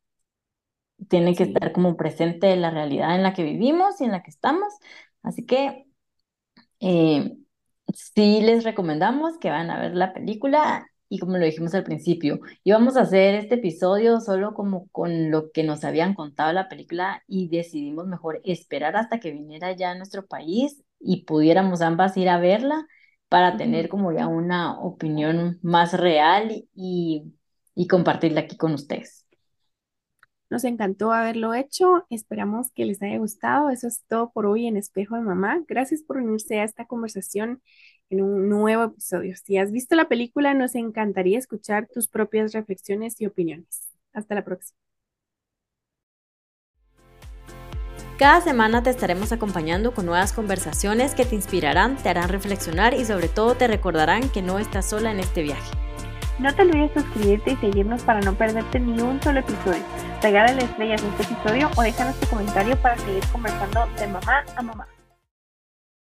Tiene 1.09 1.35
que 1.35 1.43
estar 1.43 1.73
como 1.73 1.97
presente 1.97 2.53
en 2.53 2.63
la 2.63 2.71
realidad 2.71 3.17
en 3.17 3.25
la 3.25 3.35
que 3.35 3.43
vivimos 3.43 4.01
y 4.01 4.05
en 4.05 4.13
la 4.13 4.23
que 4.23 4.31
estamos. 4.31 4.73
Así 5.25 5.45
que 5.45 5.86
eh, 6.81 7.37
sí 7.95 8.41
les 8.43 8.65
recomendamos 8.65 9.39
que 9.39 9.51
van 9.51 9.71
a 9.71 9.81
ver 9.81 9.95
la 9.95 10.13
película 10.13 10.87
y 11.09 11.19
como 11.19 11.37
lo 11.39 11.45
dijimos 11.45 11.75
al 11.75 11.85
principio, 11.85 12.41
íbamos 12.65 12.97
a 12.97 13.03
hacer 13.03 13.35
este 13.37 13.57
episodio 13.57 14.21
solo 14.21 14.55
como 14.55 14.89
con 14.89 15.31
lo 15.31 15.53
que 15.53 15.63
nos 15.63 15.85
habían 15.85 16.15
contado 16.15 16.53
la 16.53 16.69
película 16.69 17.23
y 17.29 17.49
decidimos 17.49 18.07
mejor 18.09 18.41
esperar 18.45 18.97
hasta 18.97 19.21
que 19.21 19.31
viniera 19.31 19.73
ya 19.73 19.93
a 19.93 19.95
nuestro 19.95 20.27
país 20.27 20.83
y 20.99 21.25
pudiéramos 21.25 21.81
ambas 21.81 22.17
ir 22.17 22.29
a 22.29 22.39
verla 22.41 22.87
para 23.29 23.57
tener 23.57 23.89
como 23.89 24.13
ya 24.13 24.27
una 24.29 24.81
opinión 24.81 25.59
más 25.63 25.93
real 25.93 26.65
y, 26.75 27.33
y 27.75 27.87
compartirla 27.87 28.41
aquí 28.43 28.57
con 28.57 28.75
ustedes. 28.75 29.26
Nos 30.49 30.65
encantó 30.65 31.13
haberlo 31.13 31.55
hecho. 31.55 32.07
Esperamos 32.11 32.71
que 32.73 32.85
les 32.85 33.03
haya 33.03 33.19
gustado. 33.19 33.71
Eso 33.71 33.89
es 33.89 34.05
todo 34.09 34.31
por 34.31 34.47
hoy 34.47 34.67
en 34.67 34.77
Espejo 34.77 35.17
de 35.17 35.23
Mamá. 35.23 35.63
Gracias 35.67 36.03
por 36.03 36.19
unirse 36.19 36.61
a 36.61 36.65
esta 36.65 36.87
conversación 36.87 37.63
en 38.11 38.23
un 38.23 38.49
nuevo 38.49 38.85
episodio. 38.85 39.35
Si 39.37 39.57
has 39.59 39.73
visto 39.73 39.97
la 39.97 40.09
película, 40.09 40.55
nos 40.55 40.75
encantaría 40.75 41.39
escuchar 41.39 41.89
tus 41.93 42.09
propias 42.09 42.53
reflexiones 42.53 43.21
y 43.21 43.27
opiniones. 43.27 43.89
Hasta 44.13 44.35
la 44.35 44.45
próxima. 44.45 44.79
Cada 48.19 48.41
semana 48.41 48.83
te 48.83 48.89
estaremos 48.89 49.33
acompañando 49.33 49.93
con 49.93 50.07
nuevas 50.07 50.33
conversaciones 50.33 51.15
que 51.15 51.27
te 51.27 51.35
inspirarán, 51.35 51.97
te 51.97 52.09
harán 52.09 52.31
reflexionar 52.31 52.95
y 52.95 53.05
sobre 53.05 53.29
todo 53.29 53.57
te 53.57 53.67
recordarán 53.67 54.31
que 54.31 54.41
no 54.41 54.59
estás 54.59 54.89
sola 54.89 55.11
en 55.11 55.21
este 55.21 55.43
viaje. 55.43 55.86
No 56.39 56.55
te 56.55 56.63
olvides 56.63 56.93
suscribirte 56.93 57.53
y 57.53 57.57
seguirnos 57.57 58.03
para 58.03 58.21
no 58.21 58.35
perderte 58.35 58.79
ni 58.79 59.01
un 59.01 59.23
solo 59.23 59.41
episodio. 59.41 59.83
Regálale 60.23 60.65
estrellas 60.65 61.03
en 61.03 61.09
este 61.11 61.35
episodio 61.35 61.71
o 61.77 61.83
déjanos 61.83 62.19
tu 62.21 62.27
comentario 62.27 62.77
para 62.77 62.99
seguir 62.99 63.25
conversando 63.33 63.87
de 63.99 64.07
mamá 64.07 64.45
a 64.55 64.63
mamá. 64.63 64.87